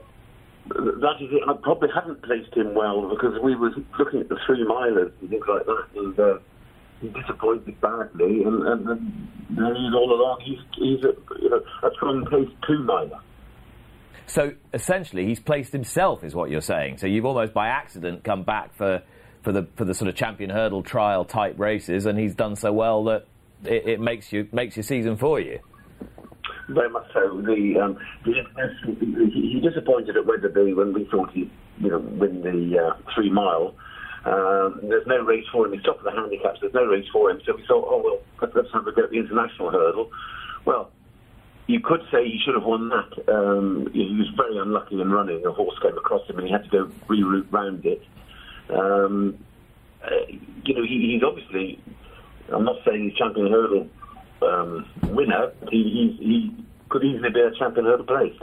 that 0.70 1.16
is 1.20 1.30
it. 1.32 1.42
I 1.48 1.54
probably 1.62 1.90
hadn't 1.94 2.24
placed 2.24 2.56
him 2.56 2.74
well 2.74 3.10
because 3.10 3.38
we 3.44 3.56
were 3.56 3.72
looking 4.00 4.22
at 4.22 4.30
the 4.30 4.38
three 4.48 4.66
milers 4.66 5.12
and 5.20 5.30
things 5.30 5.44
like 5.48 5.66
that, 5.66 5.86
and 5.96 6.20
uh, 6.20 6.38
he 7.02 7.10
disappointed 7.10 7.80
badly. 7.82 8.44
And, 8.44 8.66
and, 8.66 8.88
and 8.88 9.78
he 9.78 9.92
all 9.94 10.14
along. 10.14 10.40
He's 10.46 10.60
he's 10.78 11.04
a, 11.04 11.14
you 11.42 11.50
know, 11.50 11.62
a 11.84 11.94
strong 11.96 12.26
pace 12.26 12.50
two 12.66 12.82
miler. 12.84 13.20
So 14.28 14.54
essentially, 14.74 15.26
he's 15.26 15.42
placed 15.42 15.74
himself, 15.74 16.24
is 16.24 16.34
what 16.34 16.50
you're 16.50 16.62
saying. 16.62 16.98
So 16.98 17.08
you've 17.08 17.26
almost 17.26 17.54
by 17.54 17.68
accident 17.68 18.24
come 18.24 18.44
back 18.44 18.74
for 18.76 19.04
for 19.44 19.52
the 19.52 19.68
for 19.76 19.84
the 19.84 19.94
sort 19.94 20.08
of 20.08 20.16
champion 20.16 20.50
hurdle 20.50 20.82
trial 20.82 21.26
type 21.26 21.60
races, 21.60 22.06
and 22.06 22.18
he's 22.18 22.34
done 22.34 22.56
so 22.56 22.72
well 22.72 23.04
that 23.04 23.28
it, 23.64 23.88
it 23.88 24.00
makes 24.00 24.32
you 24.34 24.48
makes 24.52 24.76
your 24.76 24.84
season 24.84 25.18
for 25.18 25.40
you. 25.40 25.60
Very 26.70 26.90
much 26.90 27.08
so. 27.14 27.42
The 27.42 27.80
um, 27.80 27.98
he, 28.24 28.34
he 29.54 29.62
disappointed 29.62 30.18
at 30.18 30.26
Wetherby 30.26 30.74
when 30.74 30.94
we 30.94 31.06
thought 31.06 31.32
he'd 31.32 31.52
you 31.80 31.90
know 31.90 32.00
win 32.00 32.42
the 32.42 32.80
uh, 32.80 33.12
three 33.14 33.30
mile. 33.30 33.76
Um, 34.26 34.80
there's 34.82 35.06
no 35.06 35.20
race 35.20 35.46
for 35.52 35.68
him. 35.68 35.74
He's 35.74 35.84
top 35.84 36.00
of 36.00 36.04
the 36.04 36.12
handicaps. 36.12 36.60
There's 36.60 36.74
no 36.74 36.86
race 36.86 37.06
for 37.14 37.30
him. 37.30 37.40
So 37.46 37.56
we 37.56 37.66
thought, 37.68 37.86
oh 37.88 38.02
well, 38.04 38.52
let's 38.56 38.74
have 38.74 38.88
a 38.88 38.92
go 38.92 39.04
at 39.04 39.12
the 39.12 39.20
international 39.20 39.70
hurdle. 39.70 40.10
Well, 40.66 40.92
you 41.68 41.80
could 41.80 42.02
say 42.12 42.26
he 42.26 42.40
should 42.44 42.56
have 42.56 42.64
won 42.64 42.90
that. 42.90 43.34
Um, 43.34 43.88
he 43.94 44.16
was 44.18 44.30
very 44.36 44.58
unlucky 44.58 45.00
in 45.00 45.12
running. 45.12 45.46
A 45.46 45.52
horse 45.52 45.78
came 45.82 45.98
across 45.98 46.28
him 46.28 46.40
and 46.40 46.48
he 46.48 46.54
had 46.54 46.64
to 46.64 46.70
go 46.70 46.92
reroute 47.08 47.52
round 47.52 47.86
it. 47.86 48.02
Um, 48.70 49.38
uh, 50.04 50.10
you 50.64 50.74
know, 50.74 50.84
he, 50.84 51.14
he's 51.14 51.24
obviously. 51.24 51.80
I'm 52.54 52.64
not 52.64 52.78
saying 52.86 53.10
he's 53.10 53.18
champion 53.18 53.52
hurdle 53.52 53.88
um, 54.42 54.86
winner. 55.16 55.52
He, 55.70 56.18
he, 56.20 56.24
he 56.24 56.66
could 56.90 57.04
easily 57.04 57.30
be 57.30 57.40
a 57.40 57.52
champion 57.58 57.86
hurdle 57.86 58.06
placed. 58.06 58.42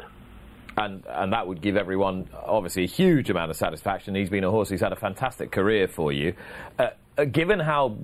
And, 0.76 1.04
and 1.06 1.32
that 1.32 1.46
would 1.46 1.60
give 1.60 1.76
everyone 1.76 2.28
obviously 2.34 2.84
a 2.84 2.88
huge 2.88 3.28
amount 3.28 3.50
of 3.50 3.56
satisfaction. 3.56 4.14
He's 4.14 4.30
been 4.30 4.44
a 4.44 4.50
horse 4.50 4.70
who's 4.70 4.80
had 4.80 4.92
a 4.92 4.96
fantastic 4.96 5.52
career 5.52 5.86
for 5.86 6.12
you. 6.12 6.34
Uh, 6.78 6.88
uh, 7.18 7.24
given 7.26 7.60
how 7.60 7.94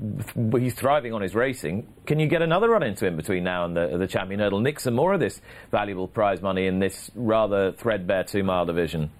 he's 0.53 0.75
thriving 0.75 1.15
on 1.15 1.23
his 1.23 1.35
racing, 1.35 1.87
can 2.05 2.21
you 2.21 2.27
get 2.27 2.43
another 2.43 2.69
run 2.69 2.83
into 2.83 3.07
him 3.07 3.17
between 3.17 3.43
now 3.43 3.65
and 3.65 3.75
the, 3.75 3.97
the 3.97 4.07
champion 4.07 4.39
hurdle? 4.39 4.61
Nick 4.61 4.81
some 4.81 4.93
more 4.95 5.15
of 5.15 5.21
this 5.21 5.41
valuable 5.71 6.07
prize 6.07 6.43
money 6.43 6.67
in 6.67 6.79
this 6.79 7.11
rather 7.15 7.73
threadbare 7.73 8.25
two 8.25 8.43
mile 8.43 8.67
division. 8.67 9.11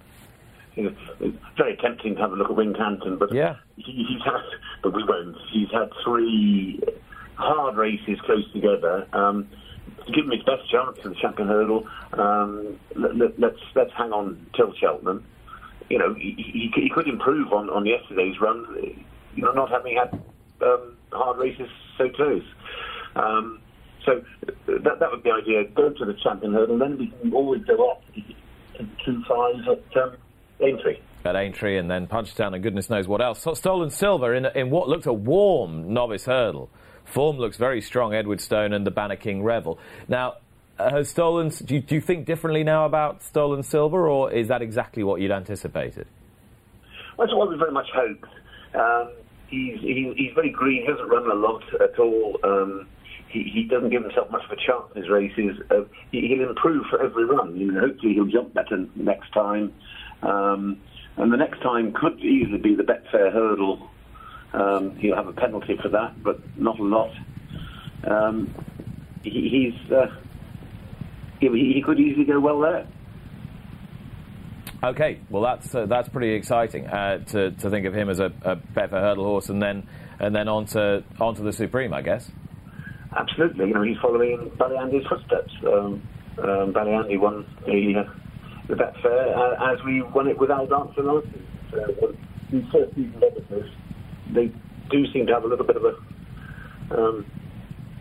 You 0.75 0.83
know, 0.83 0.95
it's 1.19 1.37
very 1.57 1.75
tempting 1.77 2.15
to 2.15 2.21
have 2.21 2.31
a 2.31 2.35
look 2.35 2.49
at 2.49 2.55
Wincanton, 2.55 3.17
but 3.19 3.33
Yeah. 3.33 3.57
he, 3.75 4.05
he's 4.07 4.23
had, 4.23 4.41
but 4.83 4.93
we 4.93 5.03
won't. 5.03 5.35
He's 5.51 5.69
had 5.71 5.89
three 6.03 6.79
hard 7.35 7.75
races 7.75 8.19
close 8.21 8.49
together. 8.53 9.07
Um, 9.13 9.47
to 10.05 10.11
give 10.11 10.25
him 10.25 10.31
his 10.31 10.43
best 10.43 10.69
chance 10.69 10.97
for 11.01 11.09
the 11.09 11.15
champion 11.15 11.47
hurdle, 11.47 11.87
um, 12.13 12.79
let, 12.95 13.15
let, 13.15 13.39
let's 13.39 13.59
let's 13.75 13.91
hang 13.97 14.11
on 14.11 14.45
till 14.55 14.73
Cheltenham. 14.73 15.25
You 15.89 15.97
know, 15.97 16.13
he, 16.13 16.35
he, 16.37 16.71
he 16.73 16.89
could 16.89 17.07
improve 17.07 17.51
on, 17.51 17.69
on 17.69 17.85
yesterday's 17.85 18.39
run. 18.39 18.65
You 19.35 19.43
know, 19.43 19.51
not 19.51 19.69
having 19.69 19.97
had 19.97 20.13
um, 20.61 20.95
hard 21.11 21.37
races 21.37 21.69
so 21.97 22.09
close. 22.09 22.43
Um, 23.15 23.59
so 24.05 24.23
that 24.67 24.99
that 24.99 25.11
would 25.11 25.23
be 25.23 25.29
the 25.29 25.35
idea. 25.35 25.63
Go 25.65 25.89
to 25.89 26.05
the 26.05 26.13
champion 26.13 26.53
hurdle, 26.53 26.77
then 26.77 26.97
we 26.97 27.07
can 27.07 27.33
always 27.33 27.63
go 27.65 27.89
up 27.89 28.03
to 28.13 28.87
two 29.05 29.23
fives 29.27 29.67
at 29.67 30.01
um, 30.01 30.15
Aintree. 30.61 30.99
At 31.25 31.35
Aintree 31.35 31.77
and 31.77 31.89
then 31.89 32.07
Punchestown 32.07 32.53
and 32.53 32.63
goodness 32.63 32.89
knows 32.89 33.07
what 33.07 33.21
else. 33.21 33.41
So 33.41 33.53
Stolen 33.53 33.89
Silver 33.89 34.33
in, 34.33 34.45
in 34.55 34.69
what 34.69 34.87
looked 34.87 35.05
a 35.05 35.13
warm 35.13 35.93
novice 35.93 36.25
hurdle. 36.25 36.69
Form 37.05 37.37
looks 37.37 37.57
very 37.57 37.81
strong, 37.81 38.13
Edwardstone 38.13 38.73
and 38.73 38.85
the 38.85 38.91
Banner 38.91 39.15
King 39.15 39.43
Revel. 39.43 39.79
Now, 40.07 40.35
uh, 40.77 40.91
has 40.91 41.09
stolen, 41.09 41.49
do 41.49 41.75
you, 41.75 41.81
do 41.81 41.95
you 41.95 42.01
think 42.01 42.25
differently 42.25 42.63
now 42.63 42.85
about 42.85 43.21
Stolen 43.23 43.63
Silver, 43.63 44.07
or 44.07 44.31
is 44.31 44.47
that 44.47 44.61
exactly 44.61 45.03
what 45.03 45.19
you'd 45.19 45.31
anticipated? 45.31 46.07
That's 47.17 47.33
what 47.33 47.49
we 47.49 47.57
very 47.57 47.71
much 47.71 47.87
hoped. 47.93 48.29
Um, 48.73 49.11
he's, 49.49 49.79
he, 49.81 50.13
he's 50.15 50.31
very 50.35 50.51
green. 50.51 50.83
He 50.83 50.87
doesn't 50.87 51.09
run 51.09 51.29
a 51.29 51.33
lot 51.33 51.63
at 51.81 51.99
all. 51.99 52.39
Um, 52.43 52.87
he, 53.27 53.43
he 53.53 53.63
doesn't 53.63 53.89
give 53.89 54.03
himself 54.03 54.31
much 54.31 54.43
of 54.45 54.51
a 54.51 54.55
chance 54.55 54.85
in 54.95 55.01
his 55.01 55.11
races. 55.11 55.57
Uh, 55.69 55.81
he, 56.11 56.27
he'll 56.27 56.47
improve 56.47 56.85
for 56.89 57.03
every 57.03 57.25
run. 57.25 57.57
You 57.57 57.71
know, 57.71 57.81
hopefully, 57.81 58.13
he'll 58.13 58.25
jump 58.25 58.53
better 58.53 58.85
next 58.95 59.33
time. 59.33 59.73
Um, 60.21 60.81
and 61.17 61.31
the 61.31 61.37
next 61.37 61.61
time 61.61 61.93
could 61.93 62.19
easily 62.19 62.57
be 62.57 62.75
the 62.75 62.83
Betfair 62.83 63.31
hurdle. 63.31 63.89
Um, 64.53 64.95
he'll 64.97 65.15
have 65.15 65.27
a 65.27 65.33
penalty 65.33 65.77
for 65.81 65.89
that, 65.89 66.23
but 66.23 66.39
not 66.57 66.79
a 66.79 66.83
lot. 66.83 67.11
Um, 68.09 68.53
he, 69.23 69.73
he's 69.73 69.91
uh, 69.91 70.07
he, 71.39 71.47
he 71.47 71.81
could 71.85 71.99
easily 71.99 72.25
go 72.25 72.39
well 72.39 72.59
there. 72.59 72.87
Okay, 74.81 75.19
well 75.29 75.41
that's 75.41 75.75
uh, 75.75 75.85
that's 75.87 76.07
pretty 76.07 76.33
exciting 76.33 76.87
uh, 76.87 77.17
to, 77.25 77.51
to 77.51 77.69
think 77.69 77.85
of 77.85 77.93
him 77.93 78.09
as 78.09 78.19
a, 78.19 78.31
a 78.43 78.55
Betfair 78.55 79.01
hurdle 79.01 79.25
horse, 79.25 79.49
and 79.49 79.61
then 79.61 79.87
and 80.19 80.33
then 80.33 80.47
on 80.47 80.65
to 80.67 81.03
onto 81.19 81.43
the 81.43 81.51
Supreme, 81.51 81.93
I 81.93 82.01
guess. 82.01 82.31
Absolutely, 83.15 83.67
you 83.67 83.73
know, 83.73 83.81
he's 83.81 83.97
following 84.01 84.31
in 84.31 84.49
Ballyandy's 84.57 85.05
footsteps. 85.07 85.51
Um, 85.65 86.01
um, 86.37 86.73
Ballyandy 86.73 87.19
won 87.19 87.45
the, 87.65 88.05
uh, 88.05 88.13
the 88.69 88.75
Betfair 88.75 89.35
uh, 89.35 89.73
as 89.73 89.83
we 89.83 90.01
won 90.01 90.27
it 90.27 90.37
with 90.37 90.51
Al 90.51 90.67
Dancer 90.67 91.03
last 91.03 91.25
season. 91.25 91.47
So, 91.71 92.15
these 92.51 92.63
first 92.71 92.95
season 92.95 93.13
debutants, 93.19 93.71
they 94.33 94.51
do 94.89 95.05
seem 95.11 95.27
to 95.27 95.33
have 95.33 95.43
a 95.43 95.47
little 95.47 95.65
bit 95.65 95.75
of 95.75 95.83
a, 95.83 96.97
um, 96.97 97.25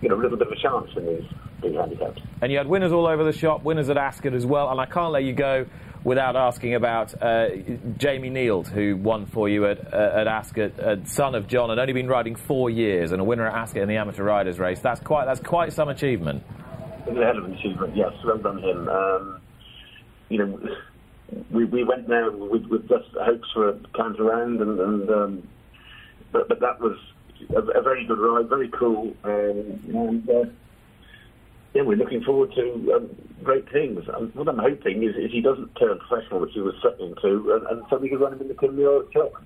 you 0.01 0.09
know, 0.09 0.15
a 0.15 0.21
little 0.21 0.39
bit 0.39 0.47
of 0.47 0.53
a 0.53 0.61
chance 0.61 0.91
in 0.97 1.07
these 1.07 1.31
big 1.61 1.75
handicaps. 1.75 2.21
And 2.41 2.53
you 2.53 2.59
had 2.59 2.67
winners 2.67 2.93
all 2.93 3.07
over 3.07 3.25
the 3.25 3.33
shop, 3.33 3.65
winners 3.65 3.91
at 3.91 3.97
Ascot 3.97 4.35
as 4.35 4.47
well, 4.47 4.71
and 4.71 4.81
I 4.81 4.87
can't 4.87 5.13
let 5.13 5.25
you 5.25 5.33
go 5.33 5.67
without 6.05 6.37
asking 6.37 6.75
about 6.75 7.21
uh, 7.21 7.49
Jamie 7.97 8.31
Neild, 8.31 8.69
who 8.69 8.97
won 8.97 9.27
for 9.27 9.49
you 9.49 9.67
at, 9.67 9.93
uh, 9.93 10.13
at 10.21 10.27
Ascot, 10.27 10.79
uh, 10.79 11.05
son 11.05 11.35
of 11.35 11.49
John, 11.49 11.71
and 11.71 11.81
only 11.81 11.93
been 11.93 12.09
riding 12.09 12.37
four 12.37 12.71
years, 12.71 13.13
and 13.13 13.21
a 13.21 13.25
winner 13.25 13.47
at 13.47 13.55
Ascot 13.55 13.83
in 13.83 13.89
the 13.89 13.97
amateur 13.97 14.23
riders 14.23 14.59
race. 14.59 14.81
That's 14.81 15.01
quite 15.01 15.25
that's 15.25 15.41
quite 15.41 15.73
some 15.73 15.89
achievement. 15.89 16.43
It's 17.07 17.19
a 17.19 17.25
hell 17.25 17.39
of 17.39 17.45
an 17.45 17.55
achievement, 17.55 17.97
yes. 17.97 18.13
Well 18.25 18.39
done 18.39 18.59
him. 18.59 18.89
Um, 18.89 19.41
you 20.29 20.39
know, 20.39 20.61
we, 21.51 21.65
we 21.65 21.85
went 21.85 22.09
there 22.09 22.31
with, 22.31 22.65
with 22.67 22.89
just 22.89 23.09
hopes 23.21 23.49
for 23.53 23.71
a 23.71 23.79
counter 23.97 24.25
round, 24.25 24.61
and, 24.61 24.81
and 24.81 25.11
um, 25.11 25.49
but, 26.33 26.49
but 26.49 26.61
that 26.61 26.81
was 26.81 26.97
a, 27.51 27.79
a 27.79 27.83
very 27.83 28.07
good 28.07 28.19
ride, 28.19 28.49
very 28.49 28.71
cool, 28.79 29.15
um, 29.25 29.81
and 29.89 30.31
uh, 30.31 30.45
yeah, 31.75 31.83
we're 31.83 31.97
looking 31.97 32.23
forward 32.23 32.53
to 32.55 32.93
um, 32.95 33.11
great 33.43 33.71
things. 33.71 34.05
And 34.13 34.35
what 34.35 34.49
I'm 34.49 34.59
hoping 34.59 35.03
is, 35.03 35.15
is 35.17 35.31
he 35.31 35.41
doesn't 35.41 35.75
turn 35.77 35.99
professional, 36.09 36.41
which 36.41 36.53
he 36.55 36.61
was 36.61 36.75
threatening 36.81 37.15
to, 37.23 37.53
and, 37.55 37.67
and 37.67 37.87
so 37.91 37.99
we 37.99 38.09
can 38.09 38.19
run 38.19 38.33
him 38.33 38.41
in 38.41 38.49
the 38.49 38.55
Premier 38.55 39.03
Cup. 39.13 39.43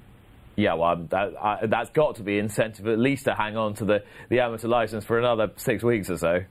Yeah, 0.55 0.75
well, 0.75 0.97
that, 1.11 1.33
I, 1.41 1.67
that's 1.67 1.91
got 1.91 2.17
to 2.17 2.23
be 2.23 2.39
incentive 2.39 2.87
at 2.87 2.99
least 2.99 3.25
to 3.25 3.35
hang 3.35 3.57
on 3.57 3.75
to 3.75 3.85
the, 3.85 4.05
the 4.29 4.41
amateur 4.41 4.69
license 4.69 5.05
for 5.05 5.19
another 5.19 5.51
six 5.57 5.83
weeks 5.83 6.11
or 6.11 6.19
so. 6.19 6.45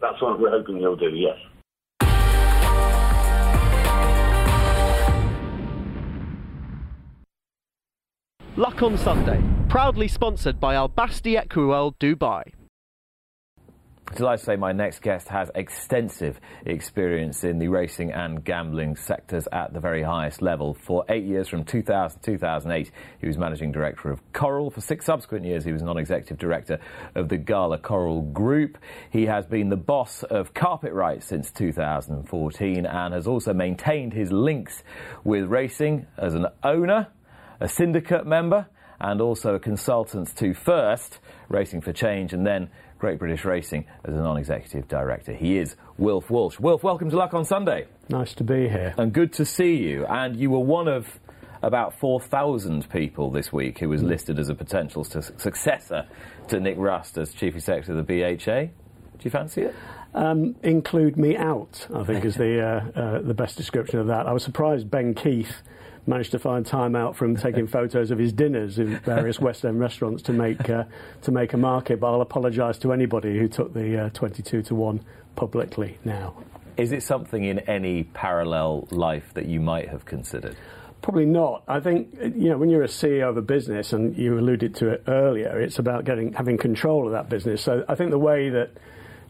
That's 0.00 0.20
what 0.20 0.40
we're 0.40 0.50
hoping 0.50 0.78
he'll 0.78 0.96
do, 0.96 1.10
yes. 1.14 1.38
Luck 8.58 8.82
on 8.82 8.98
Sunday, 8.98 9.42
proudly 9.70 10.06
sponsored 10.06 10.60
by 10.60 10.74
Al 10.74 10.88
Basti 10.88 11.36
Equiworld 11.36 11.94
Dubai. 11.98 12.52
Delighted 14.14 14.42
I 14.42 14.52
say 14.52 14.56
my 14.56 14.72
next 14.72 15.00
guest 15.00 15.28
has 15.28 15.50
extensive 15.54 16.38
experience 16.66 17.44
in 17.44 17.58
the 17.58 17.68
racing 17.68 18.12
and 18.12 18.44
gambling 18.44 18.94
sectors 18.94 19.48
at 19.52 19.72
the 19.72 19.80
very 19.80 20.02
highest 20.02 20.42
level. 20.42 20.74
For 20.74 21.02
eight 21.08 21.24
years, 21.24 21.48
from 21.48 21.64
2000 21.64 22.20
to 22.20 22.32
2008, 22.32 22.90
he 23.22 23.26
was 23.26 23.38
managing 23.38 23.72
director 23.72 24.10
of 24.10 24.20
Coral. 24.34 24.70
For 24.70 24.82
six 24.82 25.06
subsequent 25.06 25.46
years, 25.46 25.64
he 25.64 25.72
was 25.72 25.80
non-executive 25.80 26.36
director 26.36 26.78
of 27.14 27.30
the 27.30 27.38
Gala 27.38 27.78
Coral 27.78 28.20
Group. 28.20 28.76
He 29.08 29.24
has 29.24 29.46
been 29.46 29.70
the 29.70 29.78
boss 29.78 30.24
of 30.24 30.52
Carpetright 30.52 31.22
since 31.22 31.50
2014 31.52 32.84
and 32.84 33.14
has 33.14 33.26
also 33.26 33.54
maintained 33.54 34.12
his 34.12 34.30
links 34.30 34.82
with 35.24 35.46
racing 35.46 36.06
as 36.18 36.34
an 36.34 36.48
owner, 36.62 37.08
a 37.62 37.68
syndicate 37.68 38.26
member, 38.26 38.66
and 39.00 39.20
also 39.20 39.54
a 39.54 39.60
consultant 39.60 40.34
to 40.36 40.52
First, 40.52 41.20
Racing 41.48 41.80
for 41.80 41.92
Change, 41.92 42.32
and 42.32 42.44
then 42.44 42.68
Great 42.98 43.20
British 43.20 43.44
Racing 43.44 43.84
as 44.04 44.14
a 44.14 44.16
non-executive 44.16 44.88
director. 44.88 45.32
He 45.32 45.58
is 45.58 45.76
Wilf 45.96 46.28
Walsh. 46.28 46.58
Wilf, 46.58 46.82
welcome 46.82 47.08
to 47.10 47.16
Luck 47.16 47.34
on 47.34 47.44
Sunday. 47.44 47.86
Nice 48.08 48.34
to 48.34 48.44
be 48.44 48.68
here. 48.68 48.94
And 48.98 49.12
good 49.12 49.32
to 49.34 49.44
see 49.44 49.76
you. 49.76 50.04
And 50.06 50.36
you 50.36 50.50
were 50.50 50.58
one 50.58 50.88
of 50.88 51.20
about 51.62 51.96
4,000 52.00 52.90
people 52.90 53.30
this 53.30 53.52
week 53.52 53.78
who 53.78 53.88
was 53.88 54.02
listed 54.02 54.40
as 54.40 54.48
a 54.48 54.56
potential 54.56 55.04
su- 55.04 55.22
successor 55.36 56.08
to 56.48 56.58
Nick 56.58 56.78
Rust 56.78 57.16
as 57.16 57.32
chief 57.32 57.54
executive 57.54 57.96
of 57.96 58.04
the 58.04 58.36
BHA. 58.36 58.62
Do 58.64 58.70
you 59.22 59.30
fancy 59.30 59.62
it? 59.62 59.74
Um, 60.14 60.56
include 60.64 61.16
me 61.16 61.36
out, 61.36 61.86
I 61.94 62.02
think, 62.02 62.24
is 62.24 62.34
the 62.34 62.60
uh, 62.60 63.00
uh, 63.00 63.22
the 63.22 63.34
best 63.34 63.56
description 63.56 64.00
of 64.00 64.08
that. 64.08 64.26
I 64.26 64.32
was 64.32 64.42
surprised 64.42 64.90
Ben 64.90 65.14
Keith 65.14 65.62
managed 66.06 66.32
to 66.32 66.38
find 66.38 66.66
time 66.66 66.96
out 66.96 67.16
from 67.16 67.36
taking 67.36 67.66
photos 67.66 68.10
of 68.10 68.18
his 68.18 68.32
dinners 68.32 68.78
in 68.78 68.98
various 69.00 69.38
West 69.40 69.64
End 69.64 69.78
restaurants 69.78 70.22
to 70.24 70.32
make 70.32 70.68
uh, 70.68 70.84
to 71.22 71.32
make 71.32 71.52
a 71.52 71.56
market. 71.56 72.00
But 72.00 72.12
I'll 72.12 72.20
apologise 72.20 72.78
to 72.78 72.92
anybody 72.92 73.38
who 73.38 73.48
took 73.48 73.72
the 73.72 74.06
uh, 74.06 74.10
22 74.10 74.62
to 74.62 74.74
one 74.74 75.00
publicly 75.36 75.98
now. 76.04 76.34
Is 76.76 76.92
it 76.92 77.02
something 77.02 77.44
in 77.44 77.60
any 77.60 78.04
parallel 78.04 78.88
life 78.90 79.34
that 79.34 79.46
you 79.46 79.60
might 79.60 79.88
have 79.88 80.04
considered? 80.04 80.56
Probably 81.02 81.26
not. 81.26 81.64
I 81.66 81.80
think 81.80 82.14
you 82.20 82.50
know 82.50 82.58
when 82.58 82.70
you're 82.70 82.84
a 82.84 82.88
CEO 82.88 83.28
of 83.28 83.36
a 83.36 83.42
business, 83.42 83.92
and 83.92 84.16
you 84.16 84.38
alluded 84.38 84.76
to 84.76 84.88
it 84.88 85.04
earlier, 85.08 85.60
it's 85.60 85.78
about 85.78 86.04
getting 86.04 86.32
having 86.32 86.58
control 86.58 87.06
of 87.06 87.12
that 87.12 87.28
business. 87.28 87.62
So 87.62 87.84
I 87.88 87.94
think 87.94 88.10
the 88.10 88.18
way 88.18 88.50
that 88.50 88.70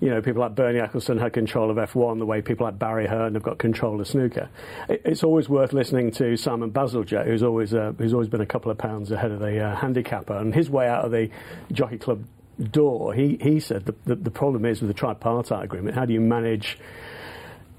you 0.03 0.11
know 0.11 0.20
people 0.20 0.40
like 0.40 0.57
Bernie 0.57 0.80
Ecclestone 0.80 1.20
had 1.20 1.32
control 1.32 1.70
of 1.70 1.76
F1, 1.76 2.18
the 2.18 2.26
way 2.26 2.42
people 2.42 2.66
like 2.66 2.76
Barry 2.76 3.07
Hearn 3.07 3.34
have 3.34 3.44
got 3.44 3.59
control 3.59 4.00
of 4.00 4.09
snooker. 4.09 4.48
It, 4.88 5.03
it's 5.05 5.22
always 5.22 5.48
worth 5.48 5.72
listening 5.72 6.11
to 6.12 6.36
Simon 6.36 6.72
Bazalgette, 6.72 7.24
who's 7.24 7.44
always 7.44 7.72
uh, 7.72 7.92
who's 7.96 8.12
always 8.12 8.28
been 8.28 8.40
a 8.40 8.46
couple 8.46 8.72
of 8.72 8.78
pounds 8.78 9.12
ahead 9.12 9.30
of 9.30 9.38
the 9.38 9.61
uh, 9.61 9.76
handicapper, 9.76 10.36
and 10.36 10.53
his 10.53 10.68
way 10.68 10.88
out 10.88 11.05
of 11.05 11.12
the 11.12 11.30
jockey 11.70 11.98
club 11.98 12.24
door. 12.72 13.14
He 13.14 13.38
he 13.40 13.61
said 13.61 13.86
the, 13.86 13.94
the, 14.05 14.16
the 14.16 14.30
problem 14.32 14.64
is 14.64 14.80
with 14.80 14.88
the 14.88 14.94
tripartite 14.94 15.62
agreement. 15.62 15.94
How 15.94 16.05
do 16.05 16.12
you 16.12 16.20
manage 16.20 16.78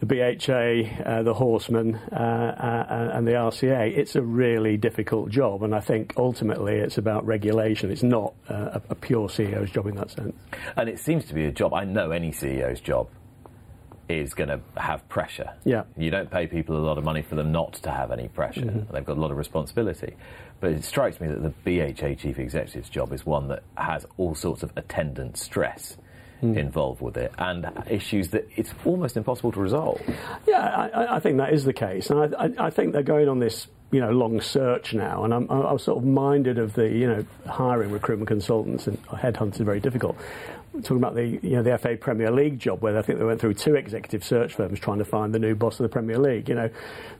the 0.05 0.15
BHA, 0.15 1.03
uh, 1.03 1.23
the 1.23 1.33
Horsemen, 1.33 1.95
uh, 2.11 2.15
uh, 2.15 3.11
and 3.13 3.27
the 3.27 3.33
RCA, 3.33 3.97
it's 3.97 4.15
a 4.15 4.21
really 4.21 4.77
difficult 4.77 5.29
job. 5.29 5.63
And 5.63 5.73
I 5.73 5.79
think 5.79 6.13
ultimately 6.17 6.75
it's 6.75 6.97
about 6.97 7.25
regulation. 7.25 7.91
It's 7.91 8.03
not 8.03 8.33
uh, 8.49 8.79
a, 8.79 8.81
a 8.89 8.95
pure 8.95 9.29
CEO's 9.29 9.71
job 9.71 9.87
in 9.87 9.95
that 9.95 10.11
sense. 10.11 10.35
And 10.75 10.89
it 10.89 10.99
seems 10.99 11.25
to 11.25 11.33
be 11.33 11.45
a 11.45 11.51
job, 11.51 11.73
I 11.73 11.85
know 11.85 12.11
any 12.11 12.31
CEO's 12.31 12.81
job 12.81 13.07
is 14.09 14.33
going 14.33 14.49
to 14.49 14.59
have 14.75 15.07
pressure. 15.07 15.53
Yeah. 15.63 15.83
You 15.97 16.11
don't 16.11 16.29
pay 16.29 16.47
people 16.47 16.75
a 16.77 16.83
lot 16.85 16.97
of 16.97 17.05
money 17.05 17.21
for 17.21 17.35
them 17.35 17.53
not 17.53 17.73
to 17.73 17.91
have 17.91 18.11
any 18.11 18.27
pressure. 18.27 18.85
They've 18.91 19.05
got 19.05 19.17
a 19.17 19.21
lot 19.21 19.31
of 19.31 19.37
responsibility. 19.37 20.17
But 20.59 20.71
it 20.71 20.83
strikes 20.83 21.21
me 21.21 21.27
that 21.27 21.41
the 21.41 21.49
BHA 21.49 22.15
chief 22.15 22.37
executive's 22.37 22.89
job 22.89 23.13
is 23.13 23.25
one 23.25 23.47
that 23.47 23.63
has 23.77 24.05
all 24.17 24.35
sorts 24.35 24.63
of 24.63 24.71
attendant 24.75 25.37
stress. 25.37 25.97
Hmm. 26.43 26.57
Involved 26.57 26.99
with 26.99 27.15
it 27.15 27.31
and 27.37 27.71
issues 27.89 28.27
that 28.31 28.49
it's 28.57 28.73
almost 28.83 29.15
impossible 29.15 29.53
to 29.53 29.61
resolve. 29.61 30.01
Yeah, 30.45 30.59
I, 30.59 31.15
I 31.15 31.19
think 31.21 31.37
that 31.37 31.53
is 31.53 31.63
the 31.63 31.71
case, 31.71 32.09
and 32.09 32.35
I, 32.35 32.45
I, 32.45 32.65
I 32.65 32.69
think 32.69 32.91
they're 32.91 33.01
going 33.01 33.29
on 33.29 33.39
this 33.39 33.67
you 33.91 34.01
know 34.01 34.11
long 34.11 34.41
search 34.41 34.93
now, 34.93 35.23
and 35.23 35.33
I'm, 35.33 35.49
I 35.49 35.71
was 35.71 35.83
sort 35.83 35.99
of 35.99 36.03
minded 36.03 36.57
of 36.57 36.73
the 36.73 36.89
you 36.89 37.07
know 37.07 37.25
hiring 37.47 37.91
recruitment 37.91 38.27
consultants 38.27 38.87
and 38.87 39.01
headhunters 39.07 39.59
very 39.59 39.79
difficult. 39.79 40.17
Talking 40.81 40.97
about 40.97 41.13
the 41.13 41.39
you 41.43 41.51
know 41.51 41.61
the 41.61 41.77
FA 41.77 41.95
Premier 41.95 42.31
League 42.31 42.57
job, 42.57 42.81
where 42.81 42.97
I 42.97 43.03
think 43.03 43.19
they 43.19 43.25
went 43.25 43.39
through 43.39 43.53
two 43.53 43.75
executive 43.75 44.23
search 44.23 44.55
firms 44.55 44.79
trying 44.79 44.97
to 44.97 45.05
find 45.05 45.31
the 45.31 45.37
new 45.37 45.53
boss 45.53 45.79
of 45.79 45.83
the 45.83 45.89
Premier 45.89 46.17
League. 46.17 46.49
You 46.49 46.55
know, 46.55 46.69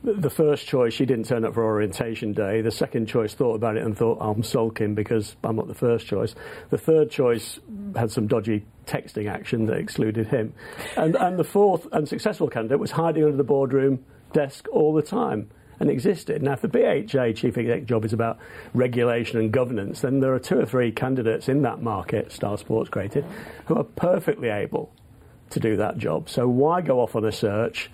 the, 0.02 0.14
the 0.14 0.30
first 0.30 0.66
choice 0.66 0.92
she 0.92 1.06
didn't 1.06 1.26
turn 1.26 1.44
up 1.44 1.54
for 1.54 1.62
orientation 1.62 2.32
day. 2.32 2.62
The 2.62 2.72
second 2.72 3.06
choice 3.06 3.32
thought 3.32 3.54
about 3.54 3.76
it 3.76 3.84
and 3.84 3.96
thought 3.96 4.18
I'm 4.20 4.42
sulking 4.42 4.96
because 4.96 5.36
I'm 5.44 5.54
not 5.54 5.68
the 5.68 5.74
first 5.74 6.08
choice. 6.08 6.34
The 6.70 6.78
third 6.78 7.12
choice 7.12 7.60
had 7.94 8.10
some 8.10 8.26
dodgy 8.26 8.66
texting 8.86 9.30
action 9.30 9.66
that 9.66 9.76
excluded 9.76 10.26
him, 10.26 10.52
and 10.96 11.14
and 11.14 11.38
the 11.38 11.44
fourth 11.44 11.86
unsuccessful 11.92 12.48
candidate 12.48 12.80
was 12.80 12.90
hiding 12.90 13.22
under 13.22 13.36
the 13.36 13.44
boardroom 13.44 14.04
desk 14.32 14.66
all 14.72 14.92
the 14.92 15.02
time 15.02 15.48
and 15.80 15.90
existed. 15.90 16.42
Now, 16.42 16.52
if 16.52 16.60
the 16.60 16.68
BHA 16.68 17.32
chief 17.32 17.58
exec 17.58 17.84
job 17.86 18.04
is 18.04 18.12
about 18.12 18.38
regulation 18.72 19.38
and 19.38 19.52
governance, 19.52 20.00
then 20.00 20.20
there 20.20 20.34
are 20.34 20.38
two 20.38 20.58
or 20.58 20.66
three 20.66 20.92
candidates 20.92 21.48
in 21.48 21.62
that 21.62 21.82
market, 21.82 22.32
Star 22.32 22.56
Sports 22.58 22.90
created, 22.90 23.24
who 23.66 23.76
are 23.76 23.84
perfectly 23.84 24.48
able 24.48 24.92
to 25.50 25.60
do 25.60 25.76
that 25.76 25.98
job. 25.98 26.28
So 26.28 26.48
why 26.48 26.80
go 26.80 27.00
off 27.00 27.16
on 27.16 27.24
a 27.24 27.32
search? 27.32 27.90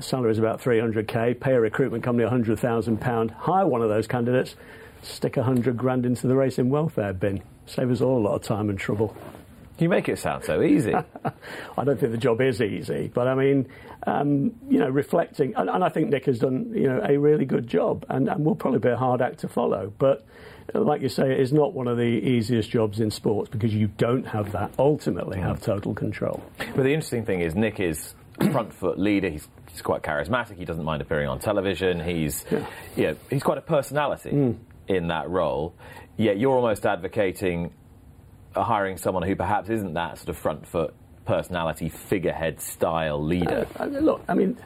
Salary 0.00 0.32
is 0.32 0.38
about 0.38 0.60
300k. 0.60 1.38
Pay 1.40 1.52
a 1.52 1.60
recruitment 1.60 2.02
company 2.02 2.24
100,000 2.24 3.00
pound. 3.00 3.30
Hire 3.30 3.66
one 3.66 3.82
of 3.82 3.88
those 3.88 4.06
candidates. 4.06 4.56
Stick 5.02 5.36
100 5.36 5.76
grand 5.76 6.06
into 6.06 6.26
the 6.26 6.34
racing 6.34 6.70
welfare 6.70 7.12
bin. 7.12 7.42
Save 7.66 7.90
us 7.90 8.00
all 8.00 8.18
a 8.18 8.24
lot 8.24 8.34
of 8.34 8.42
time 8.42 8.70
and 8.70 8.78
trouble. 8.78 9.16
You 9.78 9.88
make 9.88 10.08
it 10.08 10.18
sound 10.18 10.44
so 10.44 10.62
easy. 10.62 10.94
I 11.78 11.84
don't 11.84 11.98
think 11.98 12.12
the 12.12 12.18
job 12.18 12.40
is 12.40 12.60
easy, 12.60 13.10
but 13.12 13.26
I 13.26 13.34
mean, 13.34 13.68
um, 14.06 14.52
you 14.68 14.78
know, 14.78 14.88
reflecting, 14.88 15.54
and, 15.56 15.68
and, 15.68 15.82
I 15.82 15.88
think 15.88 16.10
Nick 16.10 16.26
has 16.26 16.38
done, 16.38 16.72
you 16.74 16.86
know, 16.86 17.00
a 17.02 17.18
really 17.18 17.44
good 17.44 17.66
job, 17.66 18.04
and, 18.08 18.28
and 18.28 18.44
will 18.44 18.54
probably 18.54 18.78
be 18.78 18.90
a 18.90 18.96
hard 18.96 19.20
act 19.20 19.40
to 19.40 19.48
follow. 19.48 19.92
But 19.98 20.24
like 20.72 21.02
you 21.02 21.08
say, 21.08 21.32
it 21.32 21.40
is 21.40 21.52
not 21.52 21.74
one 21.74 21.88
of 21.88 21.96
the 21.96 22.02
easiest 22.02 22.70
jobs 22.70 23.00
in 23.00 23.10
sports 23.10 23.50
because 23.50 23.74
you 23.74 23.88
don't 23.88 24.26
have 24.26 24.52
that. 24.52 24.72
Ultimately, 24.78 25.40
have 25.40 25.60
total 25.60 25.94
control. 25.94 26.42
But 26.58 26.84
the 26.84 26.92
interesting 26.92 27.24
thing 27.24 27.40
is, 27.40 27.54
Nick 27.54 27.80
is 27.80 28.14
front 28.52 28.72
foot 28.72 28.98
leader. 28.98 29.28
He's, 29.28 29.48
he's 29.70 29.82
quite 29.82 30.02
charismatic. 30.02 30.56
He 30.56 30.64
doesn't 30.64 30.84
mind 30.84 31.02
appearing 31.02 31.28
on 31.28 31.38
television. 31.38 32.00
He's, 32.00 32.44
yeah. 32.50 32.66
you 32.96 33.02
know, 33.04 33.16
he's 33.30 33.42
quite 33.42 33.58
a 33.58 33.62
personality 33.62 34.30
mm. 34.30 34.56
in 34.88 35.08
that 35.08 35.28
role. 35.28 35.74
Yet 36.16 36.38
you're 36.38 36.54
almost 36.54 36.86
advocating 36.86 37.72
hiring 38.62 38.96
someone 38.96 39.22
who 39.22 39.36
perhaps 39.36 39.68
isn't 39.68 39.94
that 39.94 40.18
sort 40.18 40.28
of 40.28 40.36
front 40.36 40.66
foot 40.66 40.94
personality, 41.24 41.88
figurehead 41.88 42.60
style 42.60 43.22
leader. 43.22 43.66
Uh, 43.78 43.86
look, 43.86 44.22
I 44.28 44.34
mean, 44.34 44.56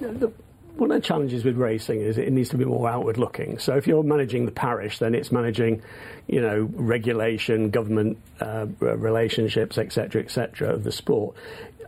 the, 0.00 0.32
one 0.76 0.90
of 0.90 0.96
the 0.96 1.06
challenges 1.06 1.44
with 1.44 1.56
racing 1.56 2.00
is 2.00 2.18
it 2.18 2.32
needs 2.32 2.48
to 2.50 2.56
be 2.56 2.64
more 2.64 2.88
outward 2.88 3.18
looking. 3.18 3.58
So 3.58 3.76
if 3.76 3.86
you're 3.86 4.02
managing 4.02 4.46
the 4.46 4.52
parish, 4.52 4.98
then 4.98 5.14
it's 5.14 5.30
managing, 5.30 5.82
you 6.26 6.40
know, 6.40 6.68
regulation, 6.72 7.70
government 7.70 8.18
uh, 8.40 8.66
relationships, 8.78 9.78
etc., 9.78 10.22
etc. 10.22 10.72
of 10.74 10.84
the 10.84 10.92
sport. 10.92 11.36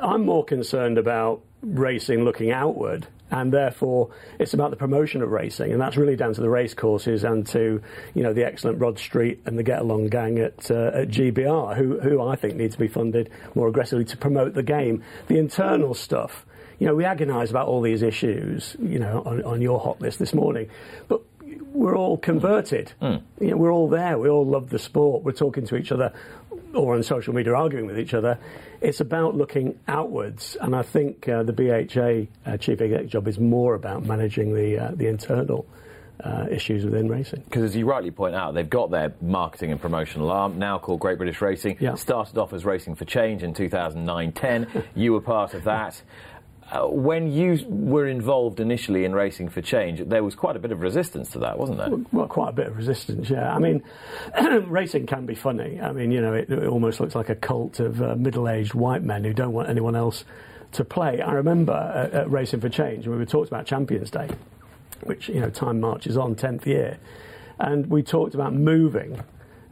I'm 0.00 0.26
more 0.26 0.44
concerned 0.44 0.98
about 0.98 1.42
racing 1.62 2.24
looking 2.24 2.50
outward 2.50 3.06
and 3.32 3.52
therefore 3.52 4.10
it's 4.38 4.54
about 4.54 4.70
the 4.70 4.76
promotion 4.76 5.22
of 5.22 5.30
racing, 5.30 5.72
and 5.72 5.80
that's 5.80 5.96
really 5.96 6.14
down 6.14 6.34
to 6.34 6.40
the 6.40 6.50
race 6.50 6.74
courses 6.74 7.24
and 7.24 7.46
to 7.48 7.82
you 8.14 8.22
know 8.22 8.32
the 8.32 8.44
excellent 8.44 8.78
Rod 8.78 8.98
Street 8.98 9.40
and 9.46 9.58
the 9.58 9.62
Get 9.62 9.80
Along 9.80 10.08
gang 10.08 10.38
at, 10.38 10.70
uh, 10.70 10.92
at 10.94 11.08
GBR, 11.08 11.76
who 11.76 11.98
who 11.98 12.22
I 12.22 12.36
think 12.36 12.56
need 12.56 12.72
to 12.72 12.78
be 12.78 12.88
funded 12.88 13.30
more 13.54 13.66
aggressively 13.66 14.04
to 14.04 14.16
promote 14.16 14.54
the 14.54 14.62
game. 14.62 15.02
The 15.26 15.38
internal 15.38 15.94
stuff, 15.94 16.44
you 16.78 16.86
know, 16.86 16.94
we 16.94 17.04
agonise 17.04 17.50
about 17.50 17.66
all 17.68 17.80
these 17.80 18.02
issues, 18.02 18.76
you 18.78 18.98
know, 18.98 19.22
on, 19.24 19.42
on 19.44 19.62
your 19.62 19.80
hot 19.80 20.00
list 20.00 20.18
this 20.18 20.34
morning, 20.34 20.68
but 21.08 21.22
we're 21.72 21.96
all 21.96 22.18
converted. 22.18 22.92
Mm. 23.00 23.22
You 23.40 23.50
know, 23.52 23.56
we're 23.56 23.72
all 23.72 23.88
there. 23.88 24.18
We 24.18 24.28
all 24.28 24.46
love 24.46 24.68
the 24.68 24.78
sport. 24.78 25.24
We're 25.24 25.32
talking 25.32 25.66
to 25.66 25.76
each 25.76 25.90
other 25.90 26.12
or 26.74 26.94
on 26.94 27.02
social 27.02 27.34
media 27.34 27.54
arguing 27.54 27.86
with 27.86 27.98
each 27.98 28.14
other. 28.14 28.38
It's 28.80 29.00
about 29.00 29.36
looking 29.36 29.78
outwards, 29.88 30.56
and 30.60 30.74
I 30.74 30.82
think 30.82 31.28
uh, 31.28 31.42
the 31.42 31.52
BHA 31.52 32.50
uh, 32.50 32.56
chief 32.56 32.80
executive 32.80 33.10
job 33.10 33.28
is 33.28 33.38
more 33.38 33.74
about 33.74 34.04
managing 34.04 34.54
the 34.54 34.78
uh, 34.78 34.90
the 34.94 35.06
internal 35.06 35.66
uh, 36.24 36.46
issues 36.50 36.84
within 36.84 37.08
racing. 37.08 37.42
Because 37.44 37.64
as 37.64 37.76
you 37.76 37.86
rightly 37.86 38.10
point 38.10 38.34
out, 38.34 38.54
they've 38.54 38.68
got 38.68 38.90
their 38.90 39.12
marketing 39.20 39.72
and 39.72 39.80
promotional 39.80 40.30
arm, 40.30 40.58
now 40.58 40.78
called 40.78 41.00
Great 41.00 41.18
British 41.18 41.40
Racing. 41.40 41.76
Yeah. 41.80 41.94
Started 41.94 42.38
off 42.38 42.52
as 42.52 42.64
Racing 42.64 42.94
for 42.94 43.04
Change 43.04 43.42
in 43.42 43.54
2009-10. 43.54 44.84
you 44.94 45.12
were 45.12 45.20
part 45.20 45.54
of 45.54 45.64
that. 45.64 46.00
Uh, 46.72 46.86
when 46.86 47.30
you 47.30 47.58
were 47.68 48.06
involved 48.06 48.58
initially 48.58 49.04
in 49.04 49.14
Racing 49.14 49.50
for 49.50 49.60
Change, 49.60 50.00
there 50.08 50.24
was 50.24 50.34
quite 50.34 50.56
a 50.56 50.58
bit 50.58 50.72
of 50.72 50.80
resistance 50.80 51.28
to 51.32 51.40
that, 51.40 51.58
wasn't 51.58 51.76
there? 51.76 51.90
Well, 52.12 52.26
quite 52.26 52.48
a 52.48 52.52
bit 52.52 52.68
of 52.68 52.78
resistance, 52.78 53.28
yeah. 53.28 53.54
I 53.54 53.58
mean, 53.58 53.82
racing 54.68 55.04
can 55.06 55.26
be 55.26 55.34
funny. 55.34 55.78
I 55.82 55.92
mean, 55.92 56.10
you 56.10 56.22
know, 56.22 56.32
it, 56.32 56.48
it 56.48 56.66
almost 56.66 56.98
looks 56.98 57.14
like 57.14 57.28
a 57.28 57.34
cult 57.34 57.78
of 57.78 58.00
uh, 58.00 58.14
middle 58.16 58.48
aged 58.48 58.72
white 58.72 59.02
men 59.02 59.22
who 59.22 59.34
don't 59.34 59.52
want 59.52 59.68
anyone 59.68 59.94
else 59.94 60.24
to 60.72 60.82
play. 60.82 61.20
I 61.20 61.32
remember 61.32 61.74
at, 61.74 62.14
at 62.14 62.30
Racing 62.30 62.62
for 62.62 62.70
Change, 62.70 63.06
we 63.06 63.22
talked 63.26 63.48
about 63.48 63.66
Champions 63.66 64.10
Day, 64.10 64.30
which, 65.02 65.28
you 65.28 65.40
know, 65.40 65.50
time 65.50 65.78
marches 65.78 66.16
on, 66.16 66.36
10th 66.36 66.64
year, 66.64 66.98
and 67.58 67.86
we 67.88 68.02
talked 68.02 68.34
about 68.34 68.54
moving 68.54 69.22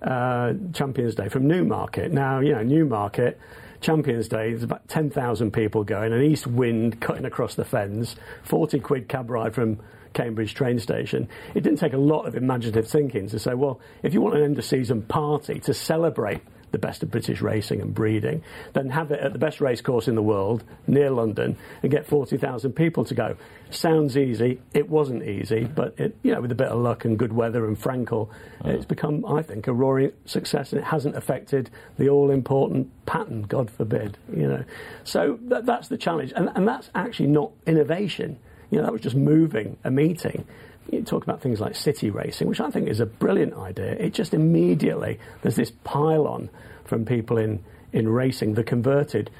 uh, 0.02 0.52
Champions 0.74 1.14
Day 1.14 1.30
from 1.30 1.46
Newmarket. 1.46 2.12
Now, 2.12 2.40
you 2.40 2.52
know, 2.52 2.62
Newmarket. 2.62 3.40
Champions 3.80 4.28
Day, 4.28 4.50
there's 4.50 4.62
about 4.62 4.86
10,000 4.88 5.52
people 5.52 5.84
going, 5.84 6.12
an 6.12 6.22
east 6.22 6.46
wind 6.46 7.00
cutting 7.00 7.24
across 7.24 7.54
the 7.54 7.64
fens, 7.64 8.16
40 8.42 8.80
quid 8.80 9.08
cab 9.08 9.30
ride 9.30 9.54
from 9.54 9.78
Cambridge 10.12 10.54
train 10.54 10.78
station. 10.78 11.28
It 11.54 11.62
didn't 11.62 11.78
take 11.78 11.92
a 11.92 11.98
lot 11.98 12.26
of 12.26 12.36
imaginative 12.36 12.88
thinking 12.88 13.28
to 13.28 13.38
say, 13.38 13.54
well, 13.54 13.80
if 14.02 14.12
you 14.12 14.20
want 14.20 14.36
an 14.36 14.42
end 14.42 14.58
of 14.58 14.64
season 14.64 15.02
party 15.02 15.60
to 15.60 15.72
celebrate 15.72 16.42
the 16.72 16.78
best 16.78 17.02
of 17.02 17.10
British 17.10 17.40
racing 17.40 17.80
and 17.80 17.94
breeding, 17.94 18.42
then 18.72 18.90
have 18.90 19.10
it 19.10 19.20
at 19.20 19.32
the 19.32 19.38
best 19.38 19.60
racecourse 19.60 20.08
in 20.08 20.14
the 20.14 20.22
world, 20.22 20.64
near 20.86 21.10
London, 21.10 21.56
and 21.82 21.90
get 21.90 22.06
40,000 22.06 22.72
people 22.72 23.04
to 23.04 23.14
go. 23.14 23.36
Sounds 23.70 24.16
easy. 24.16 24.60
It 24.74 24.88
wasn't 24.88 25.22
easy, 25.22 25.64
but 25.64 25.94
it, 25.98 26.16
you 26.22 26.32
know, 26.32 26.40
with 26.40 26.52
a 26.52 26.56
bit 26.56 26.68
of 26.68 26.80
luck 26.80 27.04
and 27.04 27.18
good 27.18 27.32
weather 27.32 27.66
and 27.66 27.78
Frankel, 27.78 28.28
it's 28.64 28.84
become, 28.84 29.24
I 29.24 29.42
think, 29.42 29.66
a 29.66 29.72
roaring 29.72 30.12
success, 30.24 30.72
and 30.72 30.80
it 30.80 30.84
hasn't 30.84 31.16
affected 31.16 31.70
the 31.98 32.08
all-important 32.08 32.90
pattern. 33.06 33.42
God 33.42 33.70
forbid, 33.70 34.18
you 34.34 34.46
know. 34.46 34.64
So 35.04 35.38
that, 35.42 35.66
that's 35.66 35.88
the 35.88 35.98
challenge, 35.98 36.32
and, 36.34 36.50
and 36.54 36.66
that's 36.66 36.90
actually 36.94 37.28
not 37.28 37.52
innovation. 37.66 38.38
You 38.70 38.78
know, 38.78 38.84
that 38.84 38.92
was 38.92 39.02
just 39.02 39.16
moving 39.16 39.76
a 39.84 39.90
meeting. 39.90 40.46
You 40.92 41.02
talk 41.02 41.22
about 41.22 41.40
things 41.40 41.60
like 41.60 41.74
city 41.76 42.10
racing, 42.10 42.48
which 42.48 42.60
I 42.60 42.70
think 42.70 42.88
is 42.88 43.00
a 43.00 43.06
brilliant 43.06 43.54
idea. 43.54 43.92
It 43.92 44.12
just 44.12 44.34
immediately, 44.34 45.18
there's 45.42 45.56
this 45.56 45.72
pile 45.84 46.26
on 46.26 46.50
from 46.84 47.04
people 47.04 47.38
in, 47.38 47.62
in 47.92 48.08
racing, 48.08 48.54
the 48.54 48.64
converted, 48.64 49.30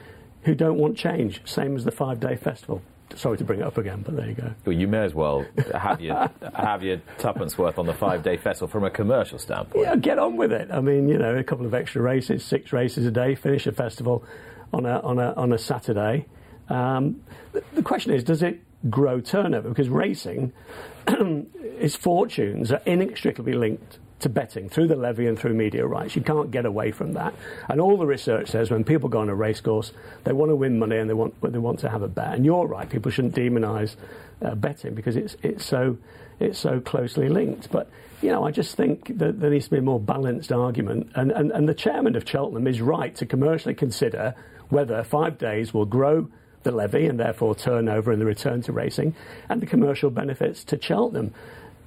who 0.43 0.55
don't 0.55 0.79
want 0.79 0.97
change, 0.97 1.43
same 1.45 1.77
as 1.77 1.85
the 1.85 1.91
five 1.91 2.21
day 2.21 2.37
festival. 2.37 2.83
Sorry 3.17 3.37
to 3.39 3.45
bring 3.45 3.61
it 3.61 3.67
up 3.67 3.77
again, 3.77 4.03
but 4.03 4.17
there 4.17 4.29
you 4.29 4.35
go. 4.35 4.55
Well, 4.65 4.77
you 4.77 4.87
may 4.87 5.05
as 5.05 5.15
well 5.15 5.45
have 5.75 6.01
your, 6.01 6.31
have 6.55 6.83
your 6.83 6.99
tuppence 7.19 7.59
worth 7.59 7.79
on 7.79 7.87
the 7.87 7.93
five-day 7.93 8.37
festival 8.37 8.69
from 8.69 8.85
a 8.85 8.91
commercial 8.91 9.39
standpoint. 9.39 9.85
Yeah, 9.85 9.97
get 9.97 10.21
on 10.21 10.37
with 10.37 10.53
it. 10.53 10.71
I 10.71 10.81
mean, 10.81 11.09
you 11.09 11.19
know, 11.19 11.37
a 11.37 11.43
couple 11.43 11.67
of 11.67 11.75
extra 11.75 12.03
races, 12.03 12.45
six 12.45 12.73
races 12.73 13.07
a 13.07 13.11
day, 13.11 13.35
finish 13.35 13.67
a 13.67 13.73
festival 13.73 14.25
on 14.73 14.87
a, 14.87 15.01
on 15.01 15.19
a, 15.19 15.33
on 15.33 15.53
a 15.53 15.59
Saturday. 15.59 16.27
Um, 16.69 17.23
the, 17.53 17.65
the 17.75 17.83
question 17.83 18.13
is, 18.13 18.23
does 18.23 18.43
it 18.43 18.61
grow 18.89 19.21
turnover? 19.21 19.69
Because 19.69 19.89
racing, 19.89 20.53
its 21.07 21.97
fortunes 21.97 22.73
are 22.73 22.83
inextricably 22.87 23.53
linked 23.53 23.99
to 24.21 24.29
betting 24.29 24.69
through 24.69 24.87
the 24.87 24.97
levy 24.97 25.27
and 25.27 25.39
through 25.39 25.55
media 25.55 25.87
rights. 25.87 26.15
You 26.15 26.23
can't 26.23 26.51
get 26.51 26.67
away 26.67 26.93
from 26.93 27.15
that. 27.15 27.35
And 27.69 27.81
all 27.81 27.97
the 27.97 28.07
research 28.07 28.49
says 28.49 28.71
when 28.71 28.85
people 28.85 29.09
go 29.09 29.21
on 29.21 29.29
a 29.29 29.35
racecourse, 29.35 29.93
they 30.25 30.33
want 30.33 30.51
to 30.51 30.57
win 30.57 30.79
money 30.79 30.99
and 30.99 31.09
they 31.09 31.15
want 31.15 31.35
they 31.41 31.59
want 31.59 31.81
to 31.81 31.89
have 31.89 32.03
a 32.03 32.09
bet. 32.09 32.35
And 32.35 32.45
you're 32.45 32.67
right, 32.67 32.89
people 32.89 33.11
shouldn't 33.11 33.35
demonise 33.35 33.97
uh, 34.43 34.55
betting 34.55 34.95
because 34.95 35.17
it's 35.17 35.37
it's 35.43 35.65
so 35.65 35.97
it's 36.39 36.59
so 36.59 36.81
closely 36.81 37.29
linked. 37.29 37.71
But 37.71 37.91
you 38.23 38.31
know, 38.31 38.45
I 38.45 38.51
just 38.51 38.77
think 38.77 39.19
that 39.19 39.41
there 39.41 39.51
needs 39.51 39.67
to 39.67 39.71
be 39.71 39.79
a 39.79 39.83
more 39.83 40.01
balanced 40.01 40.53
argument. 40.53 41.11
And, 41.15 41.31
and, 41.31 41.51
and 41.53 41.67
the 41.67 41.75
chairman 41.75 42.17
of 42.17 42.29
Cheltenham 42.29 42.67
is 42.67 42.81
right 42.81 43.15
to 43.17 43.25
commercially 43.25 43.75
consider 43.75 44.35
whether 44.69 45.03
five 45.03 45.39
days 45.39 45.73
will 45.73 45.87
grow 45.87 46.29
the 46.63 46.71
levy 46.71 47.07
and 47.07 47.19
therefore 47.19 47.55
turnover 47.55 48.13
and 48.13 48.21
the 48.21 48.27
return 48.27 48.61
to 48.63 48.73
racing 48.73 49.15
and 49.49 49.61
the 49.63 49.67
commercial 49.67 50.11
benefits 50.11 50.63
to 50.65 50.81
Cheltenham. 50.81 51.33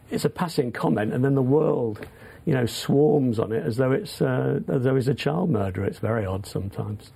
It's 0.09 0.25
a 0.25 0.29
passing 0.29 0.71
comment, 0.71 1.13
and 1.13 1.23
then 1.23 1.35
the 1.35 1.41
world, 1.41 2.05
you 2.45 2.53
know, 2.53 2.65
swarms 2.65 3.39
on 3.39 3.51
it 3.51 3.63
as 3.65 3.77
though 3.77 3.91
it's 3.91 4.21
uh, 4.21 4.59
as 4.67 4.83
though 4.83 4.95
it's 4.95 5.07
a 5.07 5.13
child 5.15 5.49
murder. 5.49 5.83
It's 5.83 5.99
very 5.99 6.25
odd 6.25 6.45
sometimes. 6.45 7.11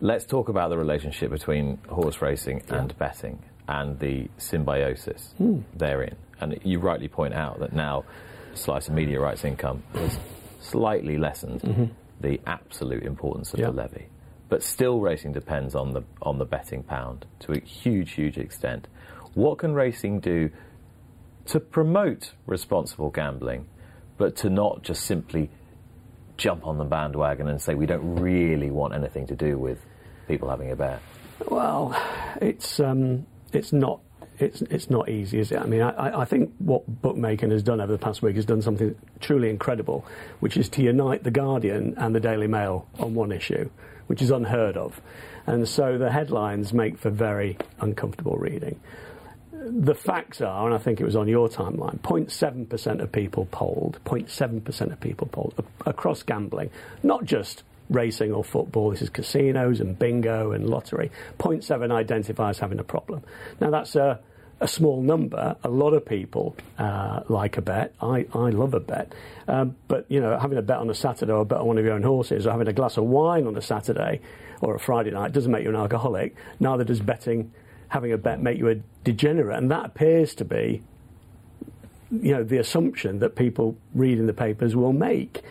Let's 0.00 0.24
talk 0.24 0.48
about 0.48 0.70
the 0.70 0.78
relationship 0.78 1.30
between 1.30 1.78
horse 1.88 2.20
racing 2.20 2.62
and 2.68 2.96
betting 2.98 3.38
and 3.68 3.98
the 3.98 4.28
symbiosis 4.38 5.34
therein. 5.74 6.16
And 6.40 6.58
you 6.64 6.78
rightly 6.80 7.08
point 7.08 7.32
out 7.34 7.60
that 7.60 7.72
now 7.72 8.04
slice 8.54 8.88
of 8.88 8.94
media 8.94 9.20
rights 9.20 9.44
income 9.44 9.82
has 9.94 10.18
slightly 10.60 11.16
lessened 11.16 11.94
the 12.20 12.40
absolute 12.46 13.04
importance 13.04 13.52
of 13.54 13.60
Yeah. 13.60 13.66
the 13.66 13.72
levy. 13.72 14.06
But 14.54 14.62
still 14.62 15.00
racing 15.00 15.32
depends 15.32 15.74
on 15.74 15.94
the 15.94 16.04
on 16.22 16.38
the 16.38 16.44
betting 16.44 16.84
pound 16.84 17.26
to 17.40 17.54
a 17.54 17.58
huge, 17.58 18.12
huge 18.12 18.38
extent. 18.38 18.86
What 19.34 19.58
can 19.58 19.74
racing 19.74 20.20
do 20.20 20.48
to 21.46 21.58
promote 21.58 22.34
responsible 22.46 23.10
gambling, 23.10 23.66
but 24.16 24.36
to 24.36 24.50
not 24.50 24.84
just 24.84 25.06
simply 25.06 25.50
jump 26.36 26.68
on 26.68 26.78
the 26.78 26.84
bandwagon 26.84 27.48
and 27.48 27.60
say 27.60 27.74
we 27.74 27.86
don't 27.86 28.14
really 28.20 28.70
want 28.70 28.94
anything 28.94 29.26
to 29.26 29.34
do 29.34 29.58
with 29.58 29.80
people 30.28 30.48
having 30.48 30.70
a 30.70 30.76
bet? 30.76 31.00
Well, 31.48 32.00
it's 32.40 32.78
um, 32.78 33.26
it's 33.52 33.72
not 33.72 34.02
it's 34.38 34.62
it's 34.62 34.88
not 34.88 35.08
easy, 35.08 35.40
is 35.40 35.50
it? 35.50 35.58
I 35.58 35.64
mean, 35.66 35.80
I- 35.82 36.10
I, 36.10 36.20
I 36.20 36.24
think 36.26 36.52
what 36.58 36.86
bookmaking 37.02 37.50
has 37.50 37.64
done 37.64 37.80
over 37.80 37.90
the 37.90 37.98
past 37.98 38.22
week 38.22 38.36
has 38.36 38.44
done 38.44 38.62
something 38.62 38.94
truly 39.18 39.50
incredible, 39.50 40.06
which 40.38 40.56
is 40.56 40.68
to 40.68 40.82
unite 40.82 41.24
the 41.24 41.32
Guardian 41.32 41.94
and 41.96 42.14
the 42.14 42.20
Daily 42.20 42.46
Mail 42.46 42.86
on 43.00 43.14
one 43.14 43.32
issue, 43.32 43.68
which 44.06 44.22
is 44.22 44.30
unheard 44.30 44.76
of, 44.76 45.00
and 45.46 45.68
so 45.68 45.98
the 45.98 46.10
headlines 46.10 46.72
make 46.72 46.98
for 46.98 47.10
very 47.10 47.56
uncomfortable 47.80 48.36
reading. 48.36 48.80
The 49.52 49.94
facts 49.94 50.40
are, 50.40 50.66
and 50.66 50.74
I 50.74 50.78
think 50.78 51.00
it 51.00 51.04
was 51.04 51.16
on 51.16 51.28
your 51.28 51.48
timeline, 51.48 51.98
0.7% 52.00 53.00
of 53.00 53.12
people 53.12 53.46
polled, 53.50 53.98
0.7% 54.04 54.92
of 54.92 55.00
people 55.00 55.26
polled 55.28 55.54
across 55.86 56.22
gambling, 56.22 56.70
not 57.02 57.24
just 57.24 57.62
racing 57.90 58.32
or 58.32 58.44
football, 58.44 58.90
this 58.90 59.02
is 59.02 59.10
casinos 59.10 59.80
and 59.80 59.98
bingo 59.98 60.52
and 60.52 60.68
lottery. 60.68 61.10
0.7 61.38 61.92
identifies 61.92 62.58
having 62.58 62.78
a 62.78 62.84
problem. 62.84 63.22
Now 63.60 63.70
that's 63.70 63.94
a, 63.96 64.20
a 64.60 64.68
small 64.68 65.02
number. 65.02 65.56
A 65.62 65.68
lot 65.68 65.94
of 65.94 66.04
people 66.06 66.56
uh, 66.78 67.20
like 67.28 67.56
a 67.56 67.62
bet. 67.62 67.94
I, 68.00 68.26
I 68.32 68.50
love 68.50 68.74
a 68.74 68.80
bet. 68.80 69.12
Um, 69.48 69.76
but, 69.88 70.06
you 70.08 70.20
know, 70.20 70.38
having 70.38 70.58
a 70.58 70.62
bet 70.62 70.78
on 70.78 70.88
a 70.90 70.94
Saturday 70.94 71.32
or 71.32 71.40
a 71.40 71.44
bet 71.44 71.58
on 71.58 71.66
one 71.66 71.78
of 71.78 71.84
your 71.84 71.94
own 71.94 72.02
horses 72.02 72.46
or 72.46 72.52
having 72.52 72.68
a 72.68 72.72
glass 72.72 72.96
of 72.96 73.04
wine 73.04 73.46
on 73.46 73.56
a 73.56 73.62
Saturday 73.62 74.20
or 74.60 74.74
a 74.74 74.80
Friday 74.80 75.10
night 75.10 75.32
doesn't 75.32 75.50
make 75.50 75.64
you 75.64 75.70
an 75.70 75.76
alcoholic. 75.76 76.34
Neither 76.60 76.84
does 76.84 77.00
betting 77.00 77.52
having 77.88 78.12
a 78.12 78.18
bet 78.18 78.40
make 78.40 78.58
you 78.58 78.68
a 78.68 78.76
degenerate. 79.04 79.58
And 79.58 79.70
that 79.70 79.86
appears 79.86 80.34
to 80.36 80.44
be, 80.44 80.82
you 82.10 82.32
know, 82.32 82.44
the 82.44 82.58
assumption 82.58 83.18
that 83.20 83.36
people 83.36 83.76
reading 83.94 84.26
the 84.26 84.32
papers 84.32 84.74
will 84.74 84.92
make. 84.92 85.42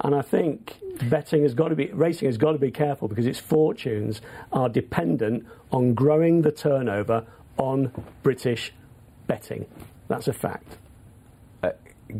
And 0.00 0.14
I 0.14 0.22
think 0.22 0.78
betting 1.08 1.42
has 1.42 1.54
got 1.54 1.68
to 1.68 1.76
be, 1.76 1.86
racing 1.86 2.26
has 2.26 2.38
got 2.38 2.52
to 2.52 2.58
be 2.58 2.70
careful 2.70 3.08
because 3.08 3.26
its 3.26 3.38
fortunes 3.38 4.20
are 4.52 4.68
dependent 4.68 5.46
on 5.72 5.94
growing 5.94 6.42
the 6.42 6.52
turnover 6.52 7.26
on 7.60 7.92
British 8.22 8.72
betting. 9.26 9.66
That's 10.08 10.26
a 10.28 10.32
fact. 10.32 10.78
uh, 11.62 11.70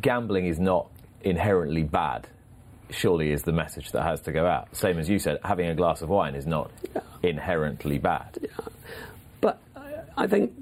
gambling 0.01 0.47
is 0.47 0.61
not 0.61 0.87
inherently 1.23 1.83
bad, 1.83 2.29
surely 2.91 3.33
is 3.33 3.43
the 3.43 3.53
message 3.53 3.91
that 3.93 4.03
has 4.03 4.21
to 4.23 4.33
go 4.33 4.47
out. 4.47 4.75
Same 4.77 4.99
as 4.99 5.09
you 5.09 5.19
said, 5.19 5.39
having 5.43 5.67
a 5.69 5.75
glass 5.75 6.03
of 6.03 6.09
wine 6.09 6.35
is 6.35 6.47
not 6.47 6.71
inherently 7.23 7.99
bad. 7.99 8.39
But 9.41 9.59
I- 9.77 9.95
I 10.17 10.27
think 10.27 10.53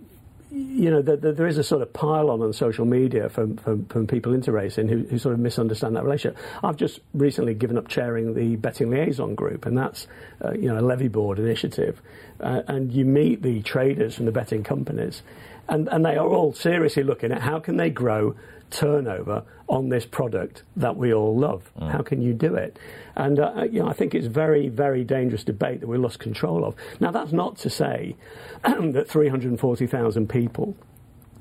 you 0.51 0.91
know 0.91 1.03
that 1.03 1.21
there 1.21 1.47
is 1.47 1.59
a 1.59 1.65
sort 1.65 1.83
of 1.83 1.93
pile 1.93 2.31
on 2.31 2.41
on 2.41 2.53
social 2.53 2.87
media 2.87 3.29
from, 3.29 3.57
from, 3.59 3.85
from 3.87 4.07
people 4.07 4.33
into 4.33 4.51
racing 4.51 4.89
who, 4.89 5.05
who 5.05 5.19
sort 5.19 5.35
of 5.35 5.41
misunderstand 5.41 5.95
that 5.97 6.05
relationship. 6.05 6.39
I've 6.63 6.77
just 6.77 7.01
recently 7.13 7.55
given 7.55 7.77
up 7.77 7.89
chairing 7.89 8.35
the 8.35 8.57
betting 8.57 8.91
liaison 8.91 9.35
group, 9.35 9.67
and 9.67 9.77
that's 9.77 10.07
uh, 10.45 10.53
you 10.53 10.69
know 10.69 10.79
a 10.79 10.81
levy 10.81 11.09
board 11.09 11.39
initiative, 11.39 12.01
uh, 12.41 12.63
and 12.67 12.93
you 12.93 13.05
meet 13.05 13.43
the 13.43 13.63
traders 13.63 14.15
from 14.15 14.25
the 14.25 14.33
betting 14.33 14.63
companies, 14.63 15.23
and 15.69 15.89
and 15.89 16.05
they 16.05 16.17
are 16.17 16.29
all 16.29 16.53
seriously 16.53 17.03
looking 17.03 17.31
at 17.33 17.43
how 17.43 17.61
can 17.61 17.77
they 17.77 17.91
grow 17.91 18.35
turnover 18.71 19.45
on 19.69 19.89
this 19.89 20.07
product 20.07 20.63
that 20.77 20.97
we 20.97 21.13
all 21.13 21.37
love. 21.37 21.71
How 21.79 22.03
can 22.03 22.23
you 22.23 22.33
do 22.33 22.55
it? 22.55 22.79
And 23.17 23.39
uh, 23.39 23.65
you 23.71 23.81
know, 23.81 23.89
I 23.89 23.93
think 23.93 24.15
it's 24.15 24.27
very, 24.27 24.69
very 24.69 25.05
dangerous 25.05 25.45
debate 25.45 25.81
that 25.81 25.87
we 25.87 25.99
lost 25.99 26.19
control 26.19 26.65
of. 26.65 26.75
Now, 27.01 27.11
that's 27.11 27.33
not 27.33 27.59
to 27.59 27.71
say 27.71 28.17
that 28.63 29.07
340,000 29.09 30.29
people 30.29 30.77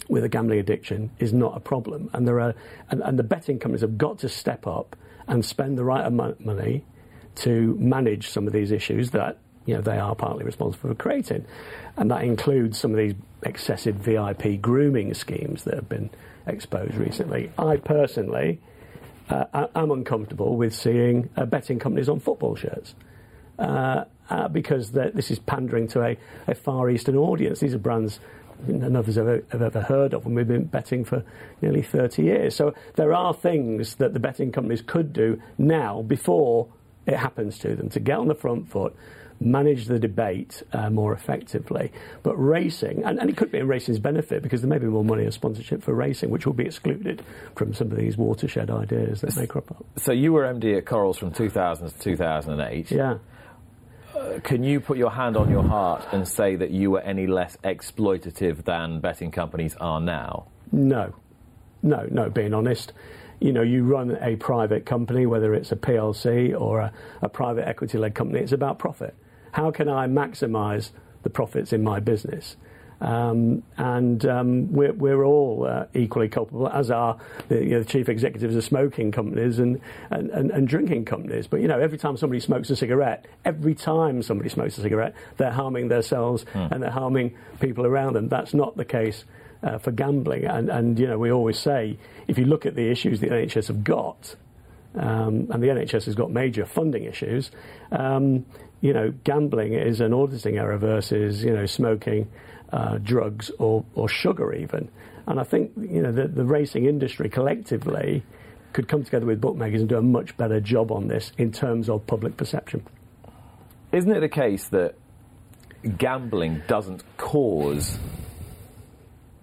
with 0.10 0.24
a 0.24 0.30
gambling 0.30 0.60
addiction 0.60 1.12
is 1.20 1.34
not 1.34 1.56
a 1.56 1.60
problem. 1.60 2.10
And 2.14 2.28
there 2.28 2.40
are, 2.40 2.56
and, 2.90 3.02
and 3.02 3.20
the 3.20 3.24
betting 3.24 3.60
companies 3.60 3.82
have 3.82 3.98
got 3.98 4.20
to 4.20 4.30
step 4.30 4.68
up 4.68 4.96
and 5.28 5.44
spend 5.44 5.78
the 5.78 5.84
right 5.84 6.06
amount 6.06 6.40
of 6.40 6.46
money 6.46 6.84
to 7.36 7.76
manage 7.80 8.30
some 8.30 8.48
of 8.48 8.54
these 8.54 8.72
issues 8.72 9.12
that 9.12 9.38
you 9.66 9.76
know 9.76 9.82
they 9.82 9.98
are 10.00 10.16
partly 10.16 10.44
responsible 10.44 10.90
for 10.90 10.96
creating, 10.96 11.46
and 11.98 12.10
that 12.10 12.24
includes 12.24 12.80
some 12.80 12.92
of 12.92 12.98
these 12.98 13.14
excessive 13.44 13.96
VIP 13.96 14.62
grooming 14.62 15.14
schemes 15.14 15.64
that 15.66 15.76
have 15.76 15.90
been 15.90 16.10
exposed 16.48 16.96
recently. 16.96 17.52
I 17.58 17.78
personally 17.78 18.60
uh, 19.30 19.68
am 19.76 19.92
uncomfortable 19.92 20.56
with 20.58 20.74
seeing 20.74 21.30
uh, 21.36 21.46
betting 21.46 21.80
companies 21.80 22.10
on 22.10 22.20
football 22.20 22.56
shirts. 22.56 22.96
Uh, 23.60 24.06
uh 24.30 24.48
because 24.48 24.92
this 24.92 25.32
is 25.32 25.40
pandering 25.40 25.88
to 25.88 26.04
a, 26.04 26.18
a, 26.48 26.54
Far 26.54 26.90
Eastern 26.92 27.16
audience. 27.16 27.60
These 27.60 27.74
are 27.74 27.80
brands 27.80 28.20
none 28.68 28.96
of 28.96 29.08
us 29.08 29.16
have 29.16 29.44
have 29.50 29.62
ever 29.62 29.82
heard 29.82 30.14
of, 30.14 30.26
and 30.26 30.36
we've 30.36 30.48
been 30.48 30.66
betting 30.66 31.06
for 31.06 31.24
nearly 31.62 31.82
30 31.82 32.24
years. 32.24 32.56
So 32.56 32.74
there 32.96 33.14
are 33.14 33.34
things 33.34 33.96
that 33.96 34.14
the 34.14 34.20
betting 34.20 34.52
companies 34.52 34.82
could 34.82 35.14
do 35.14 35.42
now 35.58 36.02
before 36.02 36.68
it 37.06 37.16
happens 37.16 37.58
to 37.60 37.76
them 37.76 37.90
to 37.90 38.00
get 38.00 38.18
on 38.18 38.28
the 38.28 38.36
front 38.36 38.70
foot, 38.70 38.96
manage 39.40 39.86
the 39.86 40.00
debate 40.00 40.64
uh, 40.74 40.90
more 40.90 41.14
effectively. 41.14 41.92
But 42.24 42.36
racing, 42.36 43.04
and, 43.04 43.20
and, 43.20 43.30
it 43.30 43.38
could 43.38 43.52
be 43.52 43.60
in 43.60 43.68
racing's 43.68 44.00
benefit 44.00 44.42
because 44.42 44.62
there 44.62 44.70
may 44.70 44.80
be 44.80 44.88
more 44.88 45.06
money 45.06 45.26
in 45.26 45.32
sponsorship 45.32 45.84
for 45.84 45.94
racing, 45.94 46.30
which 46.30 46.46
will 46.46 46.54
be 46.54 46.66
excluded 46.66 47.24
from 47.56 47.74
some 47.74 47.92
of 47.92 47.98
these 47.98 48.18
watershed 48.18 48.70
ideas 48.70 49.22
that 49.22 49.36
may 49.36 49.48
crop 49.48 49.72
up. 49.72 49.86
So 49.98 50.12
you 50.12 50.34
were 50.34 50.44
MD 50.44 50.78
at 50.78 50.86
Corals 50.86 51.18
from 51.18 51.32
2000 51.32 51.90
to 51.90 52.00
2008. 52.00 52.92
Yeah. 52.92 53.18
Uh, 54.16 54.40
can 54.44 54.64
you 54.64 54.80
put 54.80 54.98
your 54.98 55.12
hand 55.12 55.38
on 55.38 55.50
your 55.50 55.64
heart 55.64 56.08
and 56.12 56.28
say 56.28 56.56
that 56.56 56.72
you 56.72 56.92
were 56.92 57.02
any 57.02 57.28
less 57.28 57.56
exploitative 57.64 58.64
than 58.64 59.00
betting 59.00 59.32
companies 59.32 59.76
are 59.80 60.02
now? 60.02 60.48
No. 60.72 61.14
No, 61.84 62.08
no, 62.10 62.30
being 62.30 62.54
honest 62.54 62.94
you 63.40 63.54
know, 63.54 63.62
you 63.62 63.84
run 63.84 64.18
a 64.20 64.36
private 64.36 64.84
company, 64.84 65.28
whether 65.28 65.54
it's 65.54 65.72
a 65.72 65.76
PLC 65.76 66.60
or 66.60 66.80
a, 66.80 66.94
a 67.22 67.30
private 67.30 67.68
equity 67.68 68.00
led 68.00 68.16
company, 68.16 68.40
it's 68.40 68.52
about 68.52 68.80
profit 68.80 69.16
how 69.58 69.72
can 69.72 69.90
I 69.90 70.06
maximise 70.06 70.92
the 71.24 71.32
profits 71.32 71.74
in 71.74 71.84
my 71.84 72.00
business? 72.00 72.56
Um, 73.02 73.64
and 73.78 74.24
um, 74.28 74.72
we're, 74.72 74.94
we're, 74.94 75.24
all 75.24 75.66
uh, 75.68 75.86
equally 75.96 76.30
culpable, 76.30 76.70
as 76.70 76.92
are 76.92 77.18
the, 77.48 77.56
you 77.56 77.70
know, 77.72 77.80
the, 77.80 77.86
chief 77.86 78.08
executives 78.08 78.56
of 78.56 78.64
smoking 78.64 79.12
companies 79.12 79.58
and, 79.58 79.82
and, 80.12 80.30
and, 80.30 80.52
and, 80.52 80.68
drinking 80.68 81.06
companies. 81.06 81.48
But 81.48 81.62
you 81.62 81.68
know, 81.68 81.80
every 81.80 81.98
time 81.98 82.18
somebody 82.18 82.40
smokes 82.40 82.70
a 82.70 82.76
cigarette, 82.76 83.26
every 83.46 83.74
time 83.74 84.22
somebody 84.22 84.50
smokes 84.50 84.78
a 84.78 84.82
cigarette, 84.82 85.16
they're 85.38 85.52
harming 85.52 85.88
themselves 85.88 86.46
mm. 86.54 86.72
and 86.72 86.82
they're 86.82 86.92
harming 86.92 87.36
people 87.60 87.86
around 87.86 88.14
them. 88.14 88.30
That's 88.30 88.54
not 88.54 88.78
the 88.78 88.86
case 88.86 89.26
uh, 89.64 89.80
for 89.80 89.92
gambling. 89.92 90.46
And, 90.46 90.70
and 90.70 91.00
you 91.00 91.08
know, 91.08 91.18
we 91.18 91.32
always 91.32 91.58
say, 91.58 91.98
if 92.28 92.38
you 92.38 92.46
look 92.46 92.68
at 92.68 92.76
the 92.76 92.90
issues 92.90 93.20
the 93.20 93.28
NHS 93.28 93.68
have 93.68 93.84
got, 93.84 94.36
um, 94.96 95.48
and 95.52 95.62
the 95.62 95.68
NHS 95.68 96.06
has 96.06 96.16
got 96.16 96.32
major 96.32 96.66
funding 96.66 97.04
issues. 97.04 97.52
Um, 97.92 98.46
you 98.82 98.94
know, 98.94 99.14
gambling 99.24 99.74
is 99.74 100.02
an 100.02 100.14
auditing 100.14 100.58
error 100.58 100.78
versus, 100.78 101.44
you 101.44 101.54
know, 101.54 101.66
smoking, 101.66 102.30
uh, 102.72 102.98
drugs, 102.98 103.52
or, 103.60 103.84
or 103.96 104.08
sugar 104.08 104.54
even. 104.54 104.90
And 105.26 105.40
I 105.40 105.44
think, 105.44 105.72
you 105.78 106.02
know, 106.02 106.12
the, 106.12 106.28
the 106.28 106.46
racing 106.46 106.86
industry 106.86 107.30
collectively 107.30 108.24
could 108.74 108.88
come 108.88 109.04
together 109.04 109.26
with 109.26 109.42
bookmakers 109.42 109.82
and 109.82 109.90
do 109.90 109.98
a 109.98 110.02
much 110.02 110.38
better 110.38 110.60
job 110.60 110.92
on 110.92 111.08
this 111.08 111.32
in 111.38 111.52
terms 111.52 111.90
of 111.90 112.06
public 112.06 112.38
perception. 112.38 112.86
Isn't 113.92 114.12
it 114.12 114.20
the 114.20 114.30
case 114.30 114.68
that 114.70 114.96
gambling 115.98 116.62
doesn't 116.68 117.04
cause 117.18 117.98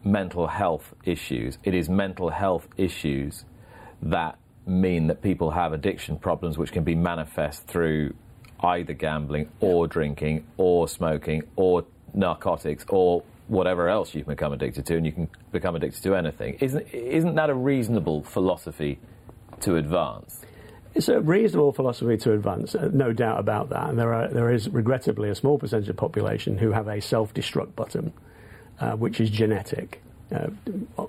mental 0.04 0.46
health 0.46 0.94
issues? 1.04 1.58
It 1.64 1.74
is 1.74 1.88
mental 1.88 2.30
health 2.30 2.68
issues 2.76 3.44
that 4.02 4.38
mean 4.66 5.08
that 5.08 5.22
people 5.22 5.50
have 5.50 5.72
addiction 5.72 6.18
problems 6.18 6.56
which 6.56 6.72
can 6.72 6.84
be 6.84 6.94
manifest 6.94 7.66
through 7.66 8.14
either 8.64 8.92
gambling 8.92 9.48
or 9.60 9.86
drinking 9.86 10.46
or 10.56 10.88
smoking 10.88 11.42
or 11.56 11.84
narcotics 12.14 12.84
or 12.88 13.22
whatever 13.48 13.88
else 13.88 14.14
you 14.14 14.22
can 14.22 14.32
become 14.32 14.52
addicted 14.52 14.86
to, 14.86 14.96
and 14.96 15.04
you 15.04 15.12
can 15.12 15.28
become 15.52 15.76
addicted 15.76 16.02
to 16.02 16.14
anything. 16.14 16.54
Isn't, 16.60 16.86
isn't 16.92 17.34
that 17.34 17.50
a 17.50 17.54
reasonable 17.54 18.22
philosophy 18.22 18.98
to 19.60 19.76
advance? 19.76 20.40
It's 20.94 21.08
a 21.08 21.20
reasonable 21.20 21.72
philosophy 21.72 22.16
to 22.18 22.32
advance, 22.32 22.74
uh, 22.74 22.88
no 22.92 23.12
doubt 23.12 23.40
about 23.40 23.68
that. 23.70 23.90
And 23.90 23.98
there, 23.98 24.14
are, 24.14 24.28
there 24.28 24.50
is 24.52 24.68
regrettably 24.68 25.28
a 25.28 25.34
small 25.34 25.58
percentage 25.58 25.88
of 25.88 25.96
the 25.96 26.00
population 26.00 26.56
who 26.56 26.70
have 26.70 26.88
a 26.88 27.00
self 27.00 27.34
destruct 27.34 27.74
button, 27.74 28.12
uh, 28.80 28.92
which 28.92 29.20
is 29.20 29.28
genetic, 29.28 30.00
uh, 30.32 30.48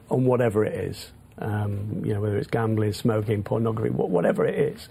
on 0.10 0.26
whatever 0.26 0.66
it 0.66 0.74
is. 0.74 1.12
Um, 1.38 2.02
you 2.04 2.14
know, 2.14 2.22
whether 2.22 2.38
it's 2.38 2.48
gambling, 2.48 2.94
smoking, 2.94 3.44
pornography, 3.44 3.90
whatever 3.90 4.46
it 4.46 4.58
is 4.58 4.88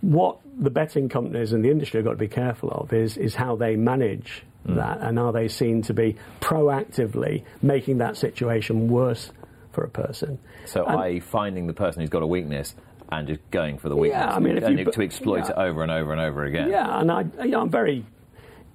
what 0.00 0.38
the 0.58 0.70
betting 0.70 1.08
companies 1.08 1.52
and 1.52 1.64
the 1.64 1.70
industry 1.70 1.98
have 1.98 2.04
got 2.04 2.12
to 2.12 2.16
be 2.16 2.28
careful 2.28 2.70
of 2.70 2.92
is, 2.92 3.16
is 3.16 3.34
how 3.34 3.56
they 3.56 3.76
manage 3.76 4.42
mm. 4.66 4.76
that 4.76 5.00
and 5.00 5.18
are 5.18 5.32
they 5.32 5.48
seen 5.48 5.82
to 5.82 5.94
be 5.94 6.16
proactively 6.40 7.44
making 7.62 7.98
that 7.98 8.16
situation 8.16 8.88
worse 8.88 9.30
for 9.72 9.84
a 9.84 9.90
person. 9.90 10.38
So, 10.64 10.84
and, 10.86 11.00
i.e., 11.00 11.20
finding 11.20 11.66
the 11.66 11.74
person 11.74 12.00
who's 12.00 12.10
got 12.10 12.22
a 12.22 12.26
weakness 12.26 12.74
and 13.10 13.28
just 13.28 13.40
going 13.50 13.78
for 13.78 13.88
the 13.88 13.96
weakness 13.96 14.20
yeah, 14.20 14.34
I 14.34 14.38
mean, 14.38 14.58
and 14.58 14.78
you, 14.78 14.84
to 14.84 15.02
exploit 15.02 15.44
yeah. 15.44 15.50
it 15.50 15.56
over 15.56 15.82
and 15.82 15.92
over 15.92 16.12
and 16.12 16.20
over 16.20 16.44
again. 16.44 16.70
Yeah, 16.70 17.00
and 17.00 17.10
I, 17.10 17.24
you 17.42 17.50
know, 17.50 17.60
I'm 17.60 17.70
very 17.70 18.04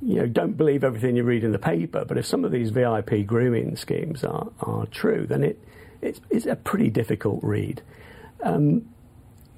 you 0.01 0.15
know, 0.15 0.25
don't 0.25 0.57
believe 0.57 0.83
everything 0.83 1.15
you 1.15 1.23
read 1.23 1.43
in 1.43 1.51
the 1.51 1.59
paper, 1.59 2.05
but 2.05 2.17
if 2.17 2.25
some 2.25 2.43
of 2.43 2.51
these 2.51 2.71
VIP 2.71 3.25
grooming 3.25 3.75
schemes 3.75 4.23
are, 4.23 4.47
are 4.61 4.85
true, 4.87 5.27
then 5.27 5.43
it, 5.43 5.59
it's, 6.01 6.19
it's 6.29 6.45
a 6.47 6.55
pretty 6.55 6.89
difficult 6.89 7.39
read. 7.43 7.81
Um, 8.41 8.89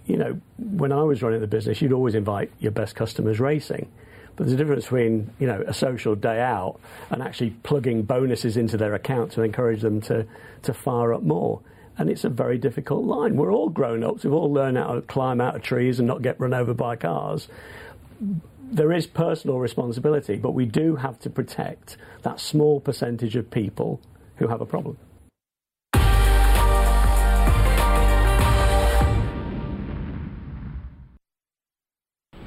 you 0.05 0.17
know, 0.17 0.39
when 0.57 0.91
I 0.91 1.03
was 1.03 1.21
running 1.21 1.41
the 1.41 1.47
business, 1.47 1.81
you'd 1.81 1.93
always 1.93 2.15
invite 2.15 2.51
your 2.59 2.71
best 2.71 2.95
customers 2.95 3.39
racing. 3.39 3.89
But 4.35 4.45
there's 4.45 4.53
a 4.53 4.57
difference 4.57 4.85
between, 4.85 5.31
you 5.39 5.47
know, 5.47 5.63
a 5.65 5.73
social 5.73 6.15
day 6.15 6.41
out 6.41 6.79
and 7.11 7.21
actually 7.21 7.51
plugging 7.51 8.03
bonuses 8.03 8.57
into 8.57 8.77
their 8.77 8.95
account 8.95 9.33
to 9.33 9.43
encourage 9.43 9.81
them 9.81 10.01
to, 10.01 10.25
to 10.63 10.73
fire 10.73 11.13
up 11.13 11.21
more. 11.21 11.61
And 11.97 12.09
it's 12.09 12.23
a 12.23 12.29
very 12.29 12.57
difficult 12.57 13.05
line. 13.05 13.35
We're 13.35 13.53
all 13.53 13.69
grown 13.69 14.03
ups. 14.03 14.23
We've 14.23 14.33
all 14.33 14.51
learned 14.51 14.77
how 14.77 14.95
to 14.95 15.01
climb 15.01 15.39
out 15.39 15.55
of 15.55 15.61
trees 15.61 15.99
and 15.99 16.07
not 16.07 16.23
get 16.23 16.39
run 16.39 16.53
over 16.53 16.73
by 16.73 16.95
cars. 16.95 17.47
There 18.71 18.91
is 18.91 19.05
personal 19.05 19.59
responsibility, 19.59 20.37
but 20.37 20.51
we 20.51 20.65
do 20.65 20.95
have 20.95 21.19
to 21.19 21.29
protect 21.29 21.97
that 22.23 22.39
small 22.39 22.79
percentage 22.79 23.35
of 23.35 23.51
people 23.51 24.01
who 24.37 24.47
have 24.47 24.61
a 24.61 24.65
problem. 24.65 24.97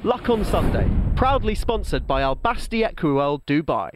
Luck 0.03 0.29
on 0.29 0.45
Sunday, 0.45 0.87
proudly 1.15 1.55
sponsored 1.55 2.05
by 2.05 2.21
Al 2.21 2.35
Basti 2.35 2.83
Equiworld 2.83 3.41
Dubai. 3.47 3.89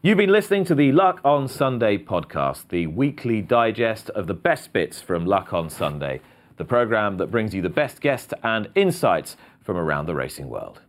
You've 0.00 0.16
been 0.16 0.32
listening 0.32 0.64
to 0.64 0.74
the 0.74 0.90
Luck 0.90 1.20
on 1.22 1.48
Sunday 1.48 1.98
podcast, 1.98 2.70
the 2.70 2.86
weekly 2.86 3.42
digest 3.42 4.08
of 4.10 4.26
the 4.26 4.32
best 4.32 4.72
bits 4.72 5.02
from 5.02 5.26
Luck 5.26 5.52
on 5.52 5.68
Sunday, 5.68 6.22
the 6.56 6.64
programme 6.64 7.18
that 7.18 7.30
brings 7.30 7.52
you 7.54 7.60
the 7.60 7.68
best 7.68 8.00
guests 8.00 8.32
and 8.42 8.70
insights 8.74 9.36
from 9.60 9.76
around 9.76 10.06
the 10.06 10.14
racing 10.14 10.48
world. 10.48 10.80